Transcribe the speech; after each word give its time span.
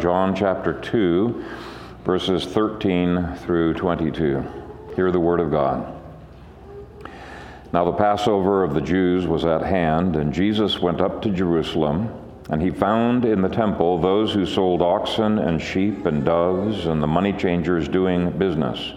John 0.00 0.36
chapter 0.36 0.74
2, 0.74 1.44
verses 2.04 2.46
13 2.46 3.34
through 3.38 3.74
22. 3.74 4.44
Hear 4.94 5.10
the 5.10 5.18
word 5.18 5.40
of 5.40 5.50
God. 5.50 5.92
Now 7.72 7.84
the 7.84 7.92
Passover 7.92 8.62
of 8.62 8.74
the 8.74 8.80
Jews 8.80 9.26
was 9.26 9.44
at 9.44 9.62
hand, 9.62 10.14
and 10.14 10.32
Jesus 10.32 10.78
went 10.78 11.00
up 11.00 11.20
to 11.22 11.30
Jerusalem, 11.30 12.10
and 12.48 12.62
he 12.62 12.70
found 12.70 13.24
in 13.24 13.42
the 13.42 13.48
temple 13.48 13.98
those 13.98 14.32
who 14.32 14.46
sold 14.46 14.82
oxen 14.82 15.38
and 15.38 15.60
sheep 15.60 16.06
and 16.06 16.24
doves, 16.24 16.86
and 16.86 17.02
the 17.02 17.08
money 17.08 17.32
changers 17.32 17.88
doing 17.88 18.30
business. 18.30 18.92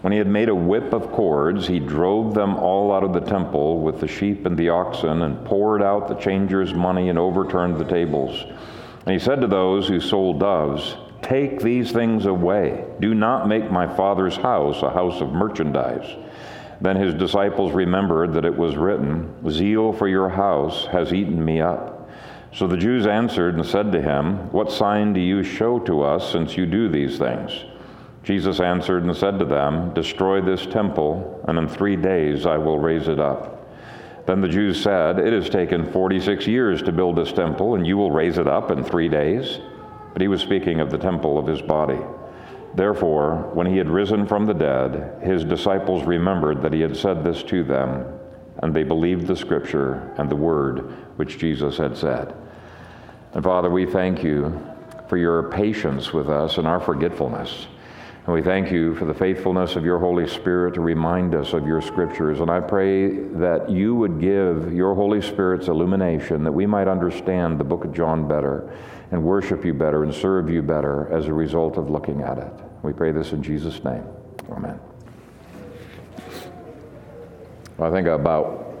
When 0.00 0.12
he 0.12 0.18
had 0.18 0.28
made 0.28 0.48
a 0.48 0.54
whip 0.54 0.94
of 0.94 1.12
cords, 1.12 1.66
he 1.66 1.78
drove 1.78 2.34
them 2.34 2.56
all 2.56 2.90
out 2.90 3.04
of 3.04 3.12
the 3.12 3.20
temple 3.20 3.80
with 3.80 4.00
the 4.00 4.08
sheep 4.08 4.46
and 4.46 4.56
the 4.56 4.70
oxen, 4.70 5.22
and 5.22 5.44
poured 5.44 5.82
out 5.82 6.08
the 6.08 6.14
changers' 6.14 6.72
money 6.72 7.10
and 7.10 7.18
overturned 7.18 7.78
the 7.78 7.84
tables. 7.84 8.44
And 9.04 9.12
he 9.12 9.18
said 9.18 9.40
to 9.40 9.46
those 9.46 9.88
who 9.88 10.00
sold 10.00 10.40
doves, 10.40 10.96
Take 11.22 11.60
these 11.60 11.92
things 11.92 12.26
away. 12.26 12.84
Do 13.00 13.14
not 13.14 13.48
make 13.48 13.70
my 13.70 13.86
Father's 13.86 14.36
house 14.36 14.82
a 14.82 14.90
house 14.90 15.20
of 15.20 15.32
merchandise. 15.32 16.16
Then 16.80 16.96
his 16.96 17.14
disciples 17.14 17.72
remembered 17.72 18.32
that 18.34 18.44
it 18.44 18.56
was 18.56 18.76
written, 18.76 19.48
Zeal 19.48 19.92
for 19.92 20.08
your 20.08 20.28
house 20.28 20.86
has 20.86 21.12
eaten 21.12 21.44
me 21.44 21.60
up. 21.60 22.10
So 22.52 22.66
the 22.66 22.76
Jews 22.76 23.06
answered 23.06 23.54
and 23.54 23.64
said 23.64 23.92
to 23.92 24.02
him, 24.02 24.50
What 24.50 24.70
sign 24.70 25.12
do 25.12 25.20
you 25.20 25.42
show 25.42 25.78
to 25.80 26.02
us 26.02 26.30
since 26.30 26.56
you 26.56 26.66
do 26.66 26.88
these 26.88 27.18
things? 27.18 27.64
Jesus 28.24 28.60
answered 28.60 29.04
and 29.04 29.16
said 29.16 29.38
to 29.38 29.44
them, 29.44 29.94
Destroy 29.94 30.40
this 30.40 30.66
temple, 30.66 31.42
and 31.48 31.58
in 31.58 31.68
three 31.68 31.96
days 31.96 32.46
I 32.46 32.56
will 32.56 32.78
raise 32.78 33.08
it 33.08 33.18
up. 33.18 33.61
Then 34.26 34.40
the 34.40 34.48
Jews 34.48 34.80
said, 34.80 35.18
It 35.18 35.32
has 35.32 35.50
taken 35.50 35.90
46 35.90 36.46
years 36.46 36.82
to 36.82 36.92
build 36.92 37.16
this 37.16 37.32
temple, 37.32 37.74
and 37.74 37.86
you 37.86 37.96
will 37.96 38.10
raise 38.10 38.38
it 38.38 38.46
up 38.46 38.70
in 38.70 38.84
three 38.84 39.08
days? 39.08 39.58
But 40.12 40.22
he 40.22 40.28
was 40.28 40.40
speaking 40.40 40.80
of 40.80 40.90
the 40.90 40.98
temple 40.98 41.38
of 41.38 41.46
his 41.46 41.62
body. 41.62 41.98
Therefore, 42.74 43.50
when 43.52 43.66
he 43.66 43.76
had 43.76 43.88
risen 43.88 44.26
from 44.26 44.46
the 44.46 44.54
dead, 44.54 45.20
his 45.22 45.44
disciples 45.44 46.04
remembered 46.04 46.62
that 46.62 46.72
he 46.72 46.80
had 46.80 46.96
said 46.96 47.22
this 47.22 47.42
to 47.44 47.64
them, 47.64 48.06
and 48.62 48.72
they 48.72 48.84
believed 48.84 49.26
the 49.26 49.36
scripture 49.36 50.14
and 50.16 50.30
the 50.30 50.36
word 50.36 50.80
which 51.16 51.38
Jesus 51.38 51.76
had 51.76 51.96
said. 51.96 52.34
And 53.34 53.42
Father, 53.42 53.70
we 53.70 53.86
thank 53.86 54.22
you 54.22 54.60
for 55.08 55.16
your 55.16 55.50
patience 55.50 56.12
with 56.12 56.28
us 56.28 56.58
and 56.58 56.66
our 56.66 56.80
forgetfulness. 56.80 57.66
And 58.24 58.34
we 58.34 58.40
thank 58.40 58.70
you 58.70 58.94
for 58.94 59.04
the 59.04 59.14
faithfulness 59.14 59.74
of 59.74 59.84
your 59.84 59.98
Holy 59.98 60.28
Spirit 60.28 60.74
to 60.74 60.80
remind 60.80 61.34
us 61.34 61.54
of 61.54 61.66
your 61.66 61.80
scriptures. 61.80 62.38
And 62.38 62.48
I 62.50 62.60
pray 62.60 63.08
that 63.16 63.68
you 63.68 63.96
would 63.96 64.20
give 64.20 64.72
your 64.72 64.94
Holy 64.94 65.20
Spirit's 65.20 65.66
illumination 65.66 66.44
that 66.44 66.52
we 66.52 66.64
might 66.64 66.86
understand 66.86 67.58
the 67.58 67.64
book 67.64 67.84
of 67.84 67.92
John 67.92 68.28
better 68.28 68.72
and 69.10 69.24
worship 69.24 69.64
you 69.64 69.74
better 69.74 70.04
and 70.04 70.14
serve 70.14 70.48
you 70.48 70.62
better 70.62 71.12
as 71.12 71.26
a 71.26 71.34
result 71.34 71.76
of 71.76 71.90
looking 71.90 72.22
at 72.22 72.38
it. 72.38 72.52
We 72.84 72.92
pray 72.92 73.10
this 73.10 73.32
in 73.32 73.42
Jesus' 73.42 73.82
name. 73.82 74.04
Amen. 74.50 74.78
Well, 77.76 77.90
I 77.90 77.94
think 77.94 78.06
I 78.06 78.12
about 78.12 78.72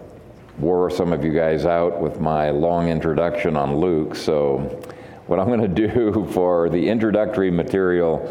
wore 0.58 0.88
some 0.88 1.12
of 1.12 1.24
you 1.24 1.32
guys 1.32 1.66
out 1.66 2.00
with 2.00 2.20
my 2.20 2.50
long 2.50 2.88
introduction 2.88 3.56
on 3.56 3.74
Luke, 3.74 4.14
so 4.14 4.80
what 5.26 5.38
I'm 5.38 5.46
going 5.46 5.60
to 5.60 5.68
do 5.88 6.26
for 6.32 6.68
the 6.68 6.88
introductory 6.88 7.50
material 7.50 8.28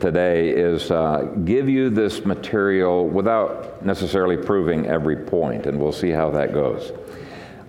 today 0.00 0.50
is 0.50 0.90
uh, 0.90 1.22
give 1.44 1.68
you 1.68 1.88
this 1.88 2.24
material 2.24 3.08
without 3.08 3.84
necessarily 3.84 4.36
proving 4.36 4.86
every 4.86 5.16
point, 5.16 5.66
and 5.66 5.80
we'll 5.80 5.92
see 5.92 6.10
how 6.10 6.30
that 6.30 6.52
goes. 6.52 6.92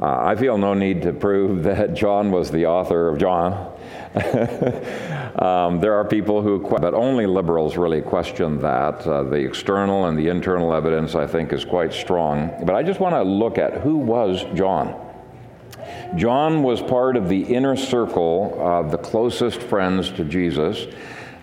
Uh, 0.02 0.20
I 0.20 0.36
feel 0.36 0.58
no 0.58 0.74
need 0.74 1.02
to 1.04 1.14
prove 1.14 1.64
that 1.64 1.94
John 1.94 2.30
was 2.32 2.52
the 2.52 2.66
author 2.66 3.09
of 3.09 3.18
John. 3.18 3.74
um, 5.42 5.80
there 5.80 5.94
are 5.94 6.06
people 6.06 6.42
who, 6.42 6.59
but 6.59 6.94
only 6.94 7.26
liberals 7.26 7.78
really 7.78 8.02
question 8.02 8.59
that. 8.59 9.08
Uh, 9.08 9.24
the 9.24 9.38
external 9.38 10.06
and 10.06 10.18
the 10.18 10.28
internal 10.28 10.74
evidence, 10.74 11.16
I 11.16 11.26
think, 11.26 11.54
is 11.54 11.64
quite 11.64 11.94
strong. 11.94 12.52
But 12.66 12.76
I 12.76 12.84
just 12.84 13.00
want 13.00 13.16
to 13.16 13.24
look 13.24 13.58
at 13.58 13.75
who 13.81 13.97
was 13.97 14.44
John. 14.53 15.06
John 16.16 16.63
was 16.63 16.81
part 16.81 17.18
of 17.18 17.28
the 17.28 17.41
inner 17.41 17.75
circle 17.75 18.57
of 18.59 18.91
the 18.91 18.97
closest 18.97 19.62
friends 19.62 20.09
to 20.12 20.23
Jesus, 20.23 20.88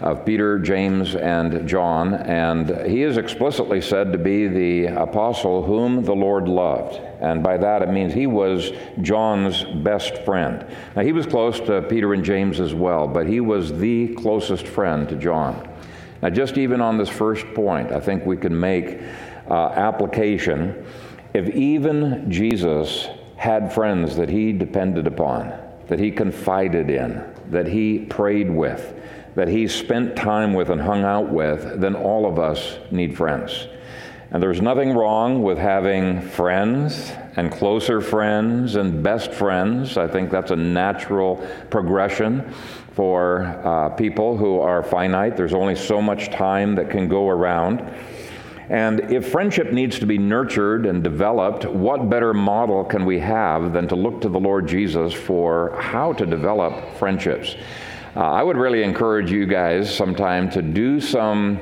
of 0.00 0.25
Peter, 0.25 0.58
James, 0.58 1.14
and 1.14 1.69
John, 1.69 2.14
and 2.14 2.86
he 2.86 3.03
is 3.03 3.16
explicitly 3.16 3.80
said 3.80 4.12
to 4.12 4.19
be 4.19 4.48
the 4.48 4.86
apostle 4.86 5.62
whom 5.62 6.03
the 6.03 6.14
Lord 6.14 6.48
loved. 6.48 6.97
And 7.20 7.42
by 7.42 7.56
that 7.58 7.82
it 7.82 7.91
means 7.91 8.12
he 8.12 8.26
was 8.26 8.72
John's 9.00 9.64
best 9.64 10.19
friend. 10.19 10.66
Now, 10.97 11.03
he 11.03 11.12
was 11.12 11.26
close 11.26 11.60
to 11.60 11.82
Peter 11.82 12.12
and 12.12 12.24
James 12.24 12.58
as 12.58 12.74
well, 12.74 13.06
but 13.06 13.26
he 13.26 13.41
was 13.41 13.78
the 13.78 14.08
closest 14.14 14.66
friend 14.66 15.08
to 15.08 15.16
John. 15.16 15.69
Now, 16.22 16.30
just 16.30 16.58
even 16.58 16.80
on 16.80 16.98
this 16.98 17.08
first 17.08 17.47
point, 17.54 17.92
I 17.92 18.00
think 18.00 18.26
we 18.26 18.36
can 18.36 18.58
make 18.58 19.00
uh, 19.48 19.69
application. 19.69 20.86
If 21.34 21.48
even 21.50 22.30
Jesus 22.30 23.08
had 23.44 23.71
friends 23.71 24.16
that 24.16 24.31
he 24.31 24.55
depended 24.55 25.06
upon, 25.06 25.53
that 25.88 25.99
he 25.99 26.10
confided 26.10 26.88
in, 26.88 27.22
that 27.50 27.66
he 27.66 27.99
prayed 27.99 28.50
with, 28.50 28.99
that 29.34 29.49
he 29.49 29.69
spent 29.69 30.16
time 30.16 30.55
with 30.55 30.71
and 30.71 30.81
hung 30.81 31.05
out 31.05 31.28
with, 31.28 31.78
then 31.78 31.94
all 31.94 32.25
of 32.25 32.38
us 32.38 32.78
need 32.91 33.15
friends. 33.15 33.69
And 34.31 34.43
there's 34.43 34.62
nothing 34.62 34.94
wrong 34.94 35.43
with 35.43 35.59
having 35.59 36.22
friends 36.22 37.12
and 37.37 37.53
closer 37.53 38.00
friends 38.00 38.77
and 38.77 39.03
best 39.03 39.31
friends. 39.31 39.99
I 39.99 40.09
think 40.09 40.31
that's 40.31 40.50
a 40.50 40.56
natural 40.56 41.47
progression 41.69 42.50
for 42.93 43.43
uh, 43.62 43.91
people 43.91 44.38
who 44.38 44.59
are 44.59 44.83
finite. 44.83 45.37
There's 45.37 45.53
only 45.53 45.77
so 45.77 46.00
much 46.00 46.31
time 46.31 46.77
that 46.77 46.88
can 46.88 47.09
go 47.09 47.28
around. 47.28 47.81
And 48.69 49.12
if 49.12 49.30
friendship 49.30 49.72
needs 49.72 49.98
to 49.98 50.06
be 50.06 50.16
nurtured 50.16 50.86
and 50.86 51.02
developed, 51.02 51.66
what 51.66 52.08
better 52.08 52.32
model 52.32 52.84
can 52.84 53.04
we 53.04 53.19
have 53.20 53.72
than 53.72 53.88
to 53.88 53.94
look 53.94 54.20
to 54.22 54.28
the 54.28 54.41
Lord 54.41 54.66
Jesus 54.66 55.12
for 55.12 55.76
how 55.80 56.12
to 56.14 56.25
develop 56.25 56.97
friendships? 56.97 57.56
Uh, 58.16 58.20
I 58.20 58.42
would 58.42 58.56
really 58.56 58.82
encourage 58.82 59.30
you 59.30 59.44
guys 59.44 59.94
sometime 59.94 60.48
to 60.50 60.62
do 60.62 61.00
some 61.00 61.60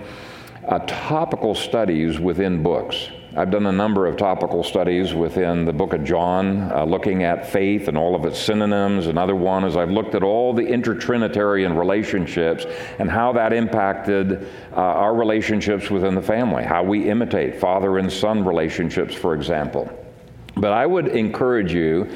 uh, 0.69 0.79
topical 0.87 1.55
studies 1.55 2.21
within 2.21 2.63
books. 2.63 3.09
I've 3.35 3.51
done 3.51 3.65
a 3.65 3.73
number 3.73 4.07
of 4.07 4.19
topical 4.19 4.63
studies 4.63 5.15
within 5.15 5.65
the 5.65 5.73
book 5.73 5.95
of 5.95 6.05
John, 6.05 6.71
uh, 6.71 6.85
looking 6.85 7.23
at 7.23 7.49
faith 7.49 7.89
and 7.89 7.97
all 7.97 8.15
of 8.15 8.27
its 8.27 8.39
synonyms. 8.39 9.07
Another 9.07 9.35
one 9.35 9.65
is 9.65 9.75
I've 9.75 9.91
looked 9.91 10.15
at 10.15 10.23
all 10.23 10.53
the 10.53 10.63
intertrinitarian 10.63 11.79
relationships 11.79 12.67
and 12.99 13.11
how 13.11 13.33
that 13.33 13.55
impacted 13.55 14.47
uh, 14.73 14.77
our 14.77 15.15
relationships 15.15 15.89
within 15.89 16.15
the 16.15 16.21
family, 16.21 16.63
how 16.63 16.83
we 16.83 17.09
imitate 17.09 17.59
father 17.59 17.97
and 17.97 18.13
son 18.13 18.45
relationships, 18.45 19.15
for 19.15 19.35
example. 19.35 19.91
But 20.55 20.73
I 20.73 20.85
would 20.85 21.09
encourage 21.09 21.73
you 21.73 22.11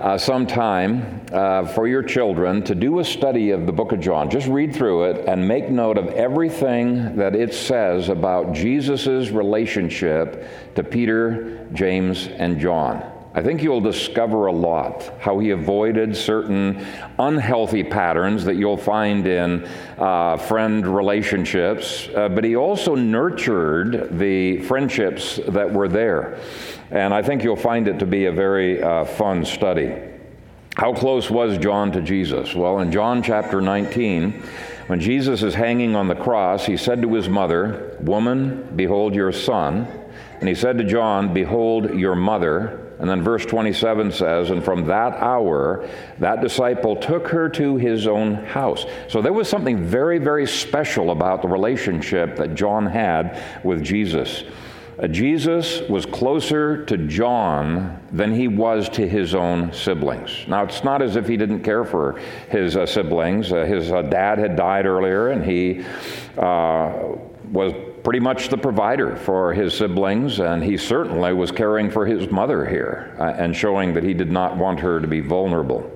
uh, 0.00 0.18
some 0.18 0.46
time 0.46 1.24
uh, 1.32 1.66
for 1.66 1.86
your 1.86 2.02
children 2.02 2.62
to 2.64 2.74
do 2.74 2.98
a 2.98 3.04
study 3.04 3.50
of 3.50 3.66
the 3.66 3.72
book 3.72 3.92
of 3.92 4.00
John. 4.00 4.28
Just 4.28 4.48
read 4.48 4.74
through 4.74 5.04
it 5.04 5.28
and 5.28 5.46
make 5.46 5.70
note 5.70 5.98
of 5.98 6.08
everything 6.08 7.16
that 7.16 7.34
it 7.34 7.54
says 7.54 8.08
about 8.08 8.52
Jesus' 8.52 9.30
relationship 9.30 10.74
to 10.74 10.82
Peter, 10.82 11.66
James, 11.72 12.26
and 12.28 12.60
John. 12.60 13.10
I 13.36 13.42
think 13.42 13.64
you'll 13.64 13.80
discover 13.80 14.46
a 14.46 14.52
lot 14.52 15.12
how 15.18 15.40
he 15.40 15.50
avoided 15.50 16.16
certain 16.16 16.86
unhealthy 17.18 17.82
patterns 17.82 18.44
that 18.44 18.54
you'll 18.54 18.76
find 18.76 19.26
in 19.26 19.64
uh, 19.98 20.36
friend 20.36 20.86
relationships, 20.86 22.08
uh, 22.14 22.28
but 22.28 22.44
he 22.44 22.54
also 22.54 22.94
nurtured 22.94 24.16
the 24.20 24.60
friendships 24.60 25.40
that 25.48 25.72
were 25.72 25.88
there. 25.88 26.38
And 26.94 27.12
I 27.12 27.22
think 27.22 27.42
you'll 27.42 27.56
find 27.56 27.88
it 27.88 27.98
to 27.98 28.06
be 28.06 28.26
a 28.26 28.32
very 28.32 28.80
uh, 28.80 29.04
fun 29.04 29.44
study. 29.44 29.92
How 30.76 30.92
close 30.94 31.28
was 31.28 31.58
John 31.58 31.90
to 31.90 32.00
Jesus? 32.00 32.54
Well, 32.54 32.78
in 32.78 32.92
John 32.92 33.20
chapter 33.20 33.60
19, 33.60 34.30
when 34.86 35.00
Jesus 35.00 35.42
is 35.42 35.54
hanging 35.54 35.96
on 35.96 36.06
the 36.06 36.14
cross, 36.14 36.64
he 36.64 36.76
said 36.76 37.02
to 37.02 37.12
his 37.14 37.28
mother, 37.28 37.98
Woman, 38.00 38.76
behold 38.76 39.12
your 39.12 39.32
son. 39.32 39.88
And 40.38 40.48
he 40.48 40.54
said 40.54 40.78
to 40.78 40.84
John, 40.84 41.34
Behold 41.34 41.98
your 41.98 42.14
mother. 42.14 42.94
And 43.00 43.10
then 43.10 43.24
verse 43.24 43.44
27 43.44 44.12
says, 44.12 44.50
And 44.50 44.64
from 44.64 44.86
that 44.86 45.14
hour, 45.14 45.88
that 46.20 46.42
disciple 46.42 46.94
took 46.94 47.26
her 47.26 47.48
to 47.48 47.76
his 47.76 48.06
own 48.06 48.34
house. 48.34 48.86
So 49.08 49.20
there 49.20 49.32
was 49.32 49.48
something 49.48 49.84
very, 49.84 50.18
very 50.18 50.46
special 50.46 51.10
about 51.10 51.42
the 51.42 51.48
relationship 51.48 52.36
that 52.36 52.54
John 52.54 52.86
had 52.86 53.42
with 53.64 53.82
Jesus. 53.82 54.44
Uh, 54.96 55.08
Jesus 55.08 55.80
was 55.88 56.06
closer 56.06 56.84
to 56.84 56.96
John 56.96 58.00
than 58.12 58.32
he 58.32 58.46
was 58.46 58.88
to 58.90 59.08
his 59.08 59.34
own 59.34 59.72
siblings. 59.72 60.46
Now, 60.46 60.62
it's 60.64 60.84
not 60.84 61.02
as 61.02 61.16
if 61.16 61.26
he 61.26 61.36
didn't 61.36 61.64
care 61.64 61.84
for 61.84 62.20
his 62.48 62.76
uh, 62.76 62.86
siblings. 62.86 63.52
Uh, 63.52 63.64
his 63.64 63.90
uh, 63.90 64.02
dad 64.02 64.38
had 64.38 64.54
died 64.54 64.86
earlier, 64.86 65.30
and 65.30 65.44
he 65.44 65.84
uh, 66.38 67.16
was 67.50 67.72
pretty 68.04 68.20
much 68.20 68.50
the 68.50 68.58
provider 68.58 69.16
for 69.16 69.52
his 69.52 69.76
siblings, 69.76 70.38
and 70.38 70.62
he 70.62 70.76
certainly 70.76 71.32
was 71.32 71.50
caring 71.50 71.90
for 71.90 72.06
his 72.06 72.30
mother 72.30 72.64
here 72.64 73.16
uh, 73.18 73.34
and 73.36 73.56
showing 73.56 73.94
that 73.94 74.04
he 74.04 74.14
did 74.14 74.30
not 74.30 74.56
want 74.56 74.78
her 74.78 75.00
to 75.00 75.08
be 75.08 75.20
vulnerable. 75.20 75.90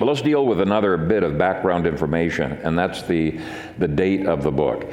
Well, 0.00 0.08
let's 0.08 0.22
deal 0.22 0.44
with 0.44 0.60
another 0.60 0.96
bit 0.96 1.22
of 1.22 1.38
background 1.38 1.86
information, 1.86 2.52
and 2.64 2.76
that's 2.76 3.02
the, 3.02 3.38
the 3.78 3.86
date 3.86 4.26
of 4.26 4.42
the 4.42 4.50
book. 4.50 4.90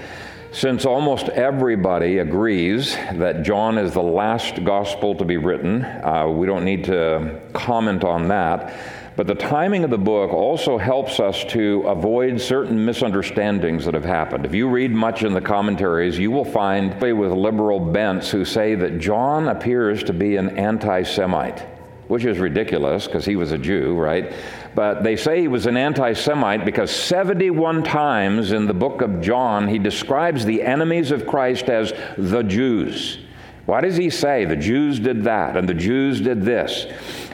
Since 0.54 0.86
almost 0.86 1.30
everybody 1.30 2.18
agrees 2.18 2.94
that 3.14 3.44
John 3.44 3.78
is 3.78 3.94
the 3.94 4.04
last 4.04 4.62
gospel 4.66 5.16
to 5.16 5.24
be 5.24 5.38
written, 5.38 5.86
uh, 5.86 6.28
we 6.28 6.46
don't 6.46 6.66
need 6.66 6.84
to 6.86 7.40
comment 7.54 8.04
on 8.04 8.28
that. 8.28 8.74
But 9.16 9.28
the 9.28 9.36
timing 9.36 9.86
of 9.86 9.92
the 9.92 9.98
book 9.98 10.34
also 10.34 10.78
helps 10.78 11.22
us 11.22 11.46
to 11.46 11.84
avoid 11.88 12.42
certain 12.42 12.84
misunderstandings 12.84 13.86
that 13.86 13.94
have 13.94 14.04
happened. 14.04 14.46
If 14.46 14.54
you 14.54 14.68
read 14.68 14.92
much 14.92 15.24
in 15.24 15.34
the 15.34 15.40
commentaries, 15.40 16.20
you 16.20 16.32
will 16.32 16.44
find 16.44 17.02
with 17.02 17.32
liberal 17.32 17.80
bents 17.80 18.30
who 18.30 18.44
say 18.44 18.76
that 18.76 19.00
John 19.00 19.48
appears 19.48 20.04
to 20.04 20.14
be 20.14 20.36
an 20.36 20.58
anti 20.58 21.04
Semite, 21.04 21.62
which 22.10 22.26
is 22.26 22.40
ridiculous 22.40 23.06
because 23.06 23.24
he 23.24 23.38
was 23.38 23.54
a 23.54 23.58
Jew, 23.58 23.96
right? 23.96 24.34
But 24.74 25.04
they 25.04 25.16
say 25.16 25.42
he 25.42 25.48
was 25.48 25.66
an 25.66 25.76
anti 25.76 26.14
Semite 26.14 26.64
because 26.66 26.92
71 26.92 27.84
times 27.84 28.52
in 28.52 28.68
the 28.68 28.74
book 28.74 29.02
of 29.02 29.22
John 29.22 29.68
he 29.68 29.80
describes 29.80 30.46
the 30.46 30.62
enemies 30.62 31.12
of 31.12 31.28
Christ 31.28 31.70
as 31.70 31.94
the 32.18 32.44
Jews. 32.44 33.20
Why 33.66 33.82
does 33.82 33.96
he 33.96 34.10
say 34.10 34.46
the 34.46 34.56
Jews 34.56 35.00
did 35.00 35.24
that 35.26 35.56
and 35.56 35.68
the 35.68 35.74
Jews 35.74 36.20
did 36.20 36.42
this? 36.42 36.86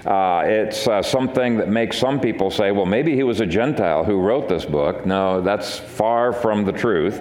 Uh, 0.05 0.43
it's 0.45 0.87
uh, 0.87 1.01
something 1.01 1.57
that 1.57 1.69
makes 1.69 1.97
some 1.97 2.19
people 2.19 2.51
say, 2.51 2.71
well, 2.71 2.85
maybe 2.85 3.15
he 3.15 3.23
was 3.23 3.39
a 3.39 3.45
Gentile 3.45 4.03
who 4.03 4.19
wrote 4.19 4.49
this 4.49 4.65
book. 4.65 5.05
No, 5.05 5.41
that's 5.41 5.79
far 5.79 6.33
from 6.33 6.65
the 6.65 6.71
truth. 6.71 7.19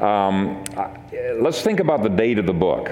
Um, 0.00 0.64
let's 1.40 1.62
think 1.62 1.80
about 1.80 2.02
the 2.02 2.08
date 2.08 2.38
of 2.38 2.46
the 2.46 2.52
book. 2.52 2.90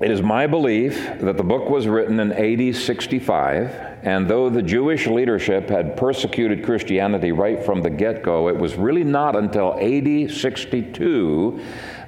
It 0.00 0.10
is 0.10 0.22
my 0.22 0.46
belief 0.46 0.94
that 1.20 1.36
the 1.36 1.42
book 1.42 1.68
was 1.68 1.88
written 1.88 2.20
in 2.20 2.32
AD 2.32 2.76
65, 2.76 3.87
and 4.02 4.28
though 4.28 4.48
the 4.48 4.62
Jewish 4.62 5.06
leadership 5.06 5.68
had 5.68 5.96
persecuted 5.96 6.64
Christianity 6.64 7.32
right 7.32 7.62
from 7.62 7.82
the 7.82 7.90
get 7.90 8.22
go, 8.22 8.48
it 8.48 8.56
was 8.56 8.76
really 8.76 9.04
not 9.04 9.34
until 9.34 9.74
AD 9.74 10.30
62 10.30 11.60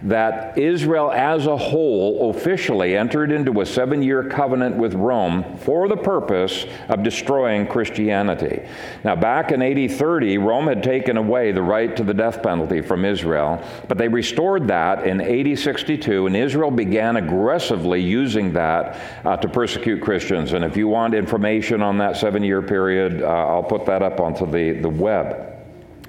that 0.02 0.56
Israel 0.56 1.12
as 1.12 1.46
a 1.46 1.56
whole 1.56 2.31
officially 2.31 2.96
entered 2.96 3.31
into 3.31 3.60
a 3.60 3.66
seven 3.66 4.02
year 4.02 4.25
covenant 4.25 4.76
with 4.76 4.94
Rome 4.94 5.58
for 5.58 5.88
the 5.88 5.96
purpose 5.96 6.64
of 6.88 7.02
destroying 7.02 7.66
Christianity. 7.66 8.66
Now, 9.04 9.16
back 9.16 9.52
in 9.52 9.60
AD 9.60 9.90
30, 9.90 10.38
Rome 10.38 10.69
had 10.69 10.82
taken 10.82 11.16
away 11.16 11.52
the 11.52 11.62
right 11.62 11.94
to 11.96 12.02
the 12.02 12.14
death 12.14 12.42
penalty 12.42 12.81
from 12.81 13.04
Israel, 13.04 13.62
but 13.88 13.98
they 13.98 14.08
restored 14.08 14.69
that 14.69 15.06
in 15.06 15.20
AD 15.20 15.58
62, 15.58 16.26
and 16.26 16.37
Israel 16.37 16.70
began 16.70 17.16
aggressively 17.16 18.00
using 18.00 18.52
that 18.54 18.98
uh, 19.26 19.37
to 19.37 19.48
persecute 19.48 20.00
Christians. 20.00 20.54
And 20.54 20.64
if 20.64 20.76
you 20.76 20.88
want 20.88 21.14
information 21.14 21.80
on 21.82 21.99
that 21.99 22.17
seven 22.17 22.43
year 22.43 22.62
period, 22.62 23.23
uh, 23.23 23.27
I'll 23.27 23.62
put 23.62 23.87
that 23.87 24.03
up 24.03 24.21
onto 24.21 24.50
the, 24.50 24.73
the 24.81 24.88
web. 24.88 25.56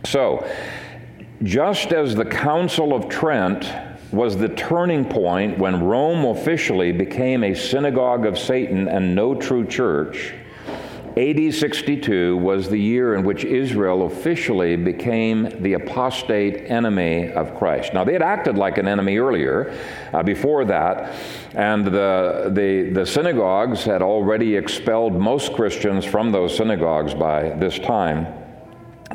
So, 0.05 0.47
just 1.43 1.91
as 1.91 2.15
the 2.15 2.25
Council 2.25 2.93
of 2.93 3.09
Trent 3.09 3.71
was 4.11 4.37
the 4.37 4.49
turning 4.49 5.05
point 5.05 5.57
when 5.57 5.83
Rome 5.83 6.25
officially 6.25 6.91
became 6.91 7.43
a 7.43 7.55
synagogue 7.55 8.25
of 8.25 8.37
Satan 8.37 8.87
and 8.87 9.15
no 9.15 9.33
true 9.33 9.65
church, 9.65 10.33
AD 11.17 11.53
62 11.53 12.37
was 12.37 12.69
the 12.69 12.77
year 12.77 13.15
in 13.15 13.25
which 13.25 13.43
Israel 13.43 14.05
officially 14.05 14.77
became 14.77 15.61
the 15.61 15.73
apostate 15.73 16.71
enemy 16.71 17.29
of 17.33 17.57
Christ. 17.57 17.93
Now, 17.93 18.05
they 18.05 18.13
had 18.13 18.21
acted 18.21 18.57
like 18.57 18.77
an 18.77 18.87
enemy 18.87 19.17
earlier, 19.17 19.77
uh, 20.13 20.23
before 20.23 20.63
that, 20.65 21.13
and 21.53 21.85
the, 21.85 22.49
the, 22.53 22.91
the 22.93 23.05
synagogues 23.05 23.83
had 23.83 24.01
already 24.01 24.55
expelled 24.55 25.13
most 25.13 25.51
Christians 25.53 26.05
from 26.05 26.31
those 26.31 26.55
synagogues 26.55 27.13
by 27.13 27.49
this 27.49 27.77
time. 27.77 28.27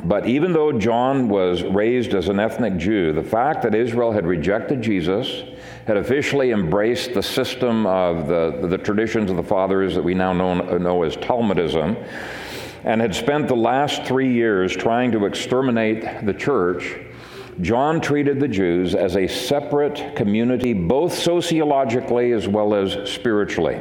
But 0.03 0.27
even 0.27 0.53
though 0.53 0.71
John 0.71 1.27
was 1.27 1.63
raised 1.63 2.13
as 2.13 2.29
an 2.29 2.39
ethnic 2.39 2.77
Jew, 2.77 3.13
the 3.13 3.23
fact 3.23 3.63
that 3.63 3.73
Israel 3.73 4.11
had 4.11 4.27
rejected 4.27 4.83
Jesus, 4.83 5.43
had 5.87 5.95
officially 5.95 6.51
embraced 6.51 7.13
the 7.13 7.23
system 7.23 7.87
of 7.87 8.27
the, 8.27 8.67
the 8.67 8.77
traditions 8.77 9.31
of 9.31 9.37
the 9.37 9.43
fathers 9.43 9.95
that 9.95 10.03
we 10.03 10.13
now 10.13 10.33
know, 10.33 10.53
know 10.77 11.03
as 11.03 11.15
Talmudism, 11.15 11.95
and 12.83 12.99
had 12.99 13.15
spent 13.15 13.47
the 13.47 13.55
last 13.55 14.03
three 14.03 14.33
years 14.33 14.75
trying 14.75 15.13
to 15.13 15.25
exterminate 15.25 16.25
the 16.25 16.33
church, 16.33 16.97
John 17.61 18.01
treated 18.01 18.37
the 18.37 18.49
Jews 18.49 18.95
as 18.95 19.15
a 19.15 19.27
separate 19.27 20.13
community, 20.17 20.73
both 20.73 21.13
sociologically 21.13 22.33
as 22.33 22.49
well 22.49 22.75
as 22.75 23.09
spiritually. 23.09 23.79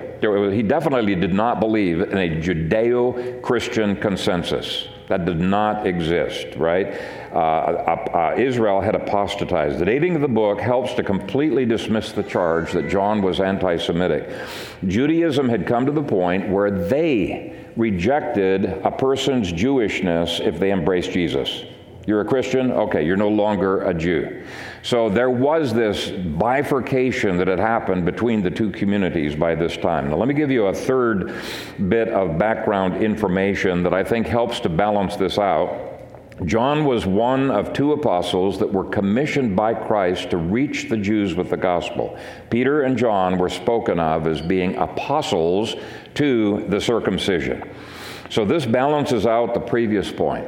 He 0.55 0.63
definitely 0.63 1.17
did 1.17 1.35
not 1.35 1.59
believe 1.59 2.01
in 2.01 2.17
a 2.17 2.41
Judeo 2.41 3.43
Christian 3.43 3.97
consensus. 3.97 4.87
That 5.09 5.25
did 5.25 5.39
not 5.39 5.87
exist, 5.87 6.57
right? 6.57 6.99
Uh, 7.33 7.37
uh, 7.37 8.33
uh, 8.35 8.35
Israel 8.37 8.81
had 8.81 8.95
apostatized. 8.95 9.79
The 9.79 9.85
dating 9.85 10.17
of 10.17 10.21
the 10.21 10.29
book 10.29 10.61
helps 10.61 10.95
to 10.95 11.03
completely 11.03 11.65
dismiss 11.65 12.13
the 12.13 12.25
charge 12.25 12.73
that 12.73 12.89
John 12.89 13.23
was 13.23 13.41
anti 13.41 13.77
Semitic. 13.77 14.29
Judaism 14.87 15.49
had 15.49 15.67
come 15.67 15.87
to 15.87 15.93
the 15.93 16.03
point 16.03 16.49
where 16.49 16.71
they 16.71 17.57
rejected 17.77 18.65
a 18.65 18.91
person's 18.91 19.53
Jewishness 19.53 20.41
if 20.41 20.59
they 20.59 20.73
embraced 20.73 21.13
Jesus. 21.13 21.65
You're 22.07 22.21
a 22.21 22.25
Christian? 22.25 22.71
Okay, 22.71 23.05
you're 23.05 23.17
no 23.17 23.29
longer 23.29 23.83
a 23.83 23.93
Jew. 23.93 24.45
So 24.87 25.09
there 25.09 25.31
was 25.31 25.75
this 25.75 26.11
bifurcation 26.11 27.39
that 27.39 27.49
had 27.49 27.59
happened 27.59 28.05
between 28.05 28.41
the 28.41 28.53
two 28.53 28.71
communities 28.71 29.35
by 29.35 29.57
this 29.57 29.77
time. 29.77 30.11
Now, 30.11 30.17
let 30.17 30.29
me 30.29 30.35
give 30.35 30.49
you 30.49 30.67
a 30.67 30.73
third 30.73 31.35
bit 31.89 32.07
of 32.11 32.39
background 32.39 33.03
information 33.03 33.83
that 33.83 33.93
I 33.93 34.05
think 34.05 34.29
helps 34.29 34.61
to 34.61 34.69
balance 34.69 35.17
this 35.17 35.39
out. 35.39 35.77
John 36.45 36.85
was 36.85 37.05
one 37.05 37.51
of 37.51 37.73
two 37.73 37.95
apostles 37.95 38.61
that 38.61 38.73
were 38.73 38.85
commissioned 38.85 39.57
by 39.57 39.75
Christ 39.75 40.31
to 40.31 40.37
reach 40.37 40.89
the 40.89 40.99
Jews 40.99 41.35
with 41.35 41.51
the 41.51 41.57
gospel. 41.57 42.17
Peter 42.49 42.83
and 42.83 42.97
John 42.97 43.39
were 43.39 43.49
spoken 43.49 43.99
of 43.99 44.29
as 44.29 44.41
being 44.41 44.77
apostles 44.77 45.75
to 46.15 46.65
the 46.69 46.81
circumcision. 46.81 47.69
So 48.31 48.45
this 48.45 48.65
balances 48.65 49.27
out 49.27 49.53
the 49.53 49.59
previous 49.59 50.13
point 50.13 50.47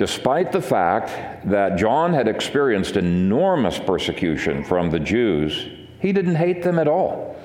despite 0.00 0.50
the 0.50 0.62
fact 0.62 1.46
that 1.46 1.76
John 1.76 2.14
had 2.14 2.26
experienced 2.26 2.96
enormous 2.96 3.78
persecution 3.78 4.64
from 4.64 4.88
the 4.88 4.98
Jews, 4.98 5.68
he 5.98 6.10
didn't 6.10 6.36
hate 6.36 6.62
them 6.62 6.78
at 6.78 6.88
all. 6.88 7.36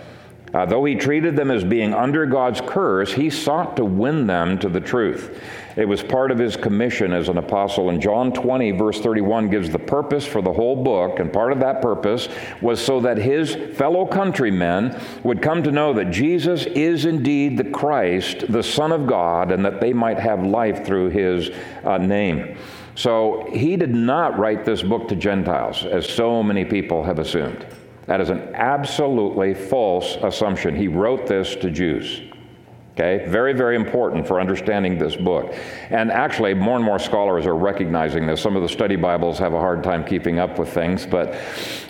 Uh, 0.55 0.65
though 0.65 0.85
he 0.85 0.95
treated 0.95 1.35
them 1.35 1.51
as 1.51 1.65
being 1.65 1.93
under 1.93 2.25
God's 2.25 2.61
curse, 2.61 3.11
he 3.11 3.29
sought 3.29 3.75
to 3.75 3.83
win 3.83 4.25
them 4.25 4.57
to 4.59 4.69
the 4.69 4.79
truth. 4.79 5.37
It 5.75 5.83
was 5.83 6.01
part 6.01 6.31
of 6.31 6.39
his 6.39 6.55
commission 6.55 7.11
as 7.11 7.27
an 7.27 7.37
apostle. 7.37 7.89
And 7.89 8.01
John 8.01 8.31
20, 8.31 8.71
verse 8.71 9.01
31, 9.01 9.49
gives 9.49 9.69
the 9.69 9.79
purpose 9.79 10.25
for 10.25 10.41
the 10.41 10.53
whole 10.53 10.81
book. 10.81 11.19
And 11.19 11.33
part 11.33 11.51
of 11.51 11.59
that 11.59 11.81
purpose 11.81 12.29
was 12.61 12.81
so 12.81 13.01
that 13.01 13.17
his 13.17 13.53
fellow 13.75 14.05
countrymen 14.05 14.97
would 15.23 15.41
come 15.41 15.61
to 15.61 15.73
know 15.73 15.91
that 15.91 16.09
Jesus 16.11 16.65
is 16.67 17.03
indeed 17.03 17.57
the 17.57 17.69
Christ, 17.71 18.45
the 18.47 18.63
Son 18.63 18.93
of 18.93 19.07
God, 19.07 19.51
and 19.51 19.65
that 19.65 19.81
they 19.81 19.91
might 19.91 20.19
have 20.19 20.41
life 20.41 20.85
through 20.85 21.09
his 21.09 21.49
uh, 21.83 21.97
name. 21.97 22.57
So 22.95 23.49
he 23.51 23.75
did 23.75 23.93
not 23.93 24.39
write 24.39 24.63
this 24.63 24.81
book 24.81 25.09
to 25.09 25.17
Gentiles, 25.17 25.83
as 25.83 26.07
so 26.07 26.41
many 26.41 26.63
people 26.63 27.03
have 27.03 27.19
assumed. 27.19 27.65
That 28.07 28.21
is 28.21 28.29
an 28.29 28.53
absolutely 28.53 29.53
false 29.53 30.17
assumption. 30.21 30.75
He 30.75 30.87
wrote 30.87 31.27
this 31.27 31.55
to 31.57 31.71
Jews. 31.71 32.21
Okay, 32.93 33.25
very, 33.27 33.51
very 33.51 33.75
important 33.75 34.25
for 34.25 34.39
understanding 34.39 34.97
this 34.97 35.17
book. 35.17 35.53
And 35.89 36.09
actually, 36.09 36.53
more 36.53 36.77
and 36.77 36.85
more 36.85 36.97
scholars 36.97 37.45
are 37.45 37.55
recognizing 37.55 38.25
this. 38.25 38.41
Some 38.41 38.55
of 38.55 38.61
the 38.61 38.69
study 38.69 38.95
Bibles 38.95 39.37
have 39.39 39.53
a 39.53 39.59
hard 39.59 39.83
time 39.83 40.05
keeping 40.05 40.39
up 40.39 40.57
with 40.57 40.69
things, 40.69 41.05
but 41.05 41.35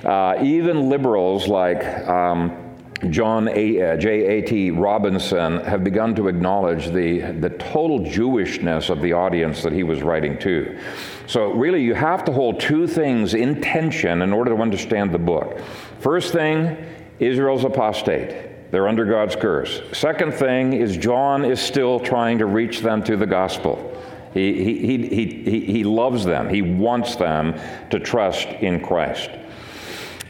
uh, 0.03 0.39
even 0.41 0.89
liberals 0.89 1.47
like 1.47 1.85
um, 2.07 2.64
John 3.11 3.47
A, 3.47 3.81
uh, 3.81 3.97
J. 3.97 4.39
A. 4.39 4.41
T. 4.41 4.71
Robinson 4.71 5.59
have 5.59 5.83
begun 5.83 6.15
to 6.15 6.27
acknowledge 6.27 6.87
the, 6.87 7.31
the 7.39 7.49
total 7.49 7.99
Jewishness 7.99 8.89
of 8.89 9.01
the 9.01 9.13
audience 9.13 9.63
that 9.63 9.73
he 9.73 9.83
was 9.83 10.01
writing 10.01 10.37
to. 10.39 10.79
So, 11.27 11.51
really, 11.51 11.81
you 11.83 11.93
have 11.93 12.23
to 12.25 12.31
hold 12.31 12.59
two 12.59 12.87
things 12.87 13.33
in 13.33 13.61
tension 13.61 14.21
in 14.21 14.31
order 14.33 14.55
to 14.55 14.61
understand 14.61 15.11
the 15.11 15.19
book. 15.19 15.59
First 15.99 16.33
thing, 16.33 16.77
Israel's 17.19 17.63
apostate. 17.63 18.71
They're 18.71 18.87
under 18.87 19.05
God's 19.05 19.35
curse. 19.35 19.81
Second 19.93 20.33
thing 20.33 20.73
is, 20.73 20.97
John 20.97 21.45
is 21.45 21.61
still 21.61 21.99
trying 21.99 22.39
to 22.39 22.45
reach 22.45 22.81
them 22.81 23.03
to 23.03 23.15
the 23.15 23.25
gospel. 23.25 23.91
He, 24.33 24.53
he, 24.53 25.07
he, 25.07 25.25
he, 25.43 25.59
he 25.61 25.83
loves 25.83 26.25
them, 26.25 26.49
he 26.49 26.61
wants 26.61 27.15
them 27.15 27.57
to 27.89 27.99
trust 27.99 28.47
in 28.47 28.81
Christ. 28.81 29.29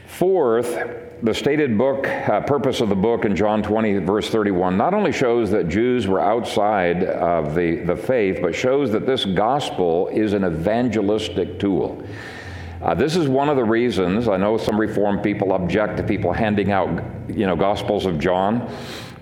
Fourth, 0.06 1.05
the 1.22 1.32
stated 1.32 1.78
book 1.78 2.06
uh, 2.06 2.40
purpose 2.42 2.80
of 2.80 2.90
the 2.90 2.94
book 2.94 3.24
in 3.24 3.34
John 3.34 3.62
20, 3.62 3.98
verse 3.98 4.28
31, 4.28 4.76
not 4.76 4.92
only 4.92 5.12
shows 5.12 5.50
that 5.50 5.68
Jews 5.68 6.06
were 6.06 6.20
outside 6.20 7.04
of 7.04 7.54
the, 7.54 7.76
the 7.76 7.96
faith, 7.96 8.40
but 8.42 8.54
shows 8.54 8.92
that 8.92 9.06
this 9.06 9.24
gospel 9.24 10.08
is 10.08 10.34
an 10.34 10.44
evangelistic 10.44 11.58
tool. 11.58 12.02
Uh, 12.82 12.94
this 12.94 13.16
is 13.16 13.28
one 13.28 13.48
of 13.48 13.56
the 13.56 13.64
reasons 13.64 14.28
I 14.28 14.36
know 14.36 14.58
some 14.58 14.78
Reformed 14.78 15.22
people 15.22 15.52
object 15.52 15.96
to 15.96 16.02
people 16.02 16.32
handing 16.32 16.70
out, 16.70 17.02
you 17.28 17.46
know, 17.46 17.56
Gospels 17.56 18.04
of 18.04 18.18
John, 18.18 18.70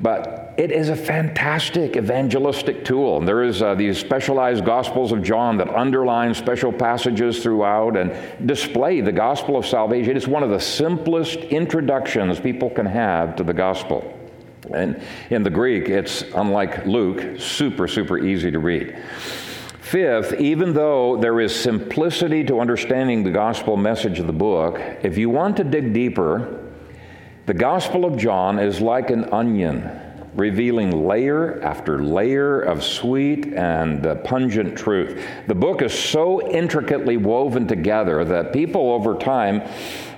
but 0.00 0.43
it 0.56 0.70
is 0.70 0.88
a 0.88 0.96
fantastic 0.96 1.96
evangelistic 1.96 2.84
tool. 2.84 3.18
And 3.18 3.26
there 3.26 3.42
is 3.42 3.60
uh, 3.60 3.74
these 3.74 3.98
specialized 3.98 4.64
Gospels 4.64 5.10
of 5.10 5.22
John 5.22 5.56
that 5.56 5.68
underline 5.68 6.32
special 6.32 6.72
passages 6.72 7.42
throughout 7.42 7.96
and 7.96 8.46
display 8.46 9.00
the 9.00 9.12
gospel 9.12 9.56
of 9.56 9.66
salvation. 9.66 10.16
It's 10.16 10.28
one 10.28 10.44
of 10.44 10.50
the 10.50 10.60
simplest 10.60 11.40
introductions 11.40 12.38
people 12.38 12.70
can 12.70 12.86
have 12.86 13.34
to 13.36 13.42
the 13.42 13.52
gospel. 13.52 14.10
And 14.72 15.02
in 15.30 15.42
the 15.42 15.50
Greek, 15.50 15.88
it's 15.88 16.22
unlike 16.34 16.86
Luke, 16.86 17.40
super, 17.40 17.88
super 17.88 18.18
easy 18.18 18.50
to 18.50 18.58
read. 18.60 18.96
Fifth, 19.80 20.34
even 20.40 20.72
though 20.72 21.16
there 21.16 21.40
is 21.40 21.54
simplicity 21.54 22.44
to 22.44 22.60
understanding 22.60 23.22
the 23.22 23.30
gospel 23.30 23.76
message 23.76 24.18
of 24.18 24.26
the 24.26 24.32
book, 24.32 24.80
if 25.02 25.18
you 25.18 25.28
want 25.28 25.56
to 25.58 25.64
dig 25.64 25.92
deeper, 25.92 26.60
the 27.46 27.52
Gospel 27.52 28.06
of 28.06 28.16
John 28.16 28.58
is 28.58 28.80
like 28.80 29.10
an 29.10 29.26
onion 29.30 30.00
revealing 30.34 31.06
layer 31.06 31.62
after 31.62 32.02
layer 32.02 32.60
of 32.60 32.82
sweet 32.82 33.52
and 33.54 34.06
uh, 34.06 34.16
pungent 34.16 34.76
truth. 34.76 35.24
The 35.46 35.54
book 35.54 35.82
is 35.82 35.96
so 35.96 36.48
intricately 36.48 37.16
woven 37.16 37.66
together 37.68 38.24
that 38.24 38.52
people 38.52 38.92
over 38.92 39.16
time 39.16 39.60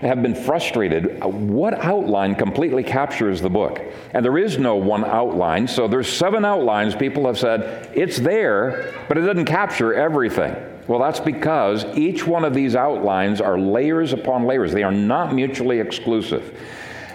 have 0.00 0.22
been 0.22 0.34
frustrated. 0.34 1.22
What 1.22 1.74
outline 1.74 2.34
completely 2.34 2.82
captures 2.82 3.40
the 3.40 3.50
book? 3.50 3.82
And 4.14 4.24
there 4.24 4.38
is 4.38 4.58
no 4.58 4.76
one 4.76 5.04
outline, 5.04 5.68
so 5.68 5.86
there's 5.88 6.10
seven 6.10 6.44
outlines 6.44 6.94
people 6.94 7.26
have 7.26 7.38
said 7.38 7.90
it's 7.94 8.18
there, 8.18 8.94
but 9.08 9.18
it 9.18 9.22
doesn't 9.22 9.44
capture 9.44 9.94
everything. 9.94 10.54
Well, 10.86 11.00
that's 11.00 11.20
because 11.20 11.84
each 11.96 12.26
one 12.26 12.44
of 12.44 12.54
these 12.54 12.76
outlines 12.76 13.40
are 13.40 13.58
layers 13.58 14.12
upon 14.12 14.44
layers. 14.44 14.72
They 14.72 14.84
are 14.84 14.92
not 14.92 15.34
mutually 15.34 15.80
exclusive. 15.80 16.56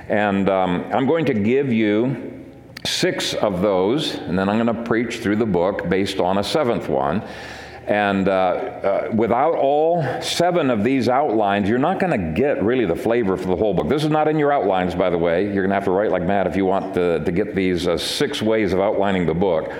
And 0.10 0.50
um, 0.50 0.84
I'm 0.91 1.08
going 1.08 1.25
to 1.25 1.34
give 1.34 1.72
you 1.72 2.31
six 2.86 3.34
of 3.34 3.62
those, 3.62 4.16
and 4.16 4.38
then 4.38 4.50
I'm 4.50 4.64
going 4.64 4.76
to 4.76 4.84
preach 4.84 5.20
through 5.20 5.38
the 5.38 5.46
book 5.46 5.88
based 5.90 6.20
on 6.20 6.38
a 6.38 6.44
seventh 6.44 6.90
one. 6.90 7.24
And 7.88 8.28
uh, 8.28 8.32
uh, 8.32 9.12
without 9.14 9.56
all 9.56 10.04
seven 10.22 10.70
of 10.70 10.84
these 10.84 11.10
outlines, 11.10 11.68
you're 11.68 11.80
not 11.80 12.00
going 12.00 12.12
to 12.12 12.40
get 12.40 12.64
really 12.64 12.86
the 12.86 12.96
flavor 12.96 13.36
for 13.36 13.48
the 13.48 13.56
whole 13.56 13.74
book. 13.74 13.90
This 13.90 14.04
is 14.04 14.10
not 14.10 14.28
in 14.28 14.38
your 14.38 14.54
outlines, 14.54 14.94
by 14.94 15.10
the 15.10 15.18
way. 15.18 15.46
You're 15.46 15.64
going 15.64 15.70
to 15.70 15.76
have 15.76 15.86
to 15.86 15.92
write 15.92 16.12
like 16.12 16.24
mad 16.24 16.46
if 16.46 16.56
you 16.56 16.66
want 16.66 16.94
to, 16.94 17.24
to 17.24 17.32
get 17.32 17.56
these 17.56 17.88
uh, 17.88 17.98
six 17.98 18.42
ways 18.42 18.72
of 18.72 18.80
outlining 18.80 19.26
the 19.26 19.34
book. 19.34 19.74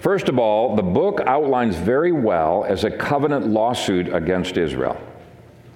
First 0.00 0.28
of 0.28 0.38
all, 0.38 0.74
the 0.74 0.82
book 0.82 1.20
outlines 1.26 1.76
very 1.76 2.10
well 2.10 2.64
as 2.64 2.84
a 2.84 2.90
covenant 2.90 3.46
lawsuit 3.46 4.12
against 4.12 4.56
Israel. 4.56 4.98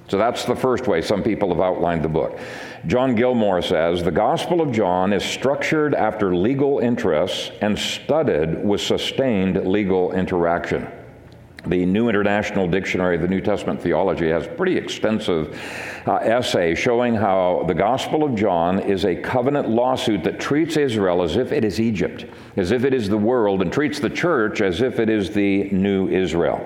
So 0.09 0.19
that's 0.19 0.45
the 0.45 0.57
first 0.57 0.87
way 0.87 1.03
some 1.03 1.23
people 1.23 1.51
have 1.51 1.61
outlined 1.61 2.03
the 2.03 2.09
book. 2.09 2.39
John 2.87 3.17
Gilmore 3.17 3.63
says 3.63 4.05
the 4.05 4.13
Gospel 4.13 4.61
of 4.61 4.71
John 4.71 5.13
is 5.13 5.25
structured 5.25 5.93
after 5.93 6.37
legal 6.37 6.79
interests 6.79 7.51
and 7.61 7.77
studded 7.77 8.65
with 8.65 8.81
sustained 8.81 9.67
legal 9.67 10.13
interaction. 10.13 10.87
The 11.67 11.85
New 11.85 12.09
International 12.09 12.69
Dictionary 12.69 13.17
of 13.17 13.23
the 13.23 13.29
New 13.29 13.41
Testament 13.41 13.83
Theology 13.83 14.29
has 14.29 14.47
pretty 14.47 14.77
extensive 14.77 15.61
uh, 16.07 16.17
essay 16.17 16.75
showing 16.75 17.15
how 17.15 17.65
the 17.67 17.75
Gospel 17.75 18.23
of 18.23 18.37
John 18.37 18.79
is 18.79 19.05
a 19.05 19.15
covenant 19.17 19.69
lawsuit 19.69 20.23
that 20.25 20.39
treats 20.39 20.77
Israel 20.77 21.23
as 21.23 21.37
if 21.37 21.51
it 21.51 21.65
is 21.65 21.81
Egypt, 21.81 22.27
as 22.57 22.71
if 22.71 22.85
it 22.85 22.95
is 22.95 23.09
the 23.09 23.19
world, 23.19 23.61
and 23.61 23.73
treats 23.73 23.99
the 23.99 24.11
church 24.11 24.61
as 24.61 24.83
if 24.83 25.01
it 25.01 25.11
is 25.11 25.31
the 25.31 25.69
new 25.71 26.09
Israel. 26.09 26.65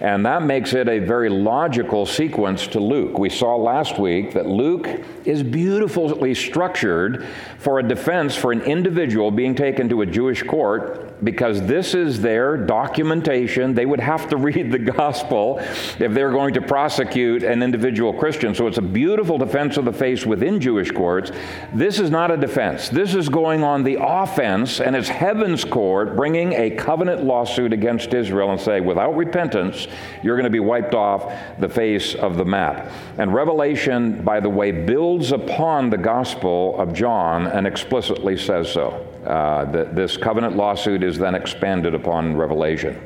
And 0.00 0.24
that 0.26 0.44
makes 0.44 0.74
it 0.74 0.88
a 0.88 1.00
very 1.00 1.28
logical 1.28 2.06
sequence 2.06 2.68
to 2.68 2.80
Luke. 2.80 3.18
We 3.18 3.30
saw 3.30 3.56
last 3.56 3.98
week 3.98 4.32
that 4.34 4.46
Luke 4.46 4.88
is 5.24 5.42
beautifully 5.42 6.34
structured 6.34 7.26
for 7.58 7.80
a 7.80 7.82
defense 7.82 8.36
for 8.36 8.52
an 8.52 8.60
individual 8.60 9.32
being 9.32 9.56
taken 9.56 9.88
to 9.88 10.02
a 10.02 10.06
Jewish 10.06 10.44
court 10.44 11.22
because 11.24 11.60
this 11.62 11.94
is 11.94 12.20
their 12.20 12.56
documentation. 12.56 13.74
They 13.74 13.86
would 13.86 13.98
have 13.98 14.28
to 14.28 14.36
read 14.36 14.70
the 14.70 14.78
gospel 14.98 15.58
if 15.58 16.14
they're 16.14 16.30
going 16.30 16.54
to 16.54 16.62
prosecute 16.62 17.42
an 17.42 17.64
individual 17.64 18.12
Christian. 18.12 18.54
So 18.54 18.67
it's 18.68 18.78
a 18.78 18.82
beautiful 18.82 19.38
defense 19.38 19.76
of 19.76 19.84
the 19.84 19.92
faith 19.92 20.24
within 20.26 20.60
Jewish 20.60 20.92
courts. 20.92 21.32
This 21.72 21.98
is 21.98 22.10
not 22.10 22.30
a 22.30 22.36
defense. 22.36 22.88
This 22.88 23.14
is 23.14 23.28
going 23.28 23.64
on 23.64 23.82
the 23.82 23.98
offense, 24.00 24.80
and 24.80 24.94
it's 24.94 25.08
heaven's 25.08 25.64
court 25.64 26.14
bringing 26.14 26.52
a 26.52 26.70
covenant 26.70 27.24
lawsuit 27.24 27.72
against 27.72 28.14
Israel 28.14 28.52
and 28.52 28.60
say, 28.60 28.80
without 28.80 29.16
repentance, 29.16 29.88
you're 30.22 30.36
going 30.36 30.44
to 30.44 30.50
be 30.50 30.60
wiped 30.60 30.94
off 30.94 31.32
the 31.58 31.68
face 31.68 32.14
of 32.14 32.36
the 32.36 32.44
map. 32.44 32.92
And 33.18 33.34
Revelation, 33.34 34.22
by 34.22 34.38
the 34.38 34.48
way, 34.48 34.70
builds 34.70 35.32
upon 35.32 35.90
the 35.90 35.98
gospel 35.98 36.78
of 36.78 36.92
John 36.92 37.46
and 37.46 37.66
explicitly 37.66 38.36
says 38.36 38.72
so. 38.72 39.04
Uh, 39.26 39.64
that 39.72 39.94
this 39.94 40.16
covenant 40.16 40.56
lawsuit 40.56 41.02
is 41.02 41.18
then 41.18 41.34
expanded 41.34 41.94
upon 41.94 42.36
Revelation. 42.36 42.98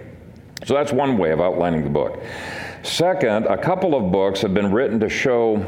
So 0.64 0.74
that's 0.74 0.92
one 0.92 1.18
way 1.18 1.32
of 1.32 1.40
outlining 1.40 1.82
the 1.82 1.90
book. 1.90 2.22
Second, 2.82 3.46
a 3.46 3.56
couple 3.56 3.94
of 3.94 4.10
books 4.10 4.40
have 4.40 4.54
been 4.54 4.72
written 4.72 4.98
to 5.00 5.08
show 5.08 5.58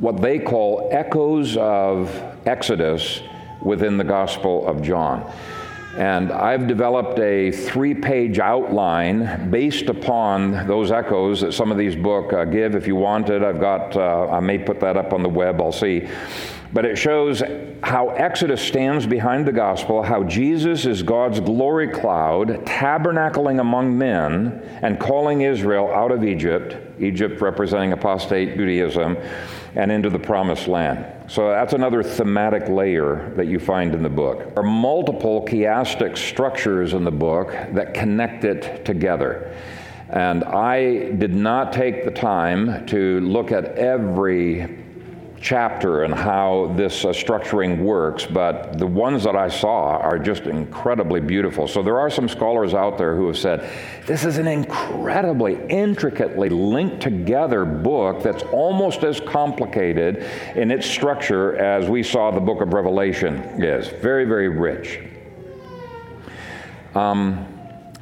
what 0.00 0.20
they 0.20 0.40
call 0.40 0.88
echoes 0.90 1.56
of 1.56 2.12
Exodus 2.44 3.22
within 3.62 3.96
the 3.96 4.04
Gospel 4.04 4.66
of 4.66 4.82
John. 4.82 5.32
And 5.96 6.32
I've 6.32 6.66
developed 6.66 7.18
a 7.20 7.52
three 7.52 7.94
page 7.94 8.40
outline 8.40 9.50
based 9.50 9.88
upon 9.88 10.66
those 10.66 10.90
echoes 10.90 11.40
that 11.40 11.52
some 11.52 11.70
of 11.70 11.78
these 11.78 11.94
books 11.94 12.34
uh, 12.34 12.44
give. 12.44 12.74
If 12.74 12.88
you 12.88 12.96
want 12.96 13.30
it, 13.30 13.42
I've 13.42 13.60
got, 13.60 13.96
uh, 13.96 14.28
I 14.28 14.40
may 14.40 14.58
put 14.58 14.80
that 14.80 14.96
up 14.96 15.12
on 15.12 15.22
the 15.22 15.28
web, 15.28 15.60
I'll 15.60 15.72
see. 15.72 16.08
But 16.72 16.84
it 16.84 16.96
shows 16.96 17.42
how 17.82 18.08
Exodus 18.10 18.60
stands 18.60 19.06
behind 19.06 19.46
the 19.46 19.52
gospel, 19.52 20.02
how 20.02 20.24
Jesus 20.24 20.84
is 20.84 21.02
God's 21.02 21.40
glory 21.40 21.88
cloud, 21.88 22.48
tabernacling 22.66 23.60
among 23.60 23.96
men 23.96 24.62
and 24.82 24.98
calling 24.98 25.42
Israel 25.42 25.92
out 25.92 26.10
of 26.10 26.24
Egypt, 26.24 26.76
Egypt 27.00 27.40
representing 27.40 27.92
apostate 27.92 28.56
Judaism, 28.56 29.16
and 29.74 29.92
into 29.92 30.10
the 30.10 30.18
promised 30.18 30.66
land. 30.66 31.30
So 31.30 31.50
that's 31.50 31.72
another 31.72 32.02
thematic 32.02 32.68
layer 32.68 33.32
that 33.36 33.46
you 33.46 33.58
find 33.58 33.94
in 33.94 34.02
the 34.02 34.08
book. 34.08 34.38
There 34.38 34.58
are 34.58 34.62
multiple 34.62 35.44
chiastic 35.46 36.16
structures 36.16 36.94
in 36.94 37.04
the 37.04 37.10
book 37.10 37.48
that 37.72 37.94
connect 37.94 38.44
it 38.44 38.84
together. 38.84 39.54
And 40.08 40.44
I 40.44 41.10
did 41.12 41.34
not 41.34 41.72
take 41.72 42.04
the 42.04 42.12
time 42.12 42.86
to 42.86 43.20
look 43.20 43.50
at 43.50 43.76
every 43.76 44.85
chapter 45.40 46.04
and 46.04 46.14
how 46.14 46.72
this 46.76 47.04
uh, 47.04 47.08
structuring 47.08 47.78
works, 47.78 48.24
but 48.24 48.78
the 48.78 48.86
ones 48.86 49.24
that 49.24 49.36
I 49.36 49.48
saw 49.48 49.96
are 49.98 50.18
just 50.18 50.44
incredibly 50.44 51.20
beautiful. 51.20 51.68
So 51.68 51.82
there 51.82 51.98
are 51.98 52.10
some 52.10 52.28
scholars 52.28 52.74
out 52.74 52.98
there 52.98 53.14
who 53.14 53.26
have 53.26 53.38
said, 53.38 53.70
this 54.06 54.24
is 54.24 54.38
an 54.38 54.46
incredibly 54.46 55.54
intricately 55.68 56.48
linked 56.48 57.00
together 57.00 57.64
book 57.64 58.22
that's 58.22 58.42
almost 58.44 59.04
as 59.04 59.20
complicated 59.20 60.24
in 60.54 60.70
its 60.70 60.86
structure 60.86 61.56
as 61.56 61.88
we 61.88 62.02
saw 62.02 62.30
the 62.30 62.40
book 62.40 62.60
of 62.60 62.72
Revelation 62.72 63.62
is. 63.62 63.88
Very, 63.88 64.24
very 64.24 64.48
rich. 64.48 65.00
Um, 66.94 67.46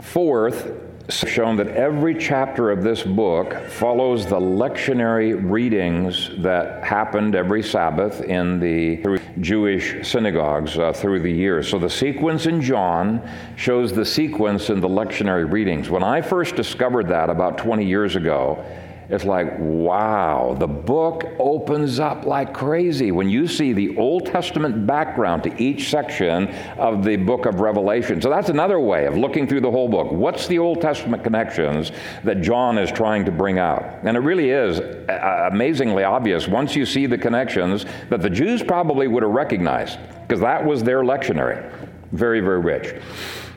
fourth, 0.01 0.84
shown 1.11 1.57
that 1.57 1.69
every 1.69 2.15
chapter 2.15 2.71
of 2.71 2.83
this 2.83 3.03
book 3.03 3.55
follows 3.69 4.27
the 4.27 4.41
lectionary 4.41 5.39
readings 5.51 6.31
that 6.39 6.83
happened 6.83 7.35
every 7.35 7.63
Sabbath 7.63 8.23
in 8.23 8.59
the 8.59 9.21
Jewish 9.41 10.09
synagogues 10.09 10.79
uh, 10.79 10.93
through 10.95 11.21
the 11.21 11.31
years. 11.31 11.69
So 11.69 11.79
the 11.79 11.91
sequence 11.91 12.47
in 12.47 12.63
John 12.63 13.21
shows 13.57 13.93
the 13.93 14.05
sequence 14.05 14.71
in 14.71 14.81
the 14.81 14.89
lectionary 14.89 15.51
readings. 15.51 15.91
When 15.91 16.03
I 16.03 16.23
first 16.23 16.57
discovered 16.57 17.09
that 17.09 17.29
about 17.29 17.59
20 17.59 17.85
years 17.85 18.17
ago, 18.17 18.65
it's 19.09 19.25
like, 19.25 19.59
wow, 19.59 20.57
the 20.59 20.67
book 20.67 21.25
opens 21.39 22.01
up 22.01 22.25
like 22.25 22.55
crazy 22.55 23.13
when 23.13 23.29
you 23.29 23.47
see 23.47 23.73
the 23.73 23.97
Old 23.97 24.27
Testament 24.27 24.87
background 24.87 25.43
to 25.43 25.63
each 25.63 25.91
section 25.91 26.49
of 26.79 27.05
the 27.05 27.17
book 27.17 27.45
of 27.45 27.61
Revelation. 27.61 28.23
So 28.23 28.31
that's 28.31 28.49
another 28.49 28.81
way 28.81 29.07
of 29.07 29.17
looking 29.17 29.47
through 29.47 29.61
the 29.61 29.71
whole 29.71 29.89
book. 29.89 30.11
What's 30.11 30.47
the 30.47 30.59
Old 30.59 30.81
Testament 30.81 31.23
connections 31.23 31.93
that 32.23 32.41
John 32.41 32.79
is 32.79 32.91
trying 32.91 33.25
to 33.27 33.31
bring 33.31 33.59
out? 33.59 33.85
And 34.05 34.17
it 34.17 34.21
really 34.21 34.51
is 34.51 34.81
uh, 34.81 35.49
amazingly 35.53 36.05
obvious 36.05 36.49
once 36.49 36.75
you 36.75 36.87
see 36.87 37.07
the 37.07 37.19
connections 37.19 37.85
that 38.09 38.23
the 38.23 38.31
Jews 38.31 38.63
probably 38.63 39.07
would 39.07 39.23
have 39.23 39.33
recognized, 39.33 39.99
because 40.23 40.41
that 40.41 40.65
was 40.65 40.83
their 40.83 41.03
lectionary. 41.03 41.71
Very, 42.13 42.41
very 42.41 42.61
rich. 42.61 43.03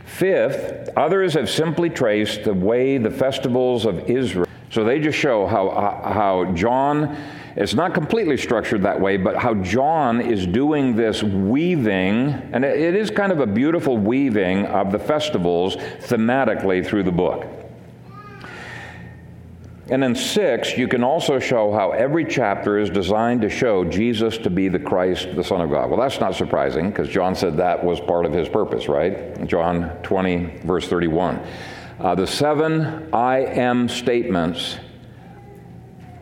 Fifth, 0.05 0.89
others 0.97 1.35
have 1.35 1.49
simply 1.49 1.89
traced 1.89 2.43
the 2.43 2.53
way 2.53 2.97
the 2.97 3.11
festivals 3.11 3.85
of 3.85 4.09
Israel 4.09 4.46
so 4.69 4.83
they 4.83 5.00
just 5.00 5.17
show 5.17 5.47
how, 5.47 5.69
uh, 5.69 6.13
how 6.13 6.45
John, 6.53 7.17
it's 7.55 7.74
not 7.74 7.93
completely 7.93 8.38
structured 8.38 8.83
that 8.83 9.00
way, 9.00 9.17
but 9.17 9.38
how 9.38 9.53
John 9.55 10.19
is 10.19 10.45
doing 10.45 10.95
this 10.95 11.24
weaving, 11.24 12.33
and 12.51 12.65
it 12.65 12.95
is 12.95 13.09
kind 13.09 13.31
of 13.31 13.39
a 13.39 13.47
beautiful 13.47 13.97
weaving 13.97 14.65
of 14.65 14.91
the 14.91 15.00
festivals 15.00 15.77
thematically 15.77 16.86
through 16.86 17.03
the 17.03 17.12
book. 17.12 17.45
And 19.89 20.03
in 20.03 20.15
six, 20.15 20.77
you 20.77 20.88
can 20.88 21.01
also 21.01 21.39
show 21.39 21.71
how 21.71 21.91
every 21.91 22.25
chapter 22.25 22.77
is 22.77 22.89
designed 22.89 23.41
to 23.41 23.50
show 23.50 23.86
Jesus 23.86 24.38
to 24.39 24.50
be 24.50 24.67
the 24.67 24.79
Christ, 24.79 25.33
the 25.33 25.43
Son 25.43 25.62
of 25.62 25.69
God. 25.69 25.89
Well, 25.89 26.00
that's 26.00 26.19
not 26.19 26.36
surprising 26.36 26.89
because 26.89 27.07
John 27.07 27.36
said 27.36 27.55
that 27.57 27.81
was 27.81 28.01
part 28.01 28.25
of 28.25 28.33
his 28.33 28.50
purpose, 28.50 28.89
right? 28.89 29.47
John 29.47 29.97
20, 30.03 30.59
verse 30.65 30.89
31. 30.89 31.39
Uh, 31.99 32.13
the 32.13 32.27
seven 32.27 33.11
I 33.11 33.39
am 33.39 33.89
statements 33.89 34.77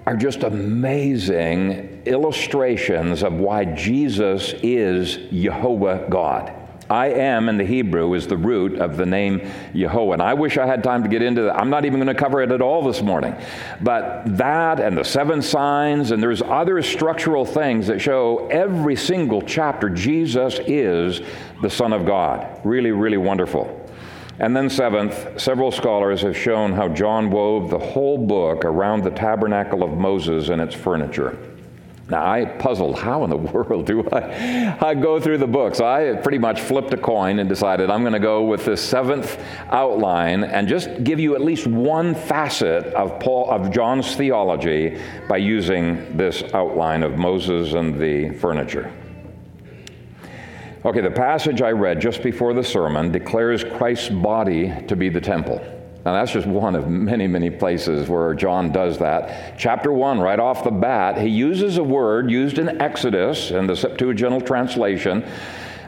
are 0.05 0.15
just 0.15 0.43
amazing 0.43 2.03
illustrations 2.05 3.23
of 3.23 3.33
why 3.33 3.65
Jesus 3.65 4.53
is 4.63 5.17
Jehovah 5.33 6.07
God. 6.09 6.53
I 6.89 7.07
am 7.07 7.49
in 7.49 7.57
the 7.57 7.65
Hebrew 7.65 8.13
is 8.13 8.27
the 8.27 8.37
root 8.37 8.79
of 8.79 8.95
the 8.95 9.05
name 9.05 9.39
Yehovah. 9.73 10.13
And 10.13 10.21
I 10.21 10.35
wish 10.35 10.57
I 10.57 10.65
had 10.65 10.83
time 10.83 11.03
to 11.03 11.09
get 11.09 11.21
into 11.21 11.41
that. 11.41 11.59
I'm 11.59 11.71
not 11.71 11.83
even 11.83 11.99
going 11.99 12.15
to 12.15 12.21
cover 12.23 12.41
it 12.41 12.51
at 12.51 12.61
all 12.61 12.83
this 12.83 13.01
morning. 13.01 13.35
But 13.81 14.37
that 14.37 14.79
and 14.79 14.95
the 14.95 15.03
seven 15.03 15.41
signs, 15.41 16.11
and 16.11 16.21
there's 16.21 16.43
other 16.43 16.81
structural 16.83 17.43
things 17.43 17.87
that 17.87 17.99
show 17.99 18.47
every 18.47 18.95
single 18.95 19.41
chapter 19.41 19.89
Jesus 19.89 20.59
is 20.67 21.21
the 21.61 21.69
Son 21.69 21.91
of 21.91 22.05
God. 22.05 22.61
Really, 22.63 22.91
really 22.91 23.17
wonderful. 23.17 23.84
And 24.39 24.55
then, 24.55 24.69
seventh, 24.69 25.39
several 25.39 25.71
scholars 25.71 26.21
have 26.21 26.35
shown 26.35 26.73
how 26.73 26.89
John 26.89 27.29
wove 27.29 27.69
the 27.69 27.79
whole 27.79 28.17
book 28.17 28.65
around 28.65 29.03
the 29.03 29.11
tabernacle 29.11 29.81
of 29.81 29.91
Moses 29.91 30.49
and 30.49 30.61
its 30.61 30.75
furniture. 30.75 31.37
Now, 32.09 32.23
I 32.23 32.45
puzzled, 32.45 32.99
how 32.99 33.23
in 33.23 33.29
the 33.29 33.37
world 33.53 33.87
do 33.87 34.07
I, 34.09 34.77
I 34.79 34.93
go 34.93 35.19
through 35.19 35.39
the 35.39 35.47
books? 35.47 35.79
I 35.79 36.15
pretty 36.15 36.37
much 36.37 36.61
flipped 36.61 36.93
a 36.93 36.97
coin 36.97 37.39
and 37.39 37.49
decided 37.49 37.89
I'm 37.89 38.01
going 38.01 38.13
to 38.13 38.19
go 38.19 38.43
with 38.43 38.65
the 38.65 38.77
seventh 38.77 39.41
outline 39.69 40.43
and 40.43 40.67
just 40.67 41.03
give 41.03 41.19
you 41.19 41.33
at 41.35 41.41
least 41.41 41.65
one 41.65 42.13
facet 42.13 42.85
of, 42.93 43.19
Paul, 43.19 43.49
of 43.49 43.71
John's 43.71 44.15
theology 44.15 44.99
by 45.27 45.37
using 45.37 46.15
this 46.15 46.43
outline 46.53 47.03
of 47.03 47.17
Moses 47.17 47.73
and 47.73 47.99
the 47.99 48.31
furniture. 48.37 48.91
Okay, 50.85 51.01
the 51.01 51.09
passage 51.09 51.63
I 51.63 51.71
read 51.71 51.99
just 51.99 52.21
before 52.21 52.53
the 52.53 52.63
sermon 52.63 53.11
declares 53.11 53.63
Christ's 53.63 54.09
body 54.09 54.71
to 54.87 54.95
be 54.95 55.09
the 55.09 55.19
temple. 55.19 55.59
Now, 56.05 56.13
that's 56.13 56.31
just 56.31 56.45
one 56.45 56.75
of 56.75 56.87
many, 56.87 57.25
many 57.25 57.49
places 57.49 58.07
where 58.07 58.35
John 58.35 58.71
does 58.71 58.99
that. 58.99 59.57
Chapter 59.57 59.91
1, 59.91 60.19
right 60.19 60.39
off 60.39 60.63
the 60.63 60.69
bat, 60.69 61.17
he 61.17 61.27
uses 61.27 61.79
a 61.79 61.83
word 61.83 62.29
used 62.29 62.59
in 62.59 62.79
Exodus 62.79 63.49
in 63.49 63.65
the 63.65 63.73
Septuagintal 63.73 64.45
translation 64.45 65.23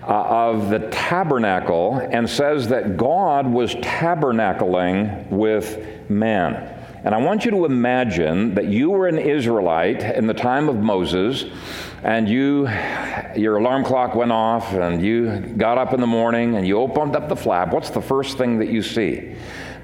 uh, 0.01 0.05
of 0.07 0.71
the 0.71 0.79
tabernacle 0.89 1.99
and 2.11 2.27
says 2.27 2.67
that 2.69 2.97
God 2.97 3.45
was 3.45 3.75
tabernacling 3.75 5.29
with 5.29 6.09
man. 6.09 6.75
And 7.03 7.13
I 7.13 7.19
want 7.19 7.45
you 7.45 7.51
to 7.51 7.65
imagine 7.65 8.55
that 8.55 8.65
you 8.65 8.89
were 8.89 9.07
an 9.07 9.19
Israelite 9.19 10.01
in 10.03 10.27
the 10.27 10.33
time 10.33 10.67
of 10.69 10.77
Moses, 10.77 11.45
and 12.03 12.27
you, 12.27 12.67
your 13.35 13.57
alarm 13.57 13.83
clock 13.83 14.15
went 14.15 14.31
off, 14.31 14.73
and 14.73 15.01
you 15.01 15.39
got 15.39 15.77
up 15.77 15.93
in 15.93 16.01
the 16.01 16.07
morning 16.07 16.55
and 16.55 16.67
you 16.67 16.77
opened 16.77 17.15
up 17.15 17.29
the 17.29 17.35
flap. 17.35 17.71
What's 17.71 17.89
the 17.89 18.01
first 18.01 18.37
thing 18.37 18.59
that 18.59 18.69
you 18.69 18.81
see? 18.81 19.35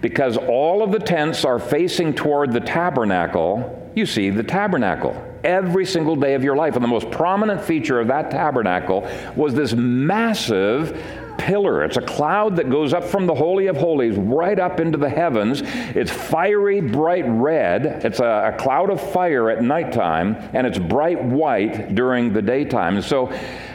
because 0.03 0.35
all 0.35 0.83
of 0.83 0.91
the 0.91 0.99
tents 0.99 1.45
are 1.45 1.57
facing 1.57 2.13
toward 2.13 2.51
the 2.51 2.59
tabernacle, 2.59 3.89
you 3.95 4.05
see 4.05 4.29
the 4.29 4.43
tabernacle 4.43 5.15
every 5.45 5.85
single 5.85 6.17
day 6.17 6.33
of 6.33 6.43
your 6.43 6.57
life. 6.57 6.75
And 6.75 6.83
the 6.83 6.89
most 6.89 7.09
prominent 7.09 7.61
feature 7.61 8.01
of 8.01 8.07
that 8.09 8.29
tabernacle 8.29 9.09
was 9.37 9.53
this 9.53 9.73
massive 9.73 10.91
pillar. 11.37 11.83
It's 11.83 11.97
a 11.97 12.01
cloud 12.01 12.55
that 12.57 12.69
goes 12.69 12.93
up 12.93 13.03
from 13.03 13.25
the 13.25 13.35
Holy 13.35 13.67
of 13.67 13.77
Holies 13.77 14.15
right 14.17 14.57
up 14.59 14.79
into 14.79 14.97
the 14.97 15.09
heavens. 15.09 15.61
It's 15.63 16.11
fiery, 16.11 16.81
bright 16.81 17.25
red. 17.27 17.85
It's 18.05 18.19
a, 18.19 18.53
a 18.53 18.57
cloud 18.57 18.89
of 18.89 19.01
fire 19.11 19.49
at 19.49 19.63
nighttime, 19.63 20.35
and 20.53 20.65
it's 20.67 20.79
bright 20.79 21.23
white 21.23 21.95
during 21.95 22.33
the 22.33 22.41
daytime. 22.41 22.95
And 22.95 23.05
so 23.05 23.27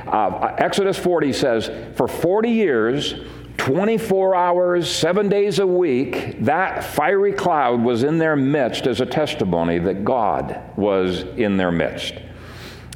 uh, 0.07 0.55
Exodus 0.59 0.99
40 0.99 1.33
says, 1.33 1.71
For 1.97 2.09
40 2.09 2.51
years, 2.51 3.15
24 3.59 4.35
hours, 4.35 4.91
seven 4.91 5.29
days 5.29 5.59
a 5.59 5.67
week, 5.67 6.37
that 6.45 6.85
fiery 6.85 7.33
cloud 7.33 7.83
was 7.83 8.03
in 8.03 8.19
their 8.19 8.37
midst 8.37 8.87
as 8.87 9.01
a 9.01 9.07
testimony 9.07 9.79
that 9.79 10.05
God 10.05 10.63
was 10.77 11.23
in 11.23 11.57
their 11.57 11.73
midst. 11.73 12.15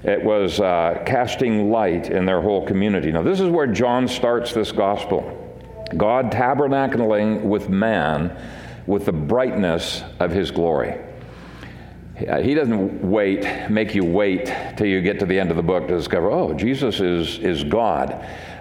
It 0.05 0.23
was 0.23 0.61
uh, 0.61 1.03
casting 1.07 1.71
light 1.71 2.11
in 2.11 2.25
their 2.25 2.43
whole 2.43 2.67
community. 2.67 3.13
Now, 3.13 3.23
this 3.23 3.41
is 3.41 3.49
where 3.49 3.67
John 3.67 4.09
starts 4.09 4.53
this 4.53 4.73
gospel 4.73 5.39
God 5.97 6.33
tabernacling 6.33 7.43
with 7.43 7.69
man 7.69 8.35
with 8.87 9.05
the 9.05 9.13
brightness 9.13 10.03
of 10.19 10.31
his 10.31 10.51
glory. 10.51 10.99
He 12.17 12.55
doesn't 12.55 13.03
wait, 13.03 13.71
make 13.71 13.95
you 13.95 14.05
wait 14.05 14.53
till 14.77 14.87
you 14.87 15.01
get 15.01 15.19
to 15.21 15.27
the 15.27 15.39
end 15.39 15.51
of 15.51 15.57
the 15.57 15.63
book 15.63 15.89
to 15.89 15.97
discover, 15.97 16.31
oh, 16.31 16.53
Jesus 16.55 17.01
is, 17.01 17.39
is 17.39 17.65
God. 17.65 18.13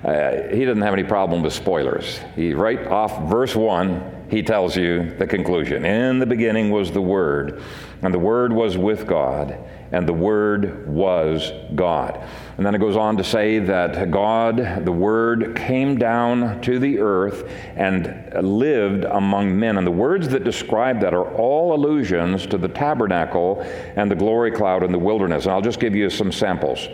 Uh, 0.04 0.48
he 0.52 0.66
doesn't 0.66 0.82
have 0.82 0.94
any 0.94 1.04
problem 1.04 1.44
with 1.44 1.54
spoilers. 1.54 2.20
He, 2.36 2.54
right 2.54 2.88
off 2.88 3.30
verse 3.30 3.56
1, 3.56 4.28
he 4.32 4.42
tells 4.42 4.76
you 4.76 5.16
the 5.18 5.28
conclusion. 5.28 5.86
In 5.86 6.18
the 6.18 6.26
beginning 6.26 6.72
was 6.72 6.92
the 6.92 7.02
Word, 7.02 7.62
and 8.02 8.14
the 8.14 8.20
Word 8.20 8.52
was 8.52 8.78
with 8.78 9.06
God, 9.06 9.58
and 9.92 10.08
the 10.08 10.14
Word 10.14 10.88
was 10.88 11.52
God. 11.76 12.26
And 12.58 12.66
then 12.66 12.76
it 12.76 12.80
goes 12.80 12.96
on 12.96 13.18
to 13.18 13.24
say 13.24 13.60
that 13.60 14.10
God, 14.10 14.86
the 14.86 14.92
Word, 14.92 15.56
came 15.56 15.98
down 15.98 16.62
to 16.62 16.80
the 16.80 17.00
earth 17.00 17.50
and 17.76 18.32
lived 18.42 19.04
among 19.06 19.60
men. 19.60 19.78
And 19.78 19.86
the 19.86 19.92
words 19.92 20.30
that 20.30 20.44
describe 20.44 21.02
that 21.02 21.14
are 21.14 21.30
all 21.36 21.76
allusions 21.76 22.46
to 22.48 22.58
the 22.58 22.70
tabernacle 22.70 23.62
and 23.96 24.10
the 24.10 24.16
glory 24.16 24.52
cloud 24.52 24.84
in 24.84 24.92
the 24.92 25.00
wilderness. 25.00 25.46
And 25.46 25.54
I'll 25.54 25.62
just 25.62 25.80
give 25.80 25.96
you 25.96 26.10
some 26.10 26.32
samples. 26.32 26.88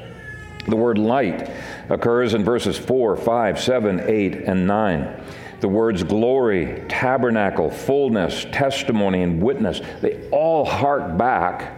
The 0.68 0.76
word 0.76 0.98
light 0.98 1.50
occurs 1.90 2.34
in 2.34 2.44
verses 2.44 2.78
4, 2.78 3.16
5, 3.16 3.60
7, 3.60 4.02
8, 4.06 4.36
and 4.36 4.68
9. 4.68 5.24
The 5.60 5.68
words 5.68 6.04
glory, 6.04 6.84
tabernacle, 6.88 7.70
fullness, 7.72 8.46
testimony, 8.52 9.24
and 9.24 9.42
witness, 9.42 9.82
they 10.02 10.28
all 10.30 10.66
hark 10.66 11.18
back 11.18 11.77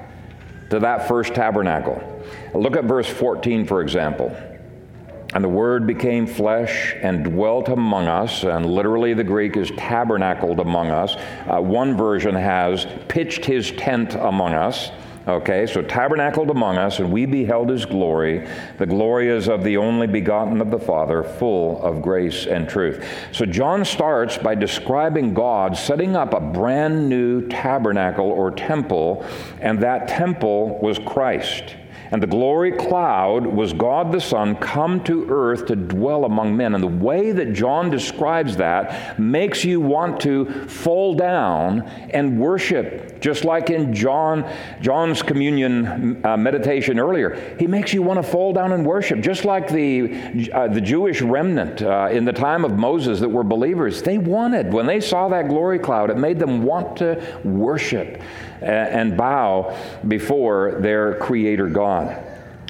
to 0.70 0.80
that 0.80 1.08
first 1.08 1.34
tabernacle. 1.34 2.02
Look 2.54 2.76
at 2.76 2.86
verse 2.86 3.08
14, 3.08 3.66
for 3.66 3.82
example. 3.82 4.36
And 5.34 5.44
the 5.44 5.50
Word 5.50 5.86
became 5.86 6.26
flesh 6.26 6.96
and 7.02 7.24
dwelt 7.24 7.70
among 7.70 8.08
us, 8.08 8.44
and 8.44 8.66
literally 8.66 9.14
the 9.14 9.24
Greek 9.24 9.58
is 9.58 9.70
tabernacled 9.72 10.60
among 10.60 10.90
us. 10.90 11.16
Uh, 11.46 11.62
one 11.62 11.96
version 11.96 12.34
has 12.34 12.88
pitched 13.08 13.46
his 13.46 13.72
tent 13.74 14.16
among 14.16 14.54
us. 14.54 14.90
Okay, 15.30 15.68
so 15.68 15.84
tabernacled 15.84 16.50
among 16.50 16.80
us, 16.80 16.98
and 16.98 17.12
we 17.12 17.28
beheld 17.28 17.70
his 17.70 17.86
glory. 17.86 18.48
The 18.80 18.88
glory 18.88 19.30
is 19.30 19.48
of 19.48 19.64
the 19.64 19.78
only 19.78 20.08
begotten 20.08 20.60
of 20.60 20.72
the 20.72 20.80
Father, 20.80 21.22
full 21.22 21.80
of 21.84 22.02
grace 22.02 22.48
and 22.48 22.68
truth. 22.68 23.06
So 23.32 23.46
John 23.46 23.86
starts 23.86 24.40
by 24.40 24.56
describing 24.56 25.36
God 25.36 25.78
setting 25.78 26.16
up 26.16 26.34
a 26.34 26.40
brand 26.40 27.10
new 27.10 27.48
tabernacle 27.48 28.26
or 28.26 28.50
temple, 28.50 29.24
and 29.62 29.80
that 29.82 30.08
temple 30.08 30.80
was 30.82 30.98
Christ. 30.98 31.76
And 32.12 32.24
the 32.24 32.28
glory 32.28 32.72
cloud 32.72 33.46
was 33.46 33.72
God 33.72 34.12
the 34.12 34.20
Son 34.20 34.56
come 34.56 35.04
to 35.04 35.28
earth 35.30 35.68
to 35.68 35.76
dwell 35.76 36.26
among 36.26 36.58
men. 36.58 36.74
And 36.74 36.84
the 36.84 36.88
way 36.88 37.32
that 37.32 37.54
John 37.54 37.92
describes 37.92 38.58
that 38.58 39.20
makes 39.20 39.64
you 39.64 39.80
want 39.80 40.20
to 40.22 40.46
fall 40.68 41.14
down 41.14 41.82
and 42.10 42.40
worship, 42.40 43.22
just 43.22 43.46
like 43.46 43.70
in 43.70 43.94
John, 43.94 44.52
John's 44.82 45.22
communion 45.22 46.26
uh, 46.26 46.36
meditation 46.36 46.98
earlier. 46.98 47.56
He 47.60 47.68
makes 47.68 47.94
you 47.94 48.02
want 48.02 48.18
to 48.18 48.24
fall 48.24 48.54
down 48.54 48.72
and 48.72 48.84
worship, 48.86 49.22
just 49.22 49.46
like 49.46 49.68
the, 49.70 50.52
uh, 50.52 50.68
the 50.68 50.82
Jewish 50.82 51.22
remnant 51.22 51.84
uh, 51.84 52.10
in 52.12 52.26
the 52.26 52.34
time 52.34 52.66
of 52.66 52.72
Moses 52.72 53.20
that 53.20 53.30
were 53.30 53.44
believers. 53.44 54.02
They 54.02 54.18
wanted, 54.18 54.74
when 54.74 54.88
they 54.88 55.00
saw 55.00 55.30
that 55.30 55.48
glory 55.48 55.78
cloud, 55.78 56.10
it 56.10 56.18
made 56.18 56.40
them 56.40 56.64
want 56.64 56.98
to 56.98 57.40
worship 57.44 58.20
and 58.62 59.16
bow 59.18 59.78
before 60.08 60.78
their 60.80 61.16
Creator 61.16 61.68
God. 61.68 62.24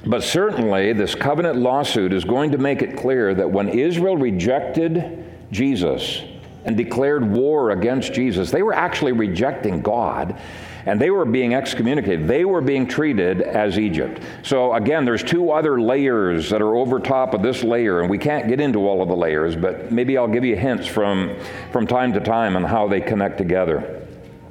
But 0.06 0.22
certainly, 0.22 0.92
this 0.92 1.14
covenant 1.14 1.56
lawsuit 1.56 2.12
is 2.12 2.24
going 2.24 2.52
to 2.52 2.58
make 2.58 2.80
it 2.80 2.96
clear 2.96 3.34
that 3.34 3.50
when 3.50 3.68
Israel 3.68 4.16
rejected 4.16 5.24
Jesus 5.50 6.22
and 6.64 6.76
declared 6.76 7.30
war 7.30 7.70
against 7.70 8.12
Jesus, 8.14 8.50
they 8.50 8.62
were 8.62 8.72
actually 8.72 9.12
rejecting 9.12 9.82
God 9.82 10.38
and 10.86 10.98
they 10.98 11.10
were 11.10 11.24
being 11.26 11.54
excommunicated. 11.54 12.26
They 12.26 12.44
were 12.44 12.60
being 12.60 12.86
treated 12.86 13.42
as 13.42 13.78
Egypt. 13.78 14.22
So, 14.42 14.72
again, 14.72 15.04
there's 15.04 15.22
two 15.22 15.50
other 15.50 15.80
layers 15.80 16.48
that 16.50 16.62
are 16.62 16.74
over 16.74 16.98
top 16.98 17.34
of 17.34 17.42
this 17.42 17.62
layer, 17.62 18.00
and 18.00 18.08
we 18.08 18.18
can't 18.18 18.48
get 18.48 18.60
into 18.60 18.88
all 18.88 19.02
of 19.02 19.08
the 19.08 19.16
layers, 19.16 19.56
but 19.56 19.92
maybe 19.92 20.16
I'll 20.16 20.28
give 20.28 20.44
you 20.44 20.56
hints 20.56 20.86
from, 20.86 21.36
from 21.70 21.86
time 21.86 22.14
to 22.14 22.20
time 22.20 22.56
on 22.56 22.64
how 22.64 22.88
they 22.88 23.00
connect 23.00 23.36
together. 23.36 23.99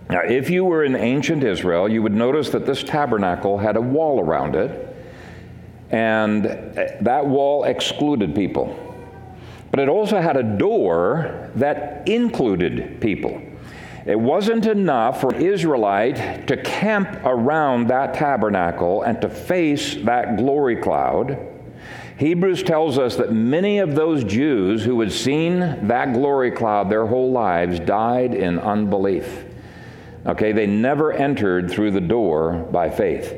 Now, 0.10 0.22
if 0.22 0.50
you 0.50 0.66
were 0.66 0.84
in 0.84 0.96
ancient 0.96 1.44
Israel, 1.44 1.88
you 1.88 2.02
would 2.02 2.16
notice 2.16 2.50
that 2.50 2.66
this 2.66 2.84
tabernacle 2.84 3.60
had 3.60 3.78
a 3.78 3.82
wall 3.82 4.20
around 4.20 4.56
it, 4.56 4.96
and 5.92 6.48
uh, 6.48 6.88
that 7.02 7.28
wall 7.28 7.66
excluded 7.66 8.34
people. 8.34 8.76
But 9.70 9.80
it 9.80 9.88
also 9.88 10.20
had 10.20 10.36
a 10.36 10.42
door 10.42 11.52
that 11.56 12.08
included 12.08 13.00
people. 13.02 13.40
It 14.08 14.20
wasn't 14.20 14.66
enough 14.66 15.22
for 15.22 15.36
an 15.36 15.44
Israelite 15.44 16.48
to 16.48 16.58
camp 16.58 17.20
around 17.24 17.90
that 17.90 18.16
tabernacle 18.16 19.04
and 19.04 19.22
to 19.22 19.30
face 19.30 19.96
that 20.06 20.38
glory 20.38 20.78
cloud. 20.78 21.38
Hebrews 22.18 22.64
tells 22.64 22.98
us 22.98 23.16
that 23.18 23.32
many 23.32 23.78
of 23.78 23.94
those 23.94 24.24
Jews 24.24 24.84
who 24.84 25.00
had 25.02 25.12
seen 25.12 25.60
that 25.88 26.14
glory 26.14 26.50
cloud 26.50 26.90
their 26.90 27.06
whole 27.06 27.32
lives 27.32 27.80
died 27.80 28.34
in 28.34 28.58
unbelief. 28.58 29.46
Okay, 30.26 30.52
they 30.52 30.68
never 30.68 31.12
entered 31.12 31.72
through 31.72 31.92
the 31.92 32.02
door 32.02 32.54
by 32.72 32.90
faith. 32.90 33.36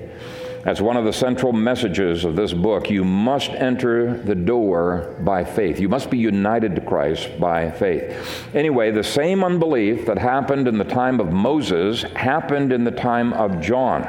That's 0.63 0.82
one 0.82 0.96
of 0.96 1.06
the 1.06 1.13
central 1.13 1.54
messages 1.54 2.24
of 2.24 2.36
this 2.36 2.54
book. 2.54 2.89
You 2.89 3.04
must 3.04 3.50
enter 3.50 4.15
the 4.15 4.36
door 4.36 5.15
by 5.22 5.44
faith. 5.44 5.80
You 5.80 5.89
must 5.89 6.12
be 6.12 6.20
united 6.20 6.76
to 6.76 6.82
Christ 6.82 7.39
by 7.39 7.72
faith. 7.72 8.48
Anyway, 8.54 8.91
the 8.91 9.04
same 9.04 9.44
unbelief 9.44 10.06
that 10.06 10.20
happened 10.20 10.67
in 10.67 10.78
the 10.78 10.84
time 10.84 11.20
of 11.20 11.32
Moses 11.32 12.04
happened 12.04 12.72
in 12.72 12.84
the 12.84 12.91
time 12.91 13.34
of 13.34 13.60
John. 13.60 14.08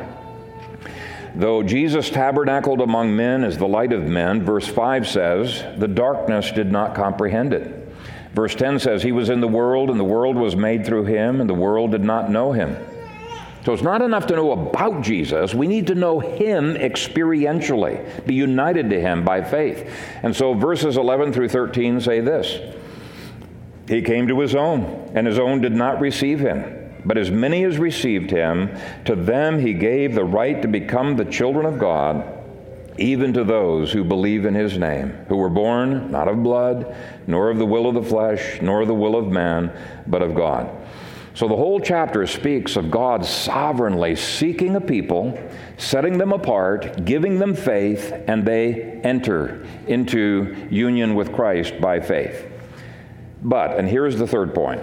Though 1.35 1.63
Jesus 1.63 2.11
tabernacled 2.11 2.83
among 2.83 3.17
men 3.17 3.45
as 3.45 3.57
the 3.57 3.67
light 3.67 3.95
of 3.95 4.03
men, 4.03 4.43
verse 4.45 4.69
5 4.69 5.09
says, 5.09 5.65
the 5.79 5.89
darkness 5.89 6.51
did 6.53 6.71
not 6.71 6.95
comprehend 6.95 7.55
it. 7.55 7.82
Verse 8.35 8.55
10 8.55 8.79
says, 8.79 9.03
He 9.03 9.13
was 9.13 9.29
in 9.29 9.41
the 9.41 9.49
world, 9.49 9.91
and 9.91 10.01
the 10.01 10.05
world 10.05 10.37
was 10.37 10.57
made 10.57 10.87
through 10.87 11.05
him, 11.05 11.41
and 11.41 11.49
the 11.49 11.55
world 11.55 11.91
did 11.93 12.05
not 12.05 12.31
know 12.31 12.53
him. 12.53 12.77
So 13.65 13.73
it's 13.73 13.83
not 13.83 14.03
enough 14.03 14.27
to 14.27 14.35
know 14.37 14.53
about 14.53 15.03
Jesus. 15.03 15.55
We 15.55 15.69
need 15.69 15.87
to 15.87 15.95
know 15.95 16.19
him 16.19 16.75
experientially, 16.75 18.27
be 18.27 18.35
united 18.35 18.91
to 18.91 19.01
him 19.01 19.25
by 19.25 19.43
faith. 19.43 19.89
And 20.23 20.35
so 20.35 20.55
verses 20.55 20.97
11 20.97 21.33
through 21.33 21.49
13 21.49 22.01
say 22.01 22.21
this 22.21 22.75
He 23.89 24.03
came 24.03 24.27
to 24.29 24.41
his 24.41 24.55
own, 24.57 25.13
and 25.15 25.27
his 25.27 25.39
own 25.39 25.61
did 25.61 25.75
not 25.75 26.01
receive 26.01 26.41
him. 26.41 26.81
But 27.05 27.19
as 27.19 27.31
many 27.31 27.65
as 27.65 27.79
received 27.79 28.31
him, 28.31 28.71
to 29.05 29.15
them 29.15 29.59
he 29.59 29.75
gave 29.75 30.15
the 30.15 30.25
right 30.25 30.61
to 30.63 30.69
become 30.69 31.17
the 31.17 31.25
children 31.25 31.67
of 31.67 31.79
God, 31.79 32.42
even 32.99 33.33
to 33.33 33.45
those 33.45 33.93
who 33.93 34.05
believe 34.05 34.45
in 34.45 34.55
his 34.55 34.77
name, 34.79 35.11
who 35.29 35.37
were 35.37 35.49
born 35.49 36.11
not 36.11 36.29
of 36.29 36.43
blood, 36.43 36.95
nor 37.27 37.51
of 37.51 37.59
the 37.59 37.67
will 37.67 37.87
of 37.87 37.95
the 37.95 38.03
flesh, 38.03 38.61
nor 38.61 38.85
the 38.85 38.95
will 38.95 39.17
of 39.17 39.29
man, 39.29 39.73
but 40.07 40.23
of 40.23 40.35
God. 40.35 40.71
So 41.35 41.49
the 41.49 41.57
whole 41.57 41.81
chapter 41.81 42.27
speaks 42.27 42.77
of 42.77 42.91
God 42.91 43.25
sovereignly 43.25 44.17
seeking 44.17 44.77
a 44.77 44.81
people, 44.81 45.39
setting 45.79 46.19
them 46.19 46.33
apart, 46.33 47.07
giving 47.07 47.39
them 47.39 47.55
faith, 47.55 48.13
and 48.29 48.45
they 48.45 49.01
enter 49.03 49.67
into 49.87 50.69
union 50.71 51.15
with 51.15 51.33
Christ 51.33 51.81
by 51.81 52.01
faith. 52.01 52.47
But, 53.43 53.79
and 53.79 53.89
here's 53.89 54.17
the 54.17 54.27
third 54.27 54.55
point 54.55 54.83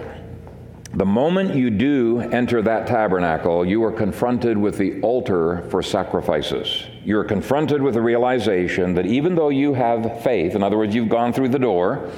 the 0.92 1.06
moment 1.06 1.54
you 1.54 1.70
do 1.70 2.18
enter 2.18 2.60
that 2.62 2.88
tabernacle, 2.88 3.64
you 3.64 3.84
are 3.84 3.92
confronted 3.92 4.58
with 4.58 4.76
the 4.76 5.00
altar 5.02 5.64
for 5.70 5.82
sacrifices. 5.82 6.89
You're 7.04 7.24
confronted 7.24 7.80
with 7.80 7.94
the 7.94 8.02
realization 8.02 8.94
that 8.94 9.06
even 9.06 9.34
though 9.34 9.48
you 9.48 9.74
have 9.74 10.22
faith, 10.22 10.54
in 10.54 10.62
other 10.62 10.76
words, 10.76 10.94
you've 10.94 11.08
gone 11.08 11.32
through 11.32 11.48
the 11.48 11.58
door, 11.58 12.10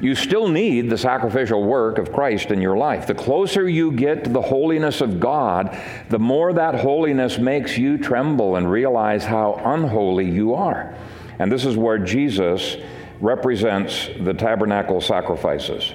you 0.00 0.14
still 0.14 0.48
need 0.48 0.90
the 0.90 0.98
sacrificial 0.98 1.62
work 1.62 1.96
of 1.96 2.12
Christ 2.12 2.50
in 2.50 2.60
your 2.60 2.76
life. 2.76 3.06
The 3.06 3.14
closer 3.14 3.66
you 3.66 3.92
get 3.92 4.24
to 4.24 4.30
the 4.30 4.42
holiness 4.42 5.00
of 5.00 5.18
God, 5.18 5.78
the 6.10 6.18
more 6.18 6.52
that 6.52 6.74
holiness 6.74 7.38
makes 7.38 7.78
you 7.78 7.96
tremble 7.96 8.56
and 8.56 8.70
realize 8.70 9.24
how 9.24 9.60
unholy 9.64 10.30
you 10.30 10.54
are. 10.54 10.94
And 11.38 11.50
this 11.50 11.64
is 11.64 11.76
where 11.76 11.98
Jesus 11.98 12.76
represents 13.20 14.10
the 14.20 14.34
tabernacle 14.34 15.00
sacrifices. 15.00 15.94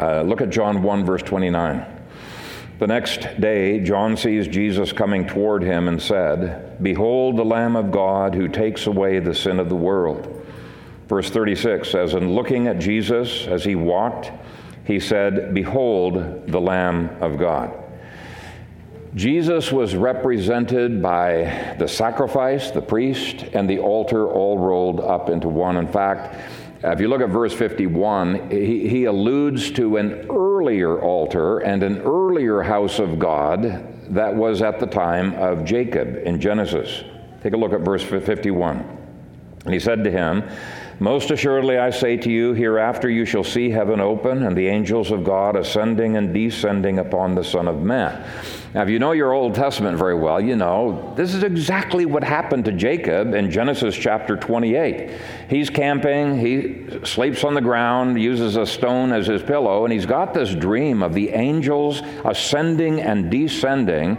Uh, 0.00 0.22
look 0.22 0.40
at 0.40 0.48
John 0.48 0.82
1, 0.82 1.04
verse 1.04 1.22
29. 1.22 1.91
The 2.78 2.86
next 2.86 3.40
day, 3.40 3.80
John 3.80 4.16
sees 4.16 4.48
Jesus 4.48 4.92
coming 4.92 5.26
toward 5.26 5.62
him 5.62 5.88
and 5.88 6.02
said, 6.02 6.82
Behold 6.82 7.36
the 7.36 7.44
Lamb 7.44 7.76
of 7.76 7.92
God 7.92 8.34
who 8.34 8.48
takes 8.48 8.86
away 8.86 9.18
the 9.18 9.34
sin 9.34 9.60
of 9.60 9.68
the 9.68 9.76
world. 9.76 10.44
Verse 11.08 11.30
36 11.30 11.90
says, 11.90 12.14
And 12.14 12.34
looking 12.34 12.66
at 12.66 12.78
Jesus 12.78 13.46
as 13.46 13.64
he 13.64 13.74
walked, 13.74 14.32
he 14.84 14.98
said, 14.98 15.54
Behold 15.54 16.46
the 16.48 16.60
Lamb 16.60 17.10
of 17.20 17.38
God. 17.38 17.78
Jesus 19.14 19.70
was 19.70 19.94
represented 19.94 21.02
by 21.02 21.76
the 21.78 21.86
sacrifice, 21.86 22.70
the 22.70 22.80
priest, 22.80 23.42
and 23.52 23.68
the 23.68 23.78
altar 23.78 24.26
all 24.26 24.58
rolled 24.58 25.00
up 25.00 25.28
into 25.28 25.48
one. 25.48 25.76
In 25.76 25.86
fact, 25.86 26.34
if 26.84 27.00
you 27.00 27.08
look 27.08 27.20
at 27.20 27.28
verse 27.28 27.52
51, 27.54 28.50
he, 28.50 28.88
he 28.88 29.04
alludes 29.04 29.70
to 29.72 29.98
an 29.98 30.26
earlier 30.28 31.00
altar 31.00 31.60
and 31.60 31.82
an 31.82 31.98
earlier 31.98 32.62
house 32.62 32.98
of 32.98 33.18
God 33.18 33.86
that 34.12 34.34
was 34.34 34.62
at 34.62 34.80
the 34.80 34.86
time 34.86 35.34
of 35.34 35.64
Jacob 35.64 36.16
in 36.24 36.40
Genesis. 36.40 37.04
Take 37.42 37.52
a 37.52 37.56
look 37.56 37.72
at 37.72 37.80
verse 37.80 38.02
51. 38.02 38.98
And 39.64 39.72
he 39.72 39.78
said 39.78 40.02
to 40.02 40.10
him, 40.10 40.42
most 40.98 41.30
assuredly, 41.30 41.78
I 41.78 41.90
say 41.90 42.16
to 42.16 42.30
you, 42.30 42.52
hereafter 42.52 43.08
you 43.08 43.24
shall 43.24 43.44
see 43.44 43.70
heaven 43.70 44.00
open 44.00 44.42
and 44.42 44.56
the 44.56 44.68
angels 44.68 45.10
of 45.10 45.24
God 45.24 45.56
ascending 45.56 46.16
and 46.16 46.34
descending 46.34 46.98
upon 46.98 47.34
the 47.34 47.44
Son 47.44 47.68
of 47.68 47.82
Man. 47.82 48.24
Now, 48.74 48.82
if 48.82 48.88
you 48.88 48.98
know 48.98 49.12
your 49.12 49.34
Old 49.34 49.54
Testament 49.54 49.98
very 49.98 50.14
well, 50.14 50.40
you 50.40 50.56
know 50.56 51.12
this 51.14 51.34
is 51.34 51.42
exactly 51.42 52.06
what 52.06 52.24
happened 52.24 52.64
to 52.64 52.72
Jacob 52.72 53.34
in 53.34 53.50
Genesis 53.50 53.94
chapter 53.94 54.34
28. 54.34 55.10
He's 55.50 55.68
camping, 55.68 56.38
he 56.38 57.04
sleeps 57.04 57.44
on 57.44 57.52
the 57.52 57.60
ground, 57.60 58.18
uses 58.18 58.56
a 58.56 58.64
stone 58.64 59.12
as 59.12 59.26
his 59.26 59.42
pillow, 59.42 59.84
and 59.84 59.92
he's 59.92 60.06
got 60.06 60.32
this 60.32 60.54
dream 60.54 61.02
of 61.02 61.12
the 61.12 61.30
angels 61.30 62.00
ascending 62.24 63.00
and 63.00 63.30
descending. 63.30 64.16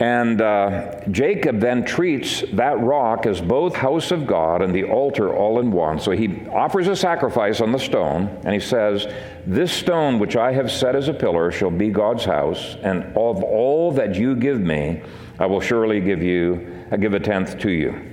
And 0.00 0.40
uh, 0.40 1.00
Jacob 1.10 1.60
then 1.60 1.84
treats 1.84 2.42
that 2.54 2.80
rock 2.80 3.26
as 3.26 3.40
both 3.40 3.76
house 3.76 4.10
of 4.10 4.26
God 4.26 4.62
and 4.62 4.74
the 4.74 4.84
altar 4.84 5.32
all 5.32 5.60
in 5.60 5.70
one. 5.70 6.00
So 6.00 6.10
he 6.10 6.44
offers 6.48 6.88
a 6.88 6.96
sacrifice 6.96 7.60
on 7.60 7.70
the 7.70 7.78
stone, 7.78 8.28
and 8.44 8.54
he 8.54 8.60
says, 8.60 9.06
This 9.46 9.72
stone 9.72 10.18
which 10.18 10.36
I 10.36 10.52
have 10.52 10.70
set 10.70 10.94
as 10.94 11.08
a 11.08 11.14
pillar 11.14 11.50
shall 11.50 11.70
be 11.70 11.90
God's 11.90 12.24
house, 12.24 12.76
and 12.82 13.02
of 13.16 13.42
all 13.42 13.90
that 13.92 14.14
you 14.14 14.36
give 14.36 14.60
me, 14.60 15.02
I 15.38 15.46
will 15.46 15.60
surely 15.60 16.00
give 16.00 16.22
you, 16.22 16.86
I 16.92 16.96
give 16.96 17.14
a 17.14 17.20
tenth 17.20 17.58
to 17.58 17.70
you. 17.70 18.10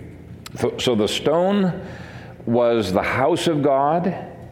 So, 0.55 0.77
so 0.79 0.95
the 0.95 1.07
stone 1.07 1.85
was 2.45 2.91
the 2.91 3.03
house 3.03 3.47
of 3.47 3.61
God, 3.61 4.07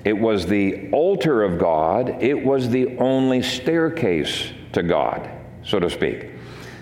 it 0.05 0.13
was 0.13 0.45
the 0.45 0.91
altar 0.91 1.43
of 1.43 1.57
God, 1.57 2.21
it 2.21 2.45
was 2.45 2.69
the 2.69 2.95
only 2.97 3.41
staircase 3.41 4.51
to 4.73 4.83
God, 4.83 5.29
so 5.63 5.79
to 5.79 5.89
speak. 5.89 6.29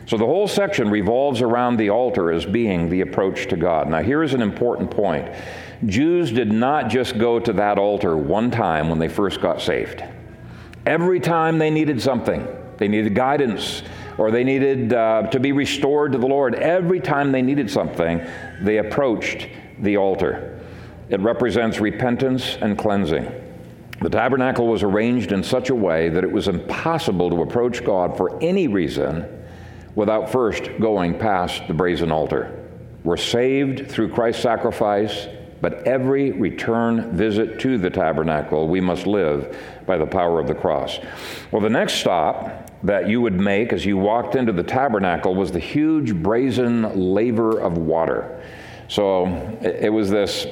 So 0.08 0.18
the 0.18 0.26
whole 0.26 0.48
section 0.48 0.90
revolves 0.90 1.42
around 1.42 1.78
the 1.78 1.90
altar 1.90 2.32
as 2.32 2.46
being 2.46 2.90
the 2.90 3.02
approach 3.02 3.48
to 3.48 3.58
God. 3.58 3.90
Now, 3.90 4.04
here 4.04 4.22
is 4.22 4.34
an 4.34 4.42
important 4.42 4.92
point 4.92 5.34
Jews 5.86 6.32
did 6.32 6.52
not 6.52 6.90
just 6.90 7.18
go 7.18 7.40
to 7.40 7.54
that 7.54 7.78
altar 7.78 8.16
one 8.16 8.52
time 8.52 8.90
when 8.90 9.00
they 9.00 9.10
first 9.10 9.42
got 9.42 9.62
saved. 9.62 10.04
Every 10.86 11.20
time 11.20 11.58
they 11.58 11.70
needed 11.70 12.02
something, 12.02 12.48
they 12.78 12.88
needed 12.88 13.16
guidance, 13.16 13.84
or 14.18 14.32
they 14.32 14.44
needed 14.44 14.94
uh, 14.94 15.24
to 15.32 15.40
be 15.40 15.52
restored 15.52 16.12
to 16.14 16.18
the 16.18 16.28
Lord, 16.28 16.56
every 16.56 17.00
time 17.00 17.32
they 17.32 17.42
needed 17.42 17.70
something, 17.70 18.22
they 18.62 18.78
approached 18.78 19.50
the 19.80 19.98
altar. 19.98 20.60
It 21.10 21.20
represents 21.20 21.80
repentance 21.80 22.58
and 22.62 22.78
cleansing. 22.78 23.30
The 24.02 24.10
tabernacle 24.10 24.68
was 24.68 24.84
arranged 24.84 25.32
in 25.32 25.44
such 25.44 25.70
a 25.70 25.76
way 25.76 26.10
that 26.10 26.24
it 26.24 26.32
was 26.32 26.48
impossible 26.48 27.30
to 27.30 27.42
approach 27.42 27.84
God 27.84 28.18
for 28.18 28.42
any 28.42 28.68
reason 28.68 29.26
without 29.96 30.30
first 30.30 30.70
going 30.80 31.18
past 31.18 31.68
the 31.68 31.74
brazen 31.74 32.12
altar. 32.12 32.62
We're 33.04 33.18
saved 33.18 33.90
through 33.90 34.10
Christ's 34.10 34.44
sacrifice, 34.44 35.28
but 35.62 35.86
every 35.88 36.32
return 36.32 37.16
visit 37.16 37.60
to 37.62 37.78
the 37.78 37.90
tabernacle, 37.90 38.68
we 38.68 38.82
must 38.82 39.08
live 39.08 39.58
by 39.86 39.98
the 39.98 40.06
power 40.06 40.40
of 40.40 40.48
the 40.48 40.56
cross. 40.56 41.00
Well, 41.52 41.62
the 41.62 41.70
next 41.70 41.96
stop 41.96 42.72
that 42.84 43.08
you 43.08 43.22
would 43.22 43.40
make 43.40 43.74
as 43.74 43.86
you 43.86 43.98
walked 43.98 44.36
into 44.36 44.52
the 44.52 44.64
tabernacle 44.64 45.34
was 45.34 45.52
the 45.52 45.60
huge 45.60 46.14
brazen 46.14 47.14
laver 47.14 47.60
of 47.60 47.78
water. 47.78 48.44
So 48.88 49.26
it 49.62 49.92
was 49.92 50.12
this 50.12 50.46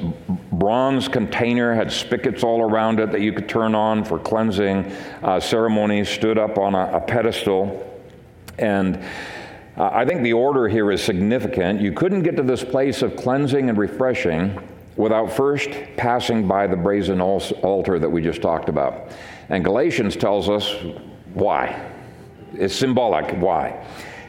bronze 0.51 1.07
container, 1.07 1.75
had 1.75 1.91
spigots 1.91 2.43
all 2.43 2.61
around 2.61 2.99
it 2.99 3.11
that 3.11 3.21
you 3.21 3.31
could 3.31 3.47
turn 3.47 3.75
on 3.75 4.03
for 4.03 4.17
cleansing 4.17 4.91
uh, 5.21 5.39
ceremonies, 5.39 6.09
stood 6.09 6.39
up 6.39 6.57
on 6.57 6.73
a, 6.73 6.97
a 6.97 6.99
pedestal. 6.99 8.01
And 8.57 9.03
uh, 9.77 9.89
I 9.91 10.05
think 10.05 10.23
the 10.23 10.33
order 10.33 10.67
here 10.67 10.91
is 10.91 11.03
significant. 11.03 11.81
You 11.81 11.91
couldn't 11.91 12.23
get 12.23 12.35
to 12.37 12.43
this 12.43 12.63
place 12.63 13.03
of 13.03 13.15
cleansing 13.15 13.69
and 13.69 13.77
refreshing 13.77 14.59
without 14.95 15.31
first 15.31 15.69
passing 15.97 16.47
by 16.47 16.67
the 16.67 16.75
brazen 16.75 17.19
altar 17.19 17.99
that 17.99 18.09
we 18.09 18.21
just 18.21 18.41
talked 18.41 18.69
about. 18.69 19.11
And 19.49 19.63
Galatians 19.63 20.15
tells 20.15 20.49
us 20.49 20.75
why. 21.33 21.89
It's 22.53 22.75
symbolic 22.75 23.31
why. 23.41 23.85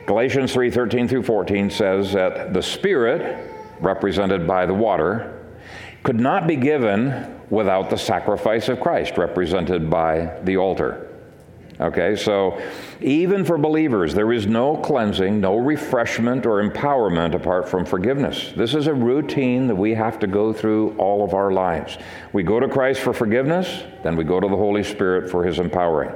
Galatians 0.07 0.53
3:13 0.53 1.09
through 1.09 1.23
14 1.23 1.71
says 1.71 2.13
that 2.13 2.53
the 2.53 2.63
spirit 2.63 3.51
represented 3.81 4.47
by 4.47 4.67
the 4.67 4.75
water 4.75 5.33
could 6.03 6.21
not 6.21 6.47
be 6.47 6.57
given 6.57 7.35
without 7.51 7.91
the 7.91 7.97
sacrifice 7.97 8.69
of 8.69 8.81
Christ 8.81 9.17
represented 9.17 9.89
by 9.89 10.31
the 10.45 10.57
altar. 10.57 11.09
Okay, 11.81 12.15
so 12.15 12.63
even 13.01 13.45
for 13.45 13.59
believers, 13.59 14.15
there 14.15 14.33
is 14.33 14.47
no 14.47 14.77
cleansing, 14.77 15.41
no 15.41 15.57
refreshment 15.57 16.47
or 16.47 16.63
empowerment 16.63 17.35
apart 17.35 17.69
from 17.69 17.85
forgiveness. 17.85 18.53
This 18.57 18.77
is 18.77 18.87
a 18.87 18.95
routine 18.95 19.67
that 19.67 19.75
we 19.75 19.93
have 19.95 20.21
to 20.21 20.29
go 20.29 20.53
through 20.53 20.97
all 20.99 21.25
of 21.25 21.35
our 21.35 21.51
lives. 21.51 21.99
We 22.33 22.45
go 22.45 22.61
to 22.61 22.69
Christ 22.69 23.01
for 23.01 23.13
forgiveness, 23.13 23.83
then 24.05 24.17
we 24.17 24.23
go 24.23 24.39
to 24.39 24.47
the 24.47 24.57
Holy 24.57 24.85
Spirit 24.85 25.29
for 25.29 25.43
his 25.43 25.59
empowering. 25.59 26.13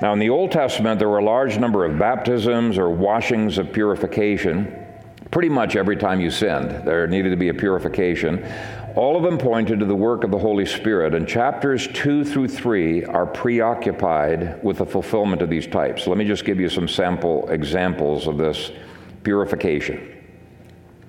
Now, 0.00 0.12
in 0.12 0.20
the 0.20 0.30
Old 0.30 0.52
Testament, 0.52 1.00
there 1.00 1.08
were 1.08 1.18
a 1.18 1.24
large 1.24 1.58
number 1.58 1.84
of 1.84 1.98
baptisms 1.98 2.78
or 2.78 2.88
washings 2.88 3.58
of 3.58 3.72
purification. 3.72 4.86
Pretty 5.32 5.48
much 5.48 5.74
every 5.74 5.96
time 5.96 6.20
you 6.20 6.30
sinned, 6.30 6.86
there 6.86 7.06
needed 7.08 7.30
to 7.30 7.36
be 7.36 7.48
a 7.48 7.54
purification. 7.54 8.46
All 8.94 9.16
of 9.16 9.22
them 9.22 9.38
pointed 9.38 9.80
to 9.80 9.84
the 9.84 9.94
work 9.94 10.24
of 10.24 10.30
the 10.30 10.38
Holy 10.38 10.64
Spirit, 10.64 11.14
and 11.14 11.28
chapters 11.28 11.88
2 11.88 12.24
through 12.24 12.48
3 12.48 13.04
are 13.04 13.26
preoccupied 13.26 14.62
with 14.62 14.78
the 14.78 14.86
fulfillment 14.86 15.42
of 15.42 15.50
these 15.50 15.66
types. 15.66 16.06
Let 16.06 16.16
me 16.16 16.24
just 16.24 16.44
give 16.44 16.58
you 16.58 16.68
some 16.68 16.88
sample 16.88 17.48
examples 17.50 18.26
of 18.26 18.38
this 18.38 18.72
purification. 19.22 20.14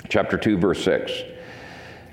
Chapter 0.09 0.37
2, 0.37 0.57
verse 0.57 0.83
6. 0.83 1.11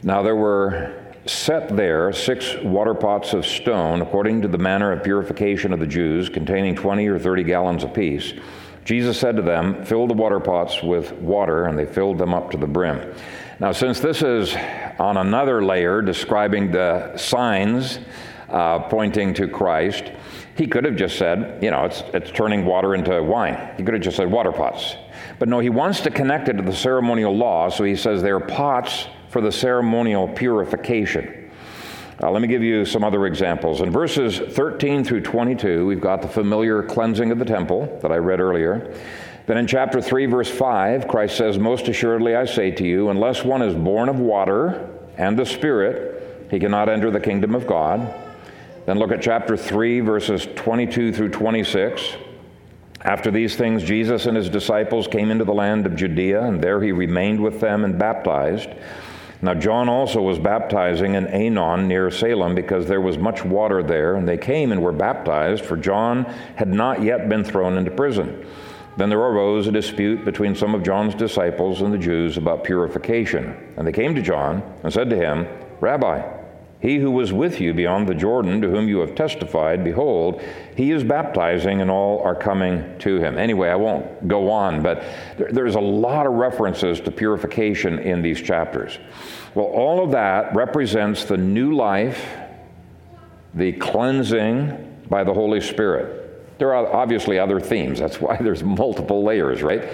Now 0.03 0.23
there 0.23 0.37
were 0.37 1.03
set 1.27 1.77
there 1.77 2.13
six 2.13 2.55
water 2.63 2.95
pots 2.95 3.33
of 3.33 3.45
stone, 3.45 4.03
according 4.03 4.43
to 4.43 4.49
the 4.49 4.59
manner 4.59 4.93
of 4.93 5.03
purification 5.03 5.73
of 5.73 5.81
the 5.81 5.87
Jews, 5.87 6.29
containing 6.29 6.77
20 6.77 7.09
or 7.09 7.19
30 7.19 7.43
gallons 7.43 7.83
apiece. 7.83 8.35
Jesus 8.85 9.19
said 9.19 9.35
to 9.35 9.43
them, 9.43 9.85
Fill 9.85 10.07
the 10.07 10.15
water 10.15 10.39
pots 10.39 10.81
with 10.83 11.13
water, 11.15 11.67
and 11.67 11.77
they 11.77 11.87
filled 11.87 12.19
them 12.19 12.33
up 12.33 12.53
to 12.53 12.57
the 12.57 12.69
brim. 12.69 13.15
Now, 13.59 13.73
since 13.73 14.01
this 14.01 14.21
is 14.23 14.55
on 14.99 15.17
another 15.17 15.65
layer 15.65 16.03
describing 16.03 16.71
the 16.71 17.17
signs 17.17 18.01
uh, 18.51 18.81
pointing 18.81 19.33
to 19.35 19.49
Christ, 19.49 20.13
he 20.59 20.67
could 20.67 20.85
have 20.85 20.95
just 20.95 21.17
said, 21.17 21.63
you 21.63 21.71
know, 21.71 21.87
it's, 21.87 22.03
it's 22.13 22.31
turning 22.31 22.67
water 22.67 22.95
into 22.95 23.23
wine. 23.23 23.73
He 23.79 23.83
could 23.83 23.95
have 23.95 24.03
just 24.03 24.19
said 24.19 24.31
water 24.31 24.53
pots. 24.53 24.97
But 25.39 25.49
no, 25.49 25.61
he 25.61 25.71
wants 25.71 26.01
to 26.01 26.11
connect 26.11 26.51
it 26.51 26.59
to 26.59 26.63
the 26.63 26.73
ceremonial 26.73 27.35
law, 27.35 27.71
so 27.71 27.85
he 27.85 27.97
says 27.97 28.21
they're 28.21 28.41
pots 28.41 29.07
for 29.31 29.41
the 29.41 29.53
ceremonial 29.53 30.29
purification. 30.29 31.51
Uh, 32.23 32.31
let 32.31 32.43
me 32.43 32.49
give 32.49 32.63
you 32.63 32.85
some 32.85 33.05
other 33.05 33.27
examples. 33.27 33.81
In 33.81 33.91
verses 33.91 34.39
13 34.39 35.03
through 35.03 35.23
22, 35.23 35.87
we've 35.87 36.01
got 36.01 36.21
the 36.21 36.29
familiar 36.29 36.83
cleansing 36.83 37.31
of 37.31 37.39
the 37.39 37.45
temple 37.45 37.99
that 38.03 38.13
I 38.13 38.17
read 38.17 38.41
earlier. 38.41 38.95
Then 39.47 39.59
in 39.59 39.67
chapter 39.69 40.01
3, 40.01 40.27
verse 40.27 40.51
5, 40.51 41.07
Christ 41.07 41.37
says, 41.37 41.59
Most 41.59 41.87
assuredly 41.87 42.35
I 42.35 42.47
say 42.47 42.73
to 42.73 42.85
you, 42.85 43.11
unless 43.11 43.45
one 43.45 43.63
is 43.63 43.75
born 43.75 44.09
of 44.09 44.19
water 44.19 44.91
and 45.17 45.39
the 45.39 45.47
Spirit, 45.47 46.49
he 46.51 46.59
cannot 46.59 46.89
enter 46.89 47.11
the 47.11 47.21
kingdom 47.21 47.55
of 47.55 47.67
God. 47.67 48.13
Then 48.87 48.99
look 48.99 49.13
at 49.13 49.23
chapter 49.23 49.57
3, 49.57 50.01
verses 50.01 50.49
22 50.57 51.13
through 51.13 51.31
26. 51.31 52.17
After 53.03 53.31
these 53.31 53.55
things, 53.55 53.85
Jesus 53.85 54.27
and 54.27 54.37
his 54.37 54.49
disciples 54.49 55.07
came 55.07 55.31
into 55.31 55.45
the 55.45 55.55
land 55.55 55.87
of 55.87 55.95
Judea, 55.95 56.43
and 56.43 56.61
there 56.61 56.83
he 56.83 56.91
remained 56.91 57.41
with 57.41 57.61
them 57.61 57.85
and 57.85 57.97
baptized. 57.97 58.71
Now, 59.43 59.55
John 59.55 59.89
also 59.89 60.23
was 60.23 60.41
baptizing 60.41 61.15
in 61.15 61.27
Aenon 61.27 61.87
near 61.87 62.11
Salem 62.11 62.57
because 62.57 62.87
there 62.87 63.01
was 63.01 63.17
much 63.17 63.45
water 63.45 63.83
there, 63.83 64.17
and 64.17 64.27
they 64.27 64.39
came 64.39 64.73
and 64.73 64.83
were 64.83 64.93
baptized, 64.93 65.65
for 65.65 65.77
John 65.77 66.25
had 66.57 66.69
not 66.69 67.03
yet 67.03 67.29
been 67.29 67.45
thrown 67.45 67.77
into 67.77 67.93
prison. 67.93 68.45
Then 68.97 69.11
there 69.11 69.19
arose 69.19 69.67
a 69.67 69.73
dispute 69.73 70.25
between 70.25 70.55
some 70.55 70.75
of 70.75 70.83
John's 70.83 71.15
disciples 71.15 71.83
and 71.83 71.93
the 71.93 71.99
Jews 71.99 72.37
about 72.37 72.65
purification. 72.65 73.75
And 73.77 73.87
they 73.87 73.93
came 73.93 74.15
to 74.15 74.23
John 74.23 74.63
and 74.83 74.93
said 74.93 75.11
to 75.11 75.17
him, 75.17 75.47
Rabbi, 75.81 76.37
he 76.81 76.99
who 76.99 77.11
was 77.11 77.33
with 77.33 77.61
you 77.61 77.73
beyond 77.75 78.07
the 78.07 78.15
Jordan, 78.15 78.61
to 78.61 78.71
whom 78.71 78.87
you 78.87 78.99
have 78.99 79.15
testified, 79.15 79.83
behold, 79.83 80.43
he 80.77 80.93
is 80.93 81.03
baptizing, 81.03 81.81
and 81.81 81.91
all 81.91 82.23
are 82.23 82.35
coming 82.35 82.99
to 83.01 83.19
him. 83.19 83.39
Anyway, 83.39 83.69
I 83.69 83.77
won't 83.77 84.29
go 84.29 84.51
on, 84.51 84.83
but 84.83 85.03
there's 85.39 85.75
a 85.75 85.81
lot 85.81 86.27
of 86.27 86.35
references 86.35 87.01
to 87.01 87.11
purification 87.11 87.99
in 87.99 88.23
these 88.23 88.41
chapters. 88.41 88.99
Well, 89.55 89.67
all 89.67 90.05
of 90.05 90.11
that 90.13 90.55
represents 90.55 91.25
the 91.25 91.39
new 91.39 91.75
life, 91.75 92.25
the 93.55 93.73
cleansing 93.73 95.05
by 95.09 95.25
the 95.25 95.33
Holy 95.33 95.63
Spirit. 95.63 96.26
There 96.59 96.75
are 96.75 96.93
obviously 96.95 97.39
other 97.39 97.61
themes. 97.61 97.99
That's 97.99 98.21
why 98.21 98.37
there's 98.41 98.63
multiple 98.63 99.23
layers, 99.25 99.63
right? 99.63 99.89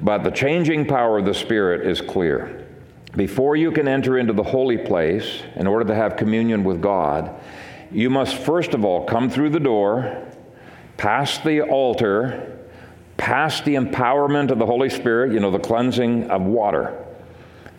But 0.00 0.24
the 0.24 0.30
changing 0.30 0.86
power 0.86 1.18
of 1.18 1.24
the 1.24 1.34
Spirit 1.34 1.86
is 1.86 2.00
clear. 2.00 2.66
Before 3.16 3.56
you 3.56 3.70
can 3.70 3.86
enter 3.86 4.18
into 4.18 4.32
the 4.32 4.42
holy 4.42 4.78
place, 4.78 5.42
in 5.54 5.66
order 5.66 5.84
to 5.84 5.94
have 5.94 6.16
communion 6.16 6.64
with 6.64 6.80
God, 6.80 7.38
you 7.90 8.08
must 8.08 8.36
first 8.36 8.72
of 8.72 8.84
all 8.84 9.04
come 9.04 9.28
through 9.28 9.50
the 9.50 9.60
door, 9.60 10.26
past 10.96 11.44
the 11.44 11.60
altar, 11.60 12.58
past 13.18 13.64
the 13.64 13.74
empowerment 13.74 14.50
of 14.50 14.58
the 14.58 14.66
Holy 14.66 14.88
Spirit, 14.88 15.32
you 15.32 15.40
know, 15.40 15.50
the 15.50 15.58
cleansing 15.58 16.30
of 16.30 16.42
water. 16.42 17.04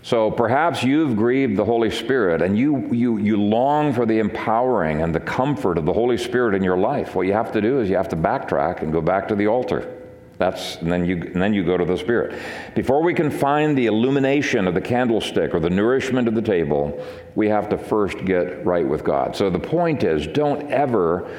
So 0.04 0.30
perhaps 0.30 0.84
you've 0.84 1.16
grieved 1.16 1.56
the 1.56 1.64
Holy 1.64 1.90
Spirit 1.90 2.42
and 2.42 2.58
you, 2.58 2.94
you, 2.94 3.18
you 3.18 3.38
long 3.38 3.94
for 3.94 4.06
the 4.06 4.20
empowering 4.20 5.02
and 5.02 5.16
the 5.16 5.22
comfort 5.22 5.78
of 5.78 5.86
the 5.86 5.94
Holy 5.94 6.18
Spirit 6.18 6.56
in 6.56 6.62
your 6.62 6.78
life. 6.78 7.16
What 7.16 7.26
you 7.26 7.32
have 7.32 7.54
to 7.54 7.62
do 7.62 7.80
is 7.80 7.90
you 7.90 7.96
have 7.96 8.10
to 8.10 8.18
backtrack 8.18 8.82
and 8.82 8.92
go 8.92 9.00
back 9.00 9.30
to 9.30 9.36
the 9.36 9.48
altar. 9.48 10.02
That's, 10.40 10.76
and, 10.78 10.92
then 10.92 11.06
you, 11.06 11.22
and 11.22 11.42
then 11.42 11.54
you 11.54 11.64
go 11.64 11.78
to 11.78 11.86
the 11.86 11.98
Spirit. 11.98 12.38
Before 12.76 13.02
we 13.02 13.14
can 13.14 13.32
find 13.32 13.78
the 13.78 13.86
illumination 13.86 14.68
of 14.68 14.74
the 14.74 14.82
candlestick 14.82 15.54
or 15.54 15.62
the 15.62 15.70
nourishment 15.70 16.28
of 16.28 16.36
the 16.36 16.42
table, 16.42 17.02
we 17.36 17.48
have 17.48 17.70
to 17.70 17.78
first 17.78 18.26
get 18.26 18.66
right 18.66 18.86
with 18.86 19.06
God. 19.06 19.38
So 19.38 19.50
the 19.50 19.58
point 19.58 20.04
is 20.04 20.28
don't 20.28 20.70
ever 20.70 21.34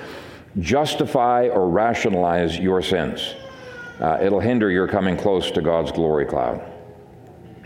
justify 0.58 1.48
or 1.48 1.68
rationalize 1.68 2.58
your 2.58 2.80
sins. 2.80 3.34
Uh, 4.00 4.20
it'll 4.22 4.40
hinder 4.40 4.70
your 4.70 4.88
coming 4.88 5.18
close 5.18 5.50
to 5.50 5.60
God's 5.60 5.92
glory 5.92 6.24
cloud. 6.24 6.73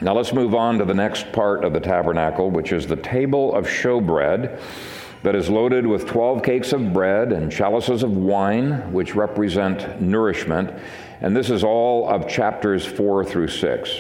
Now 0.00 0.14
let's 0.14 0.32
move 0.32 0.54
on 0.54 0.78
to 0.78 0.84
the 0.84 0.94
next 0.94 1.32
part 1.32 1.64
of 1.64 1.72
the 1.72 1.80
tabernacle, 1.80 2.50
which 2.50 2.70
is 2.70 2.87
the 2.87 2.94
table 2.94 3.52
of 3.52 3.66
showbread 3.66 4.61
that 5.24 5.34
is 5.34 5.50
loaded 5.50 5.84
with 5.84 6.06
12 6.06 6.44
cakes 6.44 6.72
of 6.72 6.92
bread 6.92 7.32
and 7.32 7.50
chalices 7.50 8.04
of 8.04 8.16
wine, 8.16 8.92
which 8.92 9.16
represent 9.16 10.00
nourishment. 10.00 10.72
And 11.20 11.37
this 11.37 11.50
is 11.50 11.64
all 11.64 12.08
of 12.08 12.28
chapters 12.28 12.87
4 12.87 13.24
through 13.24 13.48
6. 13.48 13.90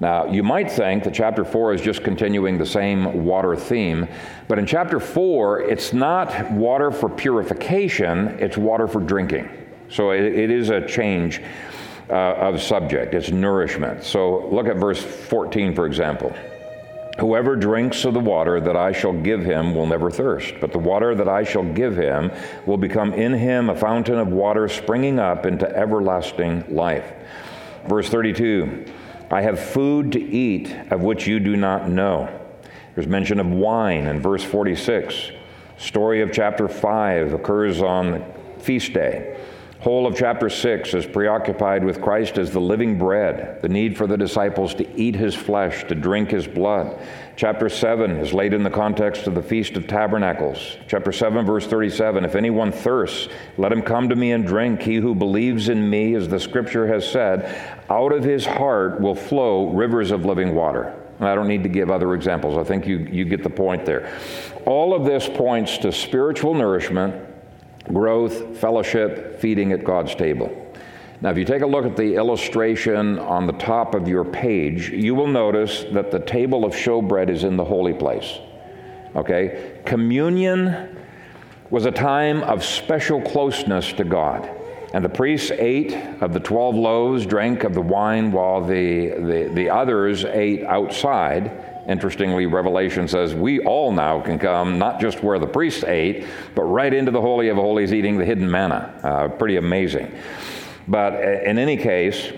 Now, 0.00 0.26
you 0.26 0.42
might 0.42 0.70
think 0.70 1.02
that 1.04 1.14
chapter 1.14 1.46
4 1.46 1.72
is 1.72 1.80
just 1.80 2.04
continuing 2.04 2.58
the 2.58 2.66
same 2.66 3.24
water 3.24 3.56
theme, 3.56 4.06
but 4.48 4.58
in 4.58 4.66
chapter 4.66 5.00
4, 5.00 5.62
it's 5.62 5.94
not 5.94 6.50
water 6.52 6.90
for 6.90 7.08
purification, 7.08 8.36
it's 8.38 8.58
water 8.58 8.86
for 8.86 9.00
drinking. 9.00 9.48
So 9.88 10.10
it, 10.10 10.24
it 10.24 10.50
is 10.50 10.68
a 10.68 10.86
change 10.86 11.40
uh, 12.10 12.34
of 12.34 12.60
subject, 12.60 13.14
it's 13.14 13.30
nourishment. 13.30 14.02
So 14.02 14.48
look 14.48 14.66
at 14.66 14.76
verse 14.76 15.02
14, 15.02 15.74
for 15.74 15.86
example. 15.86 16.34
Whoever 17.18 17.56
drinks 17.56 18.04
of 18.04 18.14
the 18.14 18.20
water 18.20 18.60
that 18.60 18.76
I 18.76 18.92
shall 18.92 19.12
give 19.12 19.44
him 19.44 19.74
will 19.74 19.86
never 19.86 20.08
thirst, 20.10 20.54
but 20.60 20.70
the 20.70 20.78
water 20.78 21.16
that 21.16 21.28
I 21.28 21.42
shall 21.42 21.64
give 21.64 21.96
him 21.96 22.30
will 22.64 22.76
become 22.76 23.12
in 23.12 23.32
him 23.32 23.70
a 23.70 23.74
fountain 23.74 24.18
of 24.18 24.28
water 24.28 24.68
springing 24.68 25.18
up 25.18 25.44
into 25.44 25.68
everlasting 25.76 26.64
life. 26.72 27.12
Verse 27.88 28.08
32 28.08 28.86
I 29.30 29.42
have 29.42 29.60
food 29.60 30.12
to 30.12 30.20
eat 30.20 30.74
of 30.90 31.02
which 31.02 31.26
you 31.26 31.40
do 31.40 31.56
not 31.56 31.88
know. 31.88 32.28
There's 32.94 33.08
mention 33.08 33.40
of 33.40 33.48
wine 33.48 34.06
in 34.06 34.20
verse 34.20 34.42
46. 34.42 35.32
Story 35.76 36.22
of 36.22 36.32
chapter 36.32 36.66
5 36.66 37.34
occurs 37.34 37.82
on 37.82 38.24
feast 38.58 38.92
day. 38.92 39.38
Whole 39.80 40.08
of 40.08 40.16
chapter 40.16 40.50
6 40.50 40.92
is 40.94 41.06
preoccupied 41.06 41.84
with 41.84 42.02
Christ 42.02 42.36
as 42.36 42.50
the 42.50 42.60
living 42.60 42.98
bread, 42.98 43.62
the 43.62 43.68
need 43.68 43.96
for 43.96 44.08
the 44.08 44.16
disciples 44.16 44.74
to 44.74 45.00
eat 45.00 45.14
his 45.14 45.36
flesh, 45.36 45.84
to 45.84 45.94
drink 45.94 46.32
his 46.32 46.48
blood. 46.48 46.98
Chapter 47.36 47.68
7 47.68 48.10
is 48.16 48.34
laid 48.34 48.54
in 48.54 48.64
the 48.64 48.70
context 48.70 49.28
of 49.28 49.36
the 49.36 49.42
Feast 49.42 49.76
of 49.76 49.86
Tabernacles. 49.86 50.78
Chapter 50.88 51.12
7, 51.12 51.46
verse 51.46 51.64
37 51.64 52.24
If 52.24 52.34
anyone 52.34 52.72
thirsts, 52.72 53.28
let 53.56 53.70
him 53.70 53.82
come 53.82 54.08
to 54.08 54.16
me 54.16 54.32
and 54.32 54.44
drink. 54.44 54.82
He 54.82 54.96
who 54.96 55.14
believes 55.14 55.68
in 55.68 55.88
me, 55.88 56.16
as 56.16 56.26
the 56.26 56.40
scripture 56.40 56.88
has 56.88 57.08
said, 57.08 57.78
out 57.88 58.12
of 58.12 58.24
his 58.24 58.44
heart 58.44 59.00
will 59.00 59.14
flow 59.14 59.68
rivers 59.70 60.10
of 60.10 60.24
living 60.24 60.56
water. 60.56 60.92
I 61.20 61.36
don't 61.36 61.48
need 61.48 61.62
to 61.62 61.68
give 61.68 61.88
other 61.88 62.14
examples. 62.14 62.58
I 62.58 62.64
think 62.64 62.84
you, 62.84 62.98
you 62.98 63.24
get 63.24 63.44
the 63.44 63.50
point 63.50 63.84
there. 63.84 64.18
All 64.66 64.92
of 64.92 65.04
this 65.04 65.28
points 65.28 65.78
to 65.78 65.92
spiritual 65.92 66.54
nourishment 66.54 67.27
growth, 67.88 68.58
fellowship, 68.58 69.40
feeding 69.40 69.72
at 69.72 69.84
God's 69.84 70.14
table. 70.14 70.64
Now, 71.20 71.30
if 71.30 71.38
you 71.38 71.44
take 71.44 71.62
a 71.62 71.66
look 71.66 71.84
at 71.84 71.96
the 71.96 72.14
illustration 72.14 73.18
on 73.18 73.46
the 73.46 73.52
top 73.54 73.94
of 73.94 74.06
your 74.06 74.24
page, 74.24 74.90
you 74.90 75.14
will 75.14 75.26
notice 75.26 75.84
that 75.92 76.12
the 76.12 76.20
table 76.20 76.64
of 76.64 76.72
showbread 76.72 77.28
is 77.28 77.42
in 77.42 77.56
the 77.56 77.64
holy 77.64 77.92
place. 77.92 78.38
Okay? 79.16 79.80
Communion 79.84 80.96
was 81.70 81.86
a 81.86 81.90
time 81.90 82.42
of 82.44 82.64
special 82.64 83.20
closeness 83.20 83.92
to 83.94 84.04
God. 84.04 84.48
And 84.94 85.04
the 85.04 85.08
priests 85.08 85.50
ate 85.50 85.92
of 86.22 86.32
the 86.32 86.40
12 86.40 86.76
loaves, 86.76 87.26
drank 87.26 87.64
of 87.64 87.74
the 87.74 87.82
wine, 87.82 88.30
while 88.32 88.64
the, 88.64 89.08
the, 89.08 89.50
the 89.52 89.68
others 89.68 90.24
ate 90.24 90.64
outside 90.64 91.67
Interestingly, 91.88 92.44
Revelation 92.44 93.08
says 93.08 93.34
we 93.34 93.60
all 93.60 93.90
now 93.90 94.20
can 94.20 94.38
come, 94.38 94.78
not 94.78 95.00
just 95.00 95.22
where 95.22 95.38
the 95.38 95.46
priests 95.46 95.84
ate, 95.84 96.26
but 96.54 96.64
right 96.64 96.92
into 96.92 97.10
the 97.10 97.20
Holy 97.20 97.48
of 97.48 97.56
Holies 97.56 97.94
eating 97.94 98.18
the 98.18 98.26
hidden 98.26 98.48
manna. 98.50 99.00
Uh, 99.02 99.28
pretty 99.28 99.56
amazing. 99.56 100.12
But 100.86 101.14
in 101.14 101.58
any 101.58 101.78
case, 101.78 102.30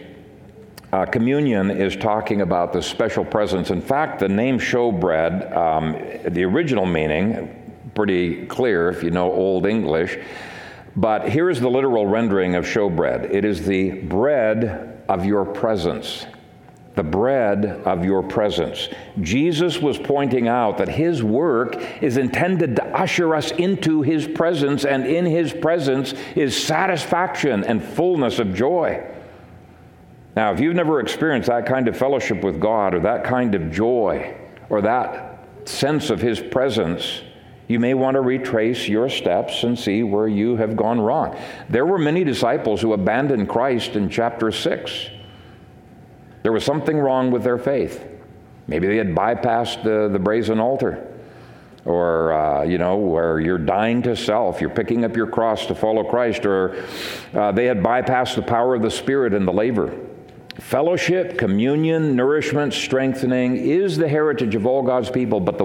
uh, 0.93 1.05
communion 1.05 1.71
is 1.71 1.97
talking 1.97 2.43
about 2.43 2.73
the 2.73 2.81
special 2.81 3.25
presence. 3.25 3.71
In 3.71 3.83
fact, 3.83 4.21
the 4.21 4.29
name 4.29 4.59
showbread, 4.59 5.57
um, 5.57 5.93
the 6.33 6.45
original 6.45 6.87
meaning, 6.87 7.57
pretty 7.95 8.47
clear 8.47 8.89
if 8.89 9.03
you 9.03 9.11
know 9.11 9.33
Old 9.33 9.67
English, 9.67 10.17
but 10.97 11.29
here 11.29 11.51
is 11.51 11.61
the 11.61 11.71
literal 11.71 12.07
rendering 12.07 12.55
of 12.57 12.65
showbread 12.65 13.33
it 13.33 13.45
is 13.45 13.65
the 13.65 13.91
bread 13.91 15.03
of 15.09 15.25
your 15.25 15.45
presence 15.45 16.27
the 17.01 17.05
bread 17.05 17.65
of 17.87 18.05
your 18.05 18.23
presence. 18.23 18.91
Jesus 19.23 19.79
was 19.79 19.97
pointing 19.97 20.49
out 20.49 20.77
that 20.77 20.89
his 20.89 21.23
work 21.23 21.83
is 22.03 22.19
intended 22.19 22.77
to 22.77 22.85
usher 22.89 23.35
us 23.35 23.53
into 23.53 24.03
his 24.03 24.29
presence, 24.29 24.85
and 24.85 25.07
in 25.07 25.25
his 25.25 25.51
presence 25.51 26.13
is 26.37 26.55
satisfaction 26.55 27.65
and 27.65 27.83
fullness 27.83 28.39
of 28.39 28.53
joy. 28.55 29.03
Now, 30.37 30.53
if 30.53 30.61
you've 30.61 30.75
never 30.75 31.01
experienced 31.01 31.49
that 31.49 31.65
kind 31.65 31.89
of 31.89 31.97
fellowship 31.97 32.45
with 32.45 32.61
God, 32.61 32.93
or 32.93 33.01
that 33.01 33.25
kind 33.25 33.55
of 33.55 33.73
joy, 33.73 34.37
or 34.69 34.83
that 34.83 35.49
sense 35.65 36.11
of 36.11 36.21
his 36.21 36.39
presence, 36.39 37.23
you 37.67 37.81
may 37.81 37.95
want 37.95 38.17
to 38.17 38.21
retrace 38.21 38.89
your 38.89 39.09
steps 39.09 39.63
and 39.63 39.79
see 39.79 40.03
where 40.03 40.29
you 40.29 40.57
have 40.57 40.77
gone 40.77 41.01
wrong. 41.01 41.35
There 41.71 41.87
were 41.87 41.99
many 41.99 42.25
disciples 42.25 42.83
who 42.83 42.93
abandoned 42.93 43.49
Christ 43.49 43.97
in 43.97 44.11
chapter 44.11 44.53
6 44.53 45.13
there 46.42 46.53
was 46.53 46.64
something 46.64 46.98
wrong 46.98 47.31
with 47.31 47.42
their 47.42 47.59
faith. 47.59 48.05
Maybe 48.66 48.87
they 48.87 48.96
had 48.96 49.14
bypassed 49.14 49.83
the, 49.83 50.09
the 50.09 50.18
brazen 50.18 50.61
altar. 50.61 51.07
Or, 51.85 52.33
uh, 52.33 52.62
you 52.62 52.76
know, 52.76 52.96
where 52.96 53.40
you're 53.40 53.59
dying 53.59 54.03
to 54.03 54.14
self, 54.14 54.61
you're 54.61 54.68
picking 54.70 55.05
up 55.05 55.16
your 55.16 55.26
cross 55.26 55.64
to 55.66 55.74
follow 55.74 56.05
Christ, 56.05 56.44
or 56.44 56.85
uh, 57.33 57.53
they 57.53 57.64
had 57.64 57.83
bypassed 57.83 58.35
the 58.35 58.42
power 58.42 58.74
of 58.74 58.83
the 58.83 58.90
Spirit 58.90 59.33
and 59.33 59.48
the 59.48 59.53
laver. 59.53 59.98
Fellowship, 60.59 61.38
communion, 61.38 62.14
nourishment, 62.14 62.74
strengthening 62.74 63.57
is 63.57 63.96
the 63.96 64.09
heritage 64.09 64.55
of 64.55 64.66
all 64.66 64.83
God's 64.83 65.09
people, 65.09 65.40
but 65.40 65.57
the 65.57 65.64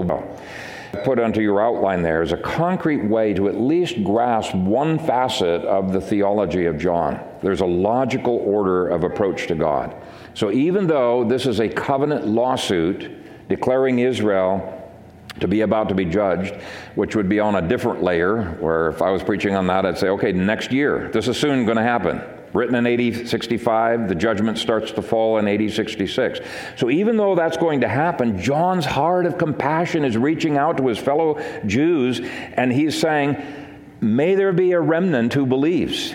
put 1.04 1.18
onto 1.18 1.40
your 1.40 1.60
outline 1.60 2.02
there 2.02 2.22
is 2.22 2.32
a 2.32 2.36
concrete 2.36 3.04
way 3.04 3.34
to 3.34 3.48
at 3.48 3.60
least 3.60 4.02
grasp 4.02 4.54
one 4.54 4.98
facet 4.98 5.62
of 5.62 5.92
the 5.92 6.00
theology 6.00 6.64
of 6.66 6.78
John. 6.78 7.20
There's 7.42 7.60
a 7.60 7.66
logical 7.66 8.36
order 8.38 8.88
of 8.88 9.04
approach 9.04 9.46
to 9.48 9.54
God. 9.54 9.94
So 10.36 10.52
even 10.52 10.86
though 10.86 11.24
this 11.24 11.46
is 11.46 11.60
a 11.60 11.68
covenant 11.68 12.26
lawsuit 12.26 13.48
declaring 13.48 14.00
Israel 14.00 14.92
to 15.40 15.48
be 15.48 15.62
about 15.62 15.88
to 15.88 15.94
be 15.94 16.04
judged, 16.04 16.54
which 16.94 17.16
would 17.16 17.26
be 17.26 17.40
on 17.40 17.54
a 17.54 17.66
different 17.66 18.02
layer, 18.02 18.50
where 18.60 18.90
if 18.90 19.00
I 19.00 19.08
was 19.08 19.22
preaching 19.22 19.54
on 19.54 19.66
that, 19.68 19.86
I'd 19.86 19.96
say, 19.96 20.08
okay, 20.08 20.32
next 20.32 20.72
year, 20.72 21.08
this 21.10 21.26
is 21.26 21.38
soon 21.38 21.64
going 21.64 21.78
to 21.78 21.82
happen. 21.82 22.20
Written 22.52 22.74
in 22.74 22.86
AD 22.86 23.26
65, 23.26 24.10
the 24.10 24.14
judgment 24.14 24.58
starts 24.58 24.92
to 24.92 25.00
fall 25.00 25.38
in 25.38 25.48
AD 25.48 25.72
66. 25.72 26.40
So 26.76 26.90
even 26.90 27.16
though 27.16 27.34
that's 27.34 27.56
going 27.56 27.80
to 27.80 27.88
happen, 27.88 28.38
John's 28.38 28.84
heart 28.84 29.24
of 29.24 29.38
compassion 29.38 30.04
is 30.04 30.18
reaching 30.18 30.58
out 30.58 30.76
to 30.76 30.86
his 30.86 30.98
fellow 30.98 31.40
Jews, 31.64 32.20
and 32.20 32.70
he's 32.70 32.98
saying, 33.00 33.42
May 34.02 34.34
there 34.34 34.52
be 34.52 34.72
a 34.72 34.80
remnant 34.80 35.32
who 35.32 35.46
believes. 35.46 36.14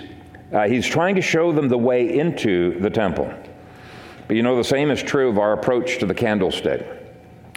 Uh, 0.54 0.68
he's 0.68 0.86
trying 0.86 1.16
to 1.16 1.22
show 1.24 1.52
them 1.52 1.70
the 1.70 1.78
way 1.78 2.20
into 2.20 2.80
the 2.80 2.90
temple. 2.92 3.34
But 4.32 4.38
you 4.38 4.44
know, 4.44 4.56
the 4.56 4.63
same 4.63 4.91
is 4.91 5.04
true 5.04 5.28
of 5.28 5.38
our 5.38 5.52
approach 5.52 5.98
to 5.98 6.06
the 6.06 6.13
candlestick. 6.13 6.88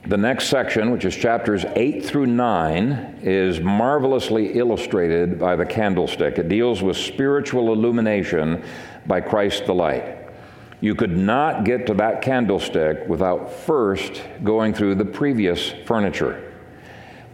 The 0.08 0.16
next 0.16 0.48
section, 0.48 0.90
which 0.90 1.04
is 1.04 1.14
chapters 1.14 1.64
8 1.76 2.04
through 2.04 2.26
9, 2.26 3.20
is 3.22 3.60
marvelously 3.60 4.54
illustrated 4.54 5.38
by 5.38 5.54
the 5.54 5.64
candlestick. 5.64 6.37
It 6.37 6.48
deals 6.48 6.82
with 6.82 6.96
spiritual 6.96 7.72
illumination 7.72 8.64
by 9.06 9.20
Christ 9.20 9.66
the 9.66 9.72
light. 9.72 10.18
You 10.80 10.96
could 10.96 11.16
not 11.16 11.64
get 11.64 11.87
to 11.87 11.94
that 11.94 12.22
candlestick 12.22 13.06
without 13.06 13.52
first 13.52 14.24
going 14.42 14.74
through 14.74 14.96
the 14.96 15.04
previous 15.04 15.70
furniture. 15.87 16.52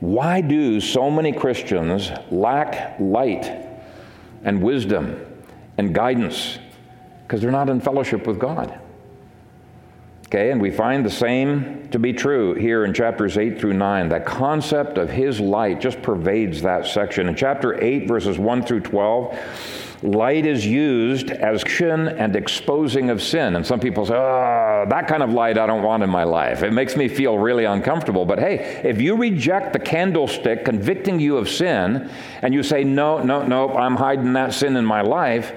Why 0.00 0.42
do 0.42 0.82
so 0.82 1.10
many 1.10 1.32
Christians 1.32 2.10
lack 2.30 3.00
light 3.00 3.50
and 4.44 4.60
wisdom 4.60 5.18
and 5.78 5.94
guidance? 5.94 6.58
Because 7.22 7.40
they're 7.40 7.50
not 7.50 7.70
in 7.70 7.80
fellowship 7.80 8.26
with 8.26 8.38
God. 8.38 8.79
Okay, 10.32 10.52
and 10.52 10.62
we 10.62 10.70
find 10.70 11.04
the 11.04 11.10
same 11.10 11.88
to 11.90 11.98
be 11.98 12.12
true 12.12 12.54
here 12.54 12.84
in 12.84 12.94
chapters 12.94 13.36
8 13.36 13.58
through 13.58 13.72
9. 13.72 14.10
That 14.10 14.24
concept 14.24 14.96
of 14.96 15.10
his 15.10 15.40
light 15.40 15.80
just 15.80 16.00
pervades 16.02 16.62
that 16.62 16.86
section. 16.86 17.26
In 17.26 17.34
chapter 17.34 17.82
8, 17.82 18.06
verses 18.06 18.38
1 18.38 18.62
through 18.62 18.82
12, 18.82 19.36
light 20.04 20.46
is 20.46 20.64
used 20.64 21.32
as 21.32 21.64
sin 21.68 22.06
and 22.06 22.36
exposing 22.36 23.10
of 23.10 23.20
sin. 23.20 23.56
And 23.56 23.66
some 23.66 23.80
people 23.80 24.06
say, 24.06 24.14
oh, 24.14 24.86
that 24.88 25.08
kind 25.08 25.24
of 25.24 25.30
light 25.30 25.58
I 25.58 25.66
don't 25.66 25.82
want 25.82 26.04
in 26.04 26.10
my 26.10 26.22
life. 26.22 26.62
It 26.62 26.72
makes 26.72 26.96
me 26.96 27.08
feel 27.08 27.36
really 27.36 27.64
uncomfortable. 27.64 28.24
But 28.24 28.38
hey, 28.38 28.82
if 28.84 29.00
you 29.00 29.16
reject 29.16 29.72
the 29.72 29.80
candlestick 29.80 30.64
convicting 30.64 31.18
you 31.18 31.38
of 31.38 31.48
sin, 31.48 32.08
and 32.42 32.54
you 32.54 32.62
say, 32.62 32.84
no, 32.84 33.20
no, 33.20 33.44
no, 33.44 33.76
I'm 33.76 33.96
hiding 33.96 34.34
that 34.34 34.54
sin 34.54 34.76
in 34.76 34.84
my 34.84 35.00
life, 35.00 35.52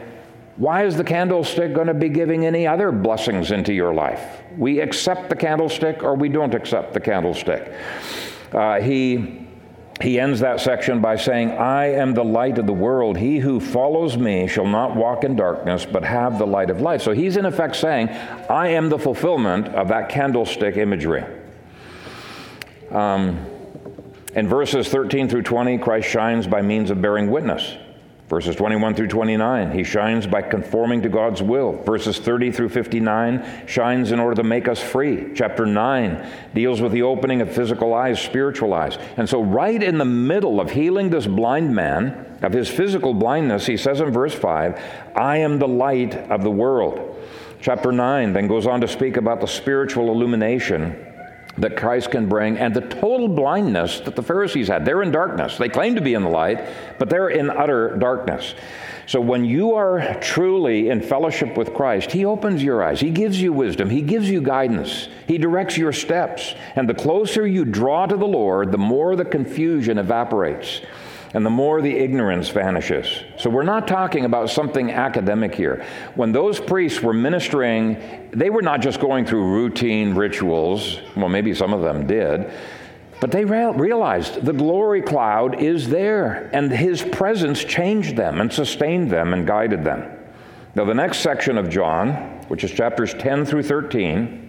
why 0.58 0.86
is 0.86 0.96
the 0.96 1.04
candlestick 1.04 1.74
going 1.74 1.88
to 1.88 1.96
be 1.96 2.10
giving 2.10 2.46
any 2.46 2.68
other 2.68 2.92
blessings 2.92 3.52
into 3.52 3.74
your 3.74 3.94
life? 3.94 4.44
We 4.56 4.82
accept 4.82 5.30
the 5.30 5.36
candlestick 5.36 6.04
or 6.04 6.16
we 6.16 6.30
don't 6.30 6.54
accept 6.54 6.94
the 6.94 7.00
candlestick. 7.00 7.74
Uh, 8.52 8.80
he, 8.80 9.48
he 10.00 10.20
ends 10.20 10.42
that 10.42 10.60
section 10.60 11.02
by 11.02 11.16
saying, 11.16 11.50
I 11.52 11.94
am 11.94 12.14
the 12.14 12.24
light 12.24 12.60
of 12.60 12.68
the 12.68 12.74
world. 12.74 13.18
He 13.18 13.40
who 13.40 13.60
follows 13.60 14.16
me 14.16 14.48
shall 14.48 14.68
not 14.68 14.96
walk 14.96 15.24
in 15.24 15.36
darkness, 15.36 15.88
but 15.88 16.04
have 16.04 16.38
the 16.38 16.46
light 16.46 16.70
of 16.70 16.82
life. 16.82 17.02
So 17.02 17.14
he's 17.14 17.36
in 17.36 17.46
effect 17.46 17.76
saying, 17.76 18.10
I 18.10 18.68
am 18.70 18.90
the 18.90 19.00
fulfillment 19.00 19.70
of 19.70 19.88
that 19.88 20.10
candlestick 20.10 20.78
imagery. 20.78 21.24
Um, 22.92 23.44
in 24.36 24.48
verses 24.48 24.88
13 24.88 25.30
through 25.30 25.44
20, 25.44 25.80
Christ 25.80 26.10
shines 26.10 26.46
by 26.46 26.62
means 26.62 26.92
of 26.92 27.02
bearing 27.02 27.32
witness. 27.32 27.76
Verses 28.34 28.56
21 28.56 28.96
through 28.96 29.10
29, 29.10 29.70
he 29.74 29.84
shines 29.84 30.26
by 30.26 30.42
conforming 30.42 31.04
to 31.04 31.08
God's 31.08 31.44
will. 31.44 31.74
Verses 31.84 32.18
30 32.18 32.52
through 32.52 32.70
59 32.70 33.68
shines 33.68 34.12
in 34.12 34.20
order 34.20 34.34
to 34.42 34.44
make 34.44 34.68
us 34.68 34.82
free. 34.82 35.32
Chapter 35.36 35.68
9 35.68 36.32
deals 36.56 36.82
with 36.82 36.94
the 36.94 37.04
opening 37.04 37.42
of 37.42 37.54
physical 37.54 37.94
eyes, 37.94 38.20
spiritual 38.20 38.74
eyes. 38.74 38.98
And 39.18 39.30
so, 39.30 39.44
right 39.44 39.84
in 39.84 40.00
the 40.00 40.06
middle 40.06 40.60
of 40.60 40.72
healing 40.72 41.12
this 41.12 41.28
blind 41.28 41.76
man 41.76 42.40
of 42.42 42.54
his 42.54 42.70
physical 42.70 43.14
blindness, 43.14 43.68
he 43.68 43.78
says 43.78 44.02
in 44.02 44.10
verse 44.10 44.34
5, 44.34 44.82
I 45.16 45.38
am 45.38 45.60
the 45.60 45.68
light 45.68 46.16
of 46.32 46.42
the 46.42 46.50
world. 46.50 47.16
Chapter 47.62 47.92
9 47.92 48.34
then 48.34 48.48
goes 48.48 48.66
on 48.66 48.82
to 48.82 48.88
speak 48.88 49.16
about 49.16 49.42
the 49.42 49.48
spiritual 49.48 50.10
illumination 50.10 51.13
that 51.58 51.78
Christ 51.78 52.12
can 52.12 52.28
bring 52.28 52.58
and 52.58 52.74
the 52.74 52.82
total 52.82 53.28
blindness 53.28 54.00
that 54.02 54.16
the 54.16 54.24
Pharisees 54.24 54.68
had. 54.68 54.86
They're 54.86 55.04
in 55.04 55.12
darkness. 55.12 55.58
They 55.58 55.70
claim 55.70 55.96
to 55.96 56.02
be 56.02 56.14
in 56.14 56.24
the 56.24 56.30
light, 56.30 56.68
but 56.98 57.10
they're 57.10 57.30
in 57.30 57.50
utter 57.50 57.96
darkness. 57.98 58.56
So 59.06 59.20
when 59.20 59.44
you 59.46 59.74
are 59.74 60.18
truly 60.22 60.90
in 60.90 61.02
fellowship 61.02 61.58
with 61.58 61.74
Christ, 61.74 62.12
He 62.12 62.26
opens 62.26 62.64
your 62.64 62.84
eyes. 62.84 63.00
He 63.00 63.12
gives 63.12 63.42
you 63.42 63.52
wisdom. 63.52 63.90
He 63.90 64.02
gives 64.02 64.30
you 64.30 64.42
guidance. 64.42 65.10
He 65.28 65.38
directs 65.38 65.78
your 65.78 65.92
steps. 65.92 66.56
And 66.76 66.88
the 66.88 66.94
closer 66.94 67.46
you 67.46 67.66
draw 67.66 68.06
to 68.06 68.16
the 68.16 68.26
Lord, 68.26 68.72
the 68.72 68.78
more 68.78 69.16
the 69.16 69.26
confusion 69.26 69.98
evaporates 69.98 70.82
and 71.34 71.46
the 71.46 71.50
more 71.50 71.82
the 71.82 71.96
ignorance 71.96 72.50
vanishes. 72.50 73.24
So 73.38 73.50
we're 73.50 73.64
not 73.64 73.88
talking 73.88 74.26
about 74.26 74.50
something 74.50 74.92
academic 74.92 75.56
here. 75.56 75.86
When 76.16 76.32
those 76.32 76.60
priests 76.60 77.02
were 77.02 77.14
ministering, 77.14 78.30
they 78.32 78.52
were 78.52 78.62
not 78.62 78.82
just 78.82 79.00
going 79.00 79.26
through 79.26 79.44
routine 79.46 80.14
rituals. 80.14 81.00
Well, 81.16 81.30
maybe 81.30 81.54
some 81.56 81.74
of 81.74 81.82
them 81.82 82.06
did. 82.06 82.52
But 83.20 83.32
they 83.32 83.46
realized 83.46 84.44
the 84.44 84.54
glory 84.54 85.02
cloud 85.02 85.62
is 85.62 85.88
there, 85.88 86.50
and 86.54 86.72
his 86.72 87.02
presence 87.02 87.64
changed 87.64 88.18
them 88.18 88.42
and 88.42 88.52
sustained 88.52 89.10
them 89.10 89.34
and 89.34 89.48
guided 89.48 89.84
them. 89.84 90.20
Now, 90.76 90.86
the 90.86 90.94
next 90.94 91.20
section 91.20 91.58
of 91.58 91.70
John, 91.70 92.42
which 92.48 92.64
is 92.64 92.72
chapters 92.72 93.14
10 93.14 93.46
through 93.46 93.64
13, 93.64 94.43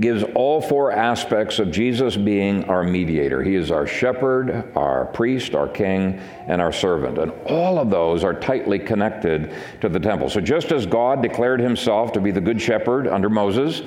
gives 0.00 0.24
all 0.34 0.60
four 0.60 0.90
aspects 0.90 1.58
of 1.58 1.70
Jesus 1.70 2.16
being 2.16 2.64
our 2.64 2.82
mediator. 2.82 3.42
He 3.42 3.54
is 3.54 3.70
our 3.70 3.86
shepherd, 3.86 4.72
our 4.76 5.06
priest, 5.06 5.54
our 5.54 5.68
king, 5.68 6.18
and 6.46 6.60
our 6.60 6.72
servant. 6.72 7.18
And 7.18 7.32
all 7.46 7.78
of 7.78 7.90
those 7.90 8.24
are 8.24 8.34
tightly 8.34 8.78
connected 8.78 9.54
to 9.80 9.88
the 9.88 10.00
temple. 10.00 10.28
So 10.28 10.40
just 10.40 10.72
as 10.72 10.86
God 10.86 11.22
declared 11.22 11.60
himself 11.60 12.12
to 12.12 12.20
be 12.20 12.30
the 12.30 12.40
good 12.40 12.60
shepherd 12.60 13.06
under 13.06 13.28
Moses, 13.28 13.82